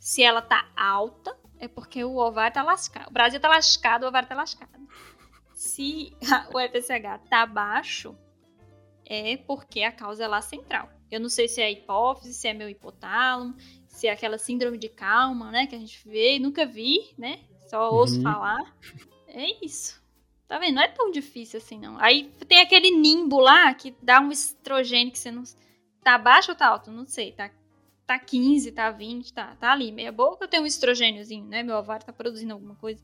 Se 0.00 0.22
ela 0.22 0.42
tá 0.42 0.68
alta, 0.74 1.38
é 1.58 1.68
porque 1.68 2.02
o 2.02 2.16
ovário 2.16 2.54
tá 2.54 2.62
lascado. 2.62 3.08
O 3.08 3.12
Brasil 3.12 3.38
tá 3.38 3.48
lascado, 3.48 4.04
o 4.04 4.08
ovário 4.08 4.28
tá 4.28 4.34
lascado. 4.34 4.88
Se 5.52 6.16
o 6.52 6.58
FSH 6.58 7.28
tá 7.28 7.46
baixo, 7.46 8.16
é 9.06 9.36
porque 9.36 9.82
a 9.82 9.92
causa 9.92 10.24
é 10.24 10.28
lá 10.28 10.42
central. 10.42 10.90
Eu 11.10 11.20
não 11.20 11.28
sei 11.28 11.48
se 11.48 11.60
é 11.60 11.66
a 11.66 11.70
hipófise, 11.70 12.34
se 12.34 12.48
é 12.48 12.52
meu 12.52 12.68
hipotálamo, 12.68 13.54
se 13.86 14.08
é 14.08 14.10
aquela 14.10 14.36
síndrome 14.36 14.76
de 14.76 14.88
calma, 14.88 15.50
né, 15.50 15.66
que 15.66 15.74
a 15.74 15.78
gente 15.78 16.06
vê, 16.06 16.38
nunca 16.38 16.66
vi, 16.66 17.14
né? 17.16 17.40
Só 17.68 17.90
ouço 17.90 18.16
uhum. 18.16 18.22
falar. 18.22 18.76
É 19.28 19.64
isso. 19.64 20.04
Tá 20.48 20.58
vendo? 20.58 20.76
Não 20.76 20.82
é 20.82 20.88
tão 20.88 21.10
difícil 21.10 21.58
assim, 21.58 21.78
não. 21.78 21.98
Aí 21.98 22.30
tem 22.46 22.60
aquele 22.60 22.90
nimbo 22.90 23.38
lá 23.38 23.72
que 23.74 23.94
dá 24.00 24.20
um 24.20 24.30
estrogênio 24.30 25.12
que 25.12 25.18
você 25.18 25.30
não. 25.30 25.42
Tá 26.02 26.16
baixo 26.16 26.52
ou 26.52 26.56
tá 26.56 26.68
alto? 26.68 26.90
Não 26.92 27.04
sei. 27.04 27.32
Tá, 27.32 27.50
tá 28.06 28.18
15, 28.18 28.70
tá 28.70 28.90
20, 28.90 29.32
tá, 29.32 29.56
tá 29.56 29.72
ali. 29.72 29.90
Meia 29.90 30.12
boca 30.12 30.44
eu 30.44 30.48
tenho 30.48 30.62
um 30.62 30.66
estrogêniozinho, 30.66 31.44
né? 31.46 31.64
Meu 31.64 31.76
ovário 31.76 32.06
tá 32.06 32.12
produzindo 32.12 32.52
alguma 32.52 32.76
coisa. 32.76 33.02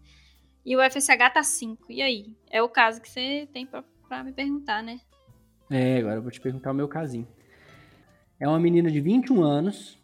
E 0.65 0.77
o 0.77 0.91
FSH 0.91 1.33
tá 1.35 1.43
5. 1.43 1.91
E 1.91 2.01
aí? 2.01 2.37
É 2.49 2.63
o 2.63 2.69
caso 2.69 3.01
que 3.01 3.11
você 3.11 3.49
tem 3.53 3.67
pra, 3.67 3.83
pra 4.07 4.23
me 4.23 4.33
perguntar, 4.33 4.81
né? 4.81 5.01
É, 5.73 6.01
agora 6.01 6.17
eu 6.17 6.23
vou 6.23 6.31
te 6.31 6.39
perguntar 6.39 6.71
o 6.71 6.75
meu 6.75 6.87
casinho. 6.87 7.27
É 8.39 8.47
uma 8.47 8.61
menina 8.61 8.91
de 8.91 9.01
21 9.01 9.43
anos 9.43 9.99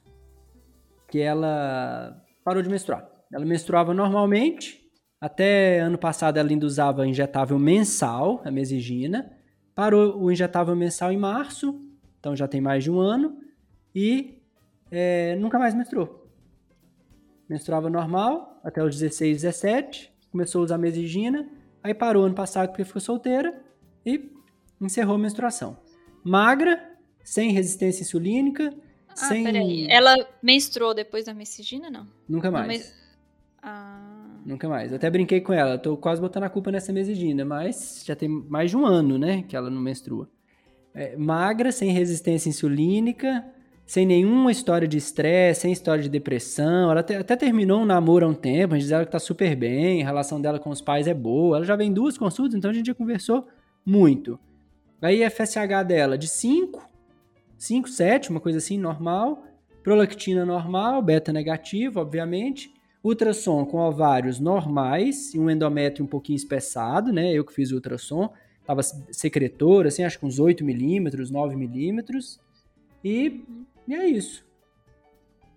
que 1.11 1.21
ela 1.21 2.25
parou 2.43 2.63
de 2.63 2.71
menstruar. 2.71 3.07
Ela 3.31 3.45
menstruava 3.45 3.93
normalmente, 3.93 4.81
até 5.21 5.81
ano 5.81 5.99
passado 5.99 6.39
ela 6.39 6.49
ainda 6.49 6.65
usava 6.65 7.07
injetável 7.07 7.59
mensal, 7.59 8.41
a 8.47 8.51
mesigina. 8.51 9.31
Parou 9.75 10.19
o 10.19 10.33
injetável 10.33 10.75
mensal 10.75 11.13
em 11.13 11.19
março, 11.19 11.79
então 12.19 12.35
já 12.35 12.49
tem 12.49 12.63
mais 12.63 12.83
de 12.83 12.91
um 12.91 12.99
ano. 12.99 13.39
E 13.95 14.41
é, 14.91 15.37
nunca 15.37 15.59
mais 15.59 15.75
menstruou. 15.75 16.33
Menstruava 17.47 17.91
normal, 17.91 18.59
até 18.65 18.83
os 18.83 18.99
16, 18.99 19.43
17, 19.43 20.15
começou 20.33 20.63
a 20.63 20.65
usar 20.65 20.79
mesigina, 20.79 21.47
aí 21.83 21.93
parou 21.93 22.25
ano 22.25 22.35
passado 22.35 22.69
porque 22.69 22.85
ficou 22.85 23.03
solteira 23.03 23.63
e 24.07 24.38
encerrou 24.81 25.15
a 25.17 25.19
menstruação. 25.19 25.77
Magra, 26.25 26.81
sem 27.25 27.51
resistência 27.53 28.03
insulínica, 28.03 28.73
Ah, 29.09 29.17
sem... 29.17 29.45
peraí. 29.45 29.87
Ela 29.91 30.15
menstruou 30.43 30.95
depois 30.95 31.25
da 31.25 31.35
messigina, 31.35 31.91
não? 31.91 32.07
Nunca 32.29 32.51
mais. 32.51 32.67
mas- 32.67 32.95
Ah, 33.63 34.15
Nunca 34.47 34.69
mais. 34.69 34.93
Até 34.93 35.11
brinquei 35.11 35.41
com 35.41 35.53
ela, 35.53 35.77
tô 35.77 35.97
quase 35.97 36.21
botando 36.21 36.45
a 36.45 36.49
culpa 36.49 36.71
nessa 36.71 36.93
mesigina, 36.93 37.45
mas 37.45 38.03
já 38.07 38.15
tem 38.17 38.29
mais 38.29 38.71
de 38.71 38.77
um 38.77 38.87
ano, 38.87 39.19
né, 39.19 39.43
que 39.47 39.55
ela 39.57 39.69
não 39.69 39.81
menstrua. 39.81 40.29
É, 40.95 41.17
magra, 41.17 41.71
sem 41.73 41.91
resistência 41.91 42.49
insulínica, 42.49 43.45
sem 43.85 44.07
nenhuma 44.07 44.51
história 44.53 44.87
de 44.89 44.97
estresse, 44.97 45.63
sem 45.63 45.73
história 45.73 46.03
de 46.03 46.09
depressão. 46.09 46.91
Ela 46.91 47.01
até, 47.01 47.17
até 47.17 47.37
terminou 47.37 47.81
um 47.81 47.85
namoro 47.85 48.25
há 48.25 48.29
um 48.29 48.35
tempo, 48.35 48.75
a 48.75 48.77
gente 48.79 48.85
diz 48.85 48.93
ela 48.93 49.05
que 49.05 49.13
tá 49.13 49.19
super 49.19 49.55
bem, 49.57 50.03
a 50.03 50.07
relação 50.07 50.41
dela 50.41 50.59
com 50.59 50.71
os 50.71 50.81
pais 50.81 51.07
é 51.07 51.15
boa. 51.15 51.57
Ela 51.57 51.67
já 51.67 51.77
vem 51.77 51.93
duas 51.93 52.17
consultas, 52.17 52.55
então 52.55 52.71
a 52.71 52.75
gente 52.75 52.87
já 52.87 52.95
conversou 52.95 53.47
muito. 53.85 54.39
Aí 55.01 55.23
a 55.23 55.31
FSH 55.31 55.85
dela 55.87 56.19
de 56.19 56.27
5, 56.27 56.89
5, 57.57 57.89
7, 57.89 58.31
uma 58.31 58.41
coisa 58.41 58.59
assim, 58.59 58.79
normal. 58.79 59.45
Prolactina 59.83 60.45
normal, 60.45 61.01
beta 61.01 61.33
negativo, 61.33 62.01
obviamente. 62.01 62.73
Ultrassom 63.03 63.65
com 63.65 63.79
ovários 63.79 64.41
normais 64.41 65.33
e 65.35 65.39
um 65.39 65.49
endométrio 65.49 66.05
um 66.05 66.09
pouquinho 66.09 66.37
espessado, 66.37 67.13
né? 67.13 67.33
Eu 67.33 67.45
que 67.45 67.55
fiz 67.55 67.71
o 67.71 67.77
ultrassom. 67.77 68.33
Tava 68.67 68.83
secretor, 68.83 69.87
assim, 69.87 70.03
acho 70.03 70.19
que 70.19 70.27
uns 70.27 70.39
8 70.39 70.65
milímetros, 70.65 71.31
9 71.31 71.57
milímetros. 71.57 72.41
E, 73.03 73.45
e 73.87 73.95
é 73.95 74.07
isso. 74.07 74.45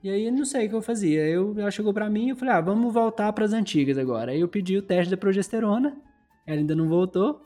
E 0.04 0.10
aí, 0.10 0.32
não 0.32 0.46
sei 0.46 0.66
o 0.66 0.70
que 0.70 0.76
eu 0.76 0.82
fazia. 0.82 1.28
Eu, 1.28 1.54
ela 1.58 1.70
chegou 1.70 1.94
pra 1.94 2.10
mim 2.10 2.28
e 2.28 2.30
eu 2.30 2.36
falei, 2.36 2.54
ah, 2.54 2.62
vamos 2.62 2.94
voltar 2.94 3.32
pras 3.34 3.54
antigas 3.54 3.98
agora. 3.98 4.32
Aí 4.32 4.40
eu 4.40 4.48
pedi 4.48 4.78
o 4.78 4.82
teste 4.82 5.12
da 5.12 5.18
progesterona. 5.18 5.96
Ela 6.48 6.60
ainda 6.60 6.76
não 6.76 6.88
voltou. 6.88 7.42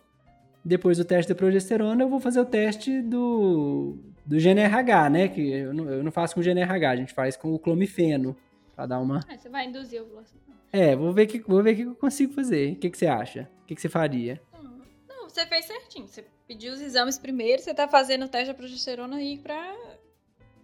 Depois 0.66 0.98
do 0.98 1.06
teste 1.06 1.30
da 1.30 1.36
progesterona, 1.36 2.04
eu 2.04 2.10
vou 2.10 2.20
fazer 2.20 2.40
o 2.40 2.46
teste 2.46 3.00
do, 3.04 4.00
do 4.26 4.36
GNRH, 4.36 5.10
né? 5.12 5.28
Que 5.28 5.52
eu 5.52 5.72
não, 5.72 5.88
eu 5.88 6.04
não 6.04 6.12
faço 6.12 6.34
com 6.34 6.42
o 6.42 6.44
GNRH, 6.44 6.90
a 6.90 6.96
gente 6.96 7.14
faz 7.14 7.38
com 7.38 7.54
o 7.54 7.60
clomifeno. 7.60 8.36
Pra 8.76 8.88
dar 8.88 9.00
uma. 9.00 9.20
ah, 9.30 9.38
você 9.38 9.48
vai 9.48 9.68
induzir 9.68 10.02
ovulação. 10.02 10.38
É, 10.74 10.96
vou 10.96 11.14
ver 11.14 11.28
que, 11.28 11.40
vou 11.40 11.64
ver 11.64 11.74
o 11.74 11.76
que 11.76 11.82
eu 11.84 11.96
consigo 11.96 12.34
fazer. 12.34 12.74
O 12.74 12.76
que, 12.78 12.90
que 12.90 12.98
você 12.98 13.08
acha? 13.08 13.50
O 13.62 13.66
que, 13.68 13.76
que 13.76 13.82
você 13.82 13.88
faria? 13.88 14.42
Não, 14.52 14.82
não, 15.08 15.30
você 15.30 15.46
fez 15.46 15.66
certinho. 15.66 16.08
Você 16.08 16.26
pediu 16.48 16.74
os 16.74 16.82
exames 16.82 17.18
primeiro, 17.18 17.62
você 17.62 17.74
tá 17.74 17.88
fazendo 17.88 18.26
o 18.26 18.28
teste 18.28 18.48
da 18.48 18.54
progesterona 18.54 19.18
aí 19.18 19.38
pra. 19.38 19.76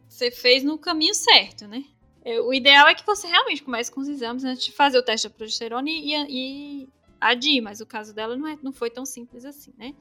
Você 0.10 0.30
fez 0.30 0.64
no 0.64 0.78
caminho 0.78 1.14
certo, 1.14 1.68
né? 1.68 1.86
É, 2.26 2.42
O 2.42 2.54
ideal 2.54 2.88
é 2.88 2.96
que 2.96 3.06
você 3.06 3.28
realmente 3.28 3.64
comece 3.64 3.92
com 3.92 4.02
os 4.02 4.10
exames 4.10 4.44
antes 4.44 4.66
de 4.66 4.72
fazer 4.72 4.98
o 4.98 5.04
teste 5.04 5.30
da 5.30 5.34
progesterona 5.34 5.90
e, 5.90 6.14
e, 6.30 6.90
e 7.22 7.26
adir, 7.34 7.62
mas 7.62 7.80
o 7.82 7.86
caso 7.86 8.14
dela 8.14 8.36
não, 8.36 8.48
é, 8.48 8.58
não 8.62 8.72
foi 8.74 8.90
tão 8.90 9.06
simples 9.06 9.46
assim, 9.46 9.74
né? 9.78 9.94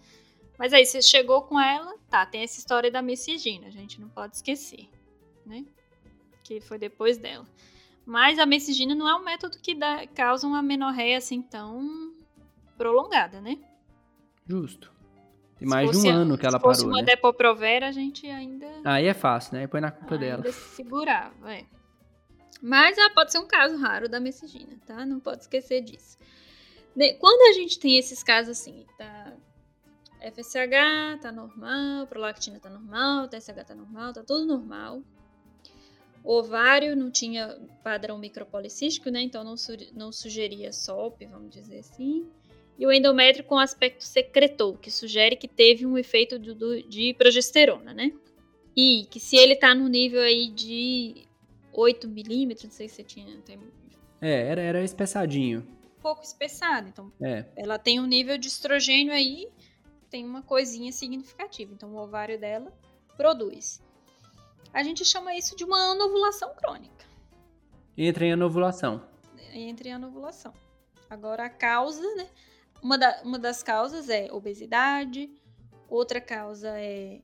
Mas 0.58 0.72
aí 0.72 0.84
você 0.84 1.00
chegou 1.00 1.42
com 1.42 1.58
ela, 1.60 1.94
tá, 2.08 2.26
tem 2.26 2.42
essa 2.42 2.58
história 2.58 2.90
da 2.90 3.00
messigina, 3.00 3.66
a 3.66 3.70
gente 3.70 4.00
não 4.00 4.08
pode 4.08 4.36
esquecer, 4.36 4.88
né? 5.46 5.64
Que 6.44 6.60
foi 6.60 6.78
depois 6.78 7.16
dela. 7.16 7.46
Mas 8.04 8.38
a 8.38 8.46
messigina 8.46 8.94
não 8.94 9.08
é 9.08 9.14
um 9.14 9.22
método 9.24 9.58
que 9.58 9.74
dá, 9.74 10.06
causa 10.08 10.46
uma 10.46 10.62
menorreia 10.62 11.18
assim 11.18 11.40
tão 11.40 12.12
prolongada, 12.76 13.40
né? 13.40 13.58
Justo. 14.46 14.92
Tem 15.58 15.68
mais 15.68 15.90
de 15.90 15.96
um 15.96 16.00
fosse- 16.00 16.08
ano 16.08 16.38
que 16.38 16.46
ela 16.46 16.58
Se 16.58 16.62
fosse 16.62 16.80
parou, 16.80 16.94
uma 16.94 17.02
né? 17.02 17.06
Depo-Provera, 17.14 17.88
a 17.88 17.92
gente 17.92 18.26
ainda, 18.26 18.66
Aí 18.84 19.06
é 19.06 19.14
fácil, 19.14 19.54
né? 19.54 19.66
Põe 19.66 19.80
na 19.80 19.90
culpa 19.90 20.16
dela. 20.18 20.36
ainda 20.36 20.52
se 20.52 20.76
segurava, 20.76 21.54
é. 21.54 21.64
Mas 22.62 22.98
ah, 22.98 23.10
pode 23.14 23.32
ser 23.32 23.38
um 23.38 23.46
caso 23.46 23.76
raro 23.76 24.08
da 24.08 24.18
messigina, 24.20 24.76
tá? 24.86 25.06
Não 25.06 25.20
pode 25.20 25.42
esquecer 25.42 25.82
disso. 25.82 26.18
Quando 27.18 27.50
a 27.50 27.52
gente 27.52 27.78
tem 27.78 27.96
esses 27.98 28.22
casos 28.22 28.58
assim, 28.58 28.84
tá 28.98 29.32
FSH 30.20 31.20
tá 31.22 31.32
normal, 31.32 32.06
prolactina 32.06 32.58
tá 32.60 32.68
normal, 32.68 33.28
TSH 33.28 33.64
tá 33.66 33.74
normal, 33.74 34.12
tá 34.12 34.22
tudo 34.22 34.44
normal. 34.44 35.02
O 36.22 36.34
ovário 36.38 36.94
não 36.94 37.10
tinha 37.10 37.58
padrão 37.82 38.18
micropolicístico, 38.18 39.08
né? 39.08 39.22
Então 39.22 39.42
não, 39.42 39.56
su- 39.56 39.72
não 39.94 40.12
sugeria 40.12 40.70
SOP, 40.72 41.24
vamos 41.26 41.50
dizer 41.50 41.78
assim. 41.78 42.26
E 42.78 42.86
o 42.86 42.92
endométrio 42.92 43.44
com 43.44 43.58
aspecto 43.58 44.04
secretor, 44.04 44.78
que 44.78 44.90
sugere 44.90 45.36
que 45.36 45.48
teve 45.48 45.86
um 45.86 45.96
efeito 45.96 46.38
do- 46.38 46.82
de 46.82 47.14
progesterona, 47.14 47.94
né? 47.94 48.12
E 48.76 49.06
que 49.10 49.18
se 49.18 49.36
ele 49.36 49.56
tá 49.56 49.74
no 49.74 49.88
nível 49.88 50.20
aí 50.20 50.48
de 50.50 51.26
8 51.72 52.06
milímetros, 52.08 52.64
não 52.64 52.72
sei 52.72 52.88
se 52.88 52.96
você 52.96 53.02
tinha, 53.04 53.38
tem 53.42 53.58
É, 54.20 54.48
era, 54.48 54.60
era 54.60 54.84
espessadinho. 54.84 55.66
Pouco 56.00 56.22
espessado, 56.22 56.88
então 56.88 57.12
É. 57.22 57.44
ela 57.56 57.78
tem 57.78 58.00
um 58.00 58.06
nível 58.06 58.36
de 58.38 58.48
estrogênio 58.48 59.12
aí, 59.12 59.48
tem 60.08 60.24
uma 60.24 60.42
coisinha 60.42 60.90
significativa. 60.92 61.72
Então, 61.72 61.90
o 61.94 61.96
ovário 61.98 62.38
dela 62.38 62.72
produz. 63.16 63.80
A 64.72 64.82
gente 64.82 65.04
chama 65.04 65.34
isso 65.34 65.54
de 65.56 65.64
uma 65.64 65.92
anovulação 65.92 66.54
crônica, 66.54 67.04
Entra 67.96 68.24
em 68.24 68.32
anovulação. 68.32 69.02
entre 69.52 69.90
a 69.90 69.96
anovulação. 69.96 70.52
Agora, 71.08 71.44
a 71.46 71.50
causa, 71.50 72.02
né? 72.14 72.28
Uma, 72.82 72.96
da- 72.96 73.20
uma 73.24 73.38
das 73.38 73.62
causas 73.62 74.08
é 74.08 74.32
obesidade, 74.32 75.28
outra 75.88 76.20
causa 76.20 76.70
é 76.78 77.20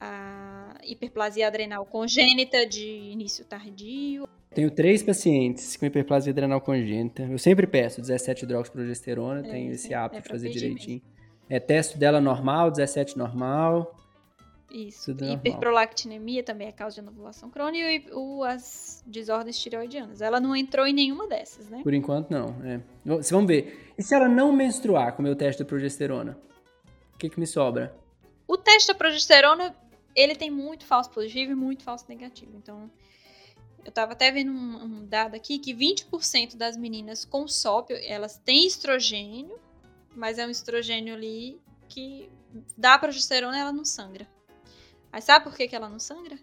a 0.00 0.74
hiperplasia 0.82 1.46
adrenal 1.46 1.84
congênita 1.84 2.66
de 2.66 2.86
início 2.86 3.44
tardio. 3.44 4.26
Tenho 4.52 4.70
três 4.70 5.02
pacientes 5.02 5.76
com 5.76 5.86
hiperplasia 5.86 6.32
adrenal 6.32 6.60
congênita. 6.60 7.22
Eu 7.22 7.38
sempre 7.38 7.66
peço 7.66 8.00
17 8.00 8.44
hidroxiprogesterona, 8.44 9.46
É, 9.46 9.50
tenho 9.50 9.72
esse 9.72 9.88
sim, 9.88 9.94
hábito 9.94 10.18
é 10.18 10.22
de 10.22 10.28
fazer 10.28 10.50
direitinho. 10.50 11.00
É, 11.48 11.60
testo 11.60 11.96
dela 11.96 12.20
normal, 12.20 12.70
17 12.70 13.16
normal. 13.16 13.94
Isso. 14.70 15.14
Tudo. 15.14 15.24
Hiperprolactinemia 15.32 16.42
também 16.42 16.68
é 16.68 16.72
causa 16.72 16.94
de 16.94 17.00
anovulação 17.00 17.50
crônica 17.50 17.90
e 17.90 18.06
o, 18.12 18.44
as 18.44 19.02
desordens 19.06 19.58
tireoidianas. 19.58 20.20
Ela 20.20 20.40
não 20.40 20.54
entrou 20.54 20.86
em 20.86 20.92
nenhuma 20.92 21.26
dessas, 21.26 21.68
né? 21.68 21.80
Por 21.82 21.92
enquanto, 21.92 22.30
não. 22.30 22.54
É. 22.64 22.80
Vamos 23.04 23.46
ver. 23.46 23.92
E 23.98 24.02
se 24.02 24.14
ela 24.14 24.28
não 24.28 24.52
menstruar 24.52 25.14
com 25.14 25.22
o 25.22 25.24
meu 25.24 25.34
teste 25.34 25.62
da 25.62 25.68
progesterona? 25.68 26.38
O 27.14 27.18
que, 27.18 27.28
que 27.28 27.38
me 27.38 27.46
sobra? 27.46 27.94
O 28.46 28.56
teste 28.56 28.88
da 28.88 28.94
progesterona, 28.94 29.74
ele 30.14 30.34
tem 30.34 30.50
muito 30.50 30.84
falso 30.84 31.10
positivo 31.10 31.52
e 31.52 31.54
muito 31.54 31.82
falso 31.82 32.04
negativo. 32.08 32.52
Então, 32.56 32.90
eu 33.84 33.92
tava 33.92 34.12
até 34.12 34.30
vendo 34.30 34.52
um, 34.52 34.84
um 34.84 35.06
dado 35.06 35.34
aqui 35.34 35.58
que 35.58 35.74
20% 35.74 36.56
das 36.56 36.76
meninas 36.76 37.24
com 37.24 37.46
SOP, 37.48 37.90
elas 37.92 38.36
têm 38.38 38.66
estrogênio, 38.66 39.58
mas 40.14 40.38
é 40.38 40.46
um 40.46 40.50
estrogênio 40.50 41.14
ali 41.14 41.60
que 41.88 42.30
dá 42.76 42.98
progesterona 42.98 43.56
e 43.56 43.60
ela 43.60 43.72
não 43.72 43.84
sangra. 43.84 44.26
Aí 45.12 45.20
sabe 45.20 45.44
por 45.44 45.56
que, 45.56 45.66
que 45.66 45.74
ela 45.74 45.88
não 45.88 45.98
sangra? 45.98 46.38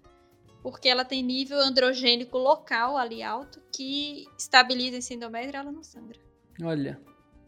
Porque 0.61 0.89
ela 0.89 1.05
tem 1.05 1.23
nível 1.23 1.59
androgênico 1.59 2.37
local 2.37 2.97
ali 2.97 3.23
alto 3.23 3.61
que 3.71 4.25
estabiliza 4.37 4.97
esse 4.97 5.13
endométrio 5.13 5.53
e 5.53 5.59
ela 5.59 5.71
não 5.71 5.83
sangra. 5.83 6.19
Olha, 6.61 6.99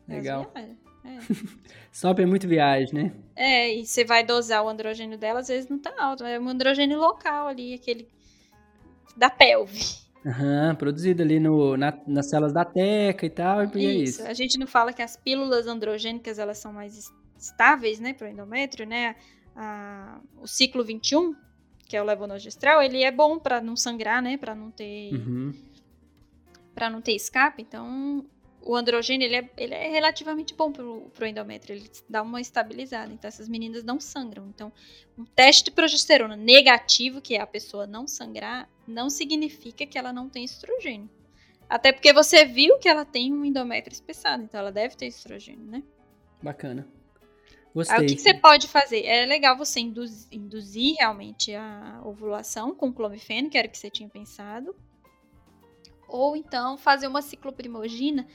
Mas 0.07 0.17
legal. 0.17 0.51
é, 0.55 0.61
é. 1.09 1.19
Sop 1.91 2.19
é 2.19 2.25
muito 2.25 2.47
viagem, 2.47 2.93
né? 2.93 3.15
É, 3.35 3.73
e 3.73 3.85
você 3.85 4.05
vai 4.05 4.23
dosar 4.23 4.63
o 4.63 4.69
androgênio 4.69 5.17
dela, 5.17 5.39
às 5.39 5.47
vezes 5.47 5.69
não 5.69 5.79
tá 5.79 5.93
alto. 5.97 6.23
É 6.23 6.39
um 6.39 6.47
androgênio 6.47 6.99
local 6.99 7.47
ali, 7.47 7.73
aquele 7.73 8.07
da 9.19 9.29
pelve. 9.29 9.79
Aham, 10.25 10.75
produzido 10.75 11.21
ali 11.23 11.39
no, 11.39 11.77
na- 11.77 11.97
nas 12.07 12.29
células 12.29 12.51
da 12.53 12.65
teca 12.65 13.25
e 13.25 13.29
tal, 13.29 13.63
e 13.75 13.85
é 13.85 13.93
isso. 13.93 14.21
A 14.23 14.33
gente 14.33 14.57
não 14.57 14.67
fala 14.67 14.91
que 14.91 15.01
as 15.01 15.15
pílulas 15.15 15.65
androgênicas, 15.67 16.39
elas 16.39 16.57
são 16.57 16.73
mais 16.73 16.97
es- 16.97 17.13
estáveis, 17.37 17.99
né, 17.99 18.13
pro 18.13 18.27
endométrio, 18.27 18.85
né? 18.85 19.15
A- 19.55 20.19
o 20.41 20.47
ciclo 20.47 20.83
21, 20.83 21.33
que 21.87 21.95
é 21.95 22.01
o 22.01 22.05
levonorgestrel, 22.05 22.81
ele 22.81 23.01
é 23.03 23.11
bom 23.11 23.39
pra 23.39 23.61
não 23.61 23.75
sangrar, 23.75 24.21
né, 24.21 24.37
Pra 24.37 24.53
não 24.55 24.71
ter 24.71 25.13
Uhum. 25.13 25.53
para 26.75 26.89
não 26.89 27.01
ter 27.01 27.13
escape. 27.13 27.61
Então, 27.61 28.25
o 28.61 28.75
androgênio 28.75 29.25
ele 29.25 29.35
é, 29.35 29.49
ele 29.57 29.73
é 29.73 29.89
relativamente 29.89 30.53
bom 30.53 30.71
pro, 30.71 31.09
pro 31.13 31.25
endométrio, 31.25 31.75
ele 31.75 31.89
dá 32.09 32.21
uma 32.21 32.41
estabilizada. 32.41 33.11
Então, 33.13 33.27
essas 33.27 33.47
meninas 33.47 33.83
não 33.83 33.99
sangram. 33.99 34.47
Então, 34.49 34.71
um 35.17 35.25
teste 35.25 35.65
de 35.65 35.71
progesterona 35.71 36.35
negativo, 36.35 37.21
que 37.21 37.35
é 37.35 37.41
a 37.41 37.47
pessoa 37.47 37.87
não 37.87 38.07
sangrar, 38.07 38.69
não 38.87 39.09
significa 39.09 39.85
que 39.85 39.97
ela 39.97 40.11
não 40.11 40.29
tem 40.29 40.43
estrogênio. 40.43 41.09
Até 41.69 41.91
porque 41.91 42.11
você 42.11 42.45
viu 42.45 42.79
que 42.79 42.89
ela 42.89 43.05
tem 43.05 43.31
um 43.31 43.45
endométrio 43.45 43.93
espessado, 43.93 44.43
então 44.43 44.59
ela 44.59 44.71
deve 44.71 44.95
ter 44.95 45.05
estrogênio, 45.05 45.65
né? 45.65 45.83
Bacana. 46.41 46.87
Aí 46.89 47.73
Gostei. 47.73 47.97
o 47.97 48.07
que, 48.07 48.15
que 48.15 48.21
você 48.21 48.33
pode 48.33 48.67
fazer? 48.67 49.05
É 49.05 49.25
legal 49.25 49.55
você 49.55 49.79
induz- 49.79 50.27
induzir 50.31 50.95
realmente 50.97 51.53
a 51.53 52.01
ovulação 52.03 52.73
com 52.73 52.91
clomifeno, 52.91 53.49
que 53.49 53.57
era 53.57 53.67
o 53.67 53.71
que 53.71 53.77
você 53.77 53.89
tinha 53.89 54.09
pensado. 54.09 54.75
Ou 56.07 56.35
então 56.35 56.75
fazer 56.77 57.07
uma 57.07 57.21
cicloprimogina 57.21 58.27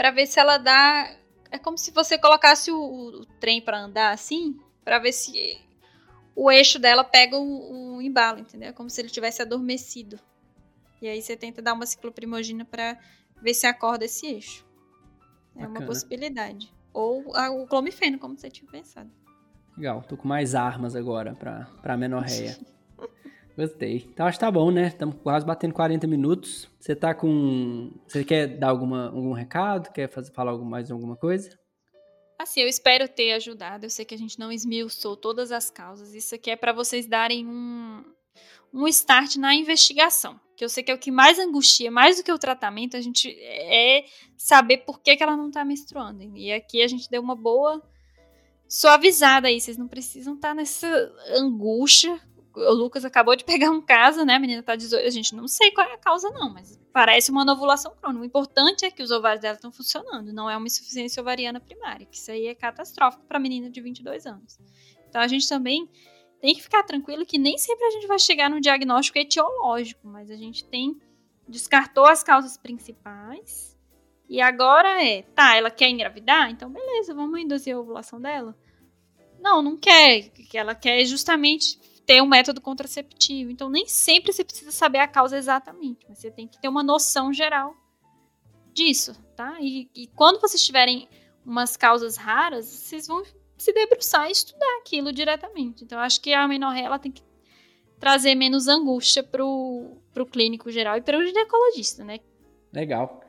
para 0.00 0.10
ver 0.10 0.24
se 0.24 0.40
ela 0.40 0.56
dá. 0.56 1.14
É 1.50 1.58
como 1.58 1.76
se 1.76 1.90
você 1.90 2.16
colocasse 2.16 2.70
o, 2.70 2.80
o 2.80 3.26
trem 3.38 3.60
para 3.60 3.78
andar 3.78 4.12
assim, 4.12 4.58
para 4.82 4.98
ver 4.98 5.12
se 5.12 5.60
o 6.34 6.50
eixo 6.50 6.78
dela 6.78 7.04
pega 7.04 7.36
o, 7.36 7.96
o 7.96 8.00
embalo, 8.00 8.38
entendeu? 8.38 8.70
É 8.70 8.72
como 8.72 8.88
se 8.88 8.98
ele 8.98 9.10
tivesse 9.10 9.42
adormecido. 9.42 10.18
E 11.02 11.06
aí 11.06 11.20
você 11.20 11.36
tenta 11.36 11.60
dar 11.60 11.74
uma 11.74 11.84
cicloprimogina 11.84 12.64
para 12.64 12.98
ver 13.42 13.52
se 13.52 13.66
acorda 13.66 14.06
esse 14.06 14.26
eixo. 14.26 14.66
É 15.54 15.60
Bacana. 15.60 15.80
uma 15.80 15.86
possibilidade. 15.86 16.72
Ou 16.94 17.22
o 17.60 17.66
clomifeno, 17.66 18.18
como 18.18 18.38
você 18.38 18.50
tinha 18.50 18.70
pensado. 18.70 19.10
Legal, 19.76 20.00
tô 20.00 20.16
com 20.16 20.26
mais 20.26 20.54
armas 20.54 20.96
agora 20.96 21.34
pra, 21.34 21.66
pra 21.82 21.94
menorreia. 21.94 22.58
Gostei. 23.60 24.08
Então 24.10 24.26
acho 24.26 24.38
que 24.38 24.44
tá 24.44 24.50
bom, 24.50 24.70
né? 24.70 24.86
Estamos 24.86 25.16
quase 25.22 25.44
batendo 25.44 25.74
40 25.74 26.06
minutos. 26.06 26.66
Você 26.80 26.96
tá 26.96 27.12
com. 27.12 27.92
Você 28.08 28.24
quer 28.24 28.46
dar 28.46 28.70
alguma, 28.70 29.08
algum 29.08 29.32
recado? 29.32 29.92
Quer 29.92 30.08
fazer, 30.08 30.32
falar 30.32 30.56
mais 30.56 30.90
alguma 30.90 31.14
coisa? 31.14 31.58
Assim, 32.38 32.62
eu 32.62 32.68
espero 32.68 33.06
ter 33.06 33.32
ajudado. 33.32 33.84
Eu 33.84 33.90
sei 33.90 34.06
que 34.06 34.14
a 34.14 34.18
gente 34.18 34.38
não 34.38 34.50
esmiuçou 34.50 35.14
todas 35.14 35.52
as 35.52 35.70
causas. 35.70 36.14
Isso 36.14 36.34
aqui 36.34 36.50
é 36.50 36.56
para 36.56 36.72
vocês 36.72 37.06
darem 37.06 37.46
um, 37.46 38.02
um 38.72 38.88
start 38.88 39.36
na 39.36 39.54
investigação. 39.54 40.40
Que 40.56 40.64
eu 40.64 40.68
sei 40.70 40.82
que 40.82 40.90
é 40.90 40.94
o 40.94 40.98
que 40.98 41.10
mais 41.10 41.38
angustia, 41.38 41.90
mais 41.90 42.16
do 42.16 42.24
que 42.24 42.32
o 42.32 42.38
tratamento, 42.38 42.96
a 42.96 43.00
gente 43.02 43.28
é 43.42 44.06
saber 44.38 44.78
por 44.78 45.02
que, 45.02 45.16
que 45.16 45.22
ela 45.22 45.36
não 45.36 45.50
tá 45.50 45.66
menstruando. 45.66 46.22
E 46.34 46.50
aqui 46.50 46.80
a 46.80 46.88
gente 46.88 47.10
deu 47.10 47.20
uma 47.20 47.36
boa 47.36 47.82
suavizada 48.66 49.48
aí. 49.48 49.60
Vocês 49.60 49.76
não 49.76 49.86
precisam 49.86 50.32
estar 50.32 50.48
tá 50.48 50.54
nessa 50.54 50.88
angústia 51.36 52.18
o 52.54 52.72
Lucas 52.72 53.04
acabou 53.04 53.36
de 53.36 53.44
pegar 53.44 53.70
um 53.70 53.80
caso, 53.80 54.24
né? 54.24 54.34
A 54.34 54.40
menina 54.40 54.62
tá 54.62 54.74
18. 54.74 55.06
A 55.06 55.10
gente 55.10 55.34
não 55.34 55.46
sei 55.46 55.70
qual 55.70 55.86
é 55.86 55.94
a 55.94 55.98
causa, 55.98 56.30
não, 56.30 56.52
mas 56.52 56.78
parece 56.92 57.30
uma 57.30 57.42
anovulação 57.42 57.94
crônica. 57.94 58.22
O 58.22 58.26
importante 58.26 58.84
é 58.84 58.90
que 58.90 59.02
os 59.02 59.10
ovários 59.10 59.40
dela 59.40 59.54
estão 59.54 59.70
funcionando, 59.70 60.32
não 60.32 60.50
é 60.50 60.56
uma 60.56 60.66
insuficiência 60.66 61.20
ovariana 61.20 61.60
primária, 61.60 62.06
que 62.06 62.16
isso 62.16 62.30
aí 62.30 62.46
é 62.46 62.54
catastrófico 62.54 63.24
para 63.26 63.38
menina 63.38 63.70
de 63.70 63.80
22 63.80 64.26
anos. 64.26 64.58
Então 65.08 65.20
a 65.20 65.28
gente 65.28 65.48
também 65.48 65.88
tem 66.40 66.54
que 66.54 66.62
ficar 66.62 66.82
tranquilo 66.82 67.26
que 67.26 67.38
nem 67.38 67.56
sempre 67.58 67.84
a 67.84 67.90
gente 67.90 68.06
vai 68.06 68.18
chegar 68.18 68.48
no 68.50 68.60
diagnóstico 68.60 69.18
etiológico, 69.18 70.06
mas 70.08 70.30
a 70.30 70.36
gente 70.36 70.64
tem 70.64 70.98
descartou 71.46 72.06
as 72.06 72.22
causas 72.22 72.56
principais. 72.56 73.76
E 74.28 74.40
agora 74.40 75.04
é, 75.04 75.22
tá, 75.22 75.56
ela 75.56 75.70
quer 75.70 75.88
engravidar? 75.88 76.50
Então 76.50 76.70
beleza, 76.70 77.14
vamos 77.14 77.40
induzir 77.40 77.74
a 77.74 77.80
ovulação 77.80 78.20
dela. 78.20 78.56
Não, 79.40 79.62
não 79.62 79.76
quer. 79.76 80.30
Ela 80.54 80.74
quer 80.74 81.04
justamente 81.04 81.78
ter 82.06 82.22
um 82.22 82.26
método 82.26 82.60
contraceptivo. 82.60 83.50
Então, 83.50 83.68
nem 83.68 83.86
sempre 83.86 84.32
você 84.32 84.44
precisa 84.44 84.70
saber 84.70 84.98
a 84.98 85.08
causa 85.08 85.36
exatamente, 85.36 86.06
mas 86.08 86.18
você 86.18 86.30
tem 86.30 86.48
que 86.48 86.60
ter 86.60 86.68
uma 86.68 86.82
noção 86.82 87.32
geral 87.32 87.74
disso, 88.72 89.14
tá? 89.36 89.58
E, 89.60 89.90
e 89.94 90.06
quando 90.08 90.40
vocês 90.40 90.64
tiverem 90.64 91.08
umas 91.44 91.76
causas 91.76 92.16
raras, 92.16 92.66
vocês 92.66 93.06
vão 93.06 93.22
se 93.56 93.72
debruçar 93.72 94.28
e 94.28 94.32
estudar 94.32 94.78
aquilo 94.80 95.12
diretamente. 95.12 95.84
Então, 95.84 95.98
acho 95.98 96.20
que 96.20 96.32
a 96.32 96.44
amenorreia 96.44 96.86
ela 96.86 96.98
tem 96.98 97.12
que 97.12 97.22
trazer 97.98 98.34
menos 98.34 98.66
angústia 98.66 99.22
pro, 99.22 99.98
pro 100.12 100.24
clínico 100.24 100.70
geral 100.70 100.96
e 100.96 101.02
para 101.02 101.18
o 101.18 101.24
ginecologista, 101.24 102.02
né? 102.02 102.18
Legal. 102.72 103.20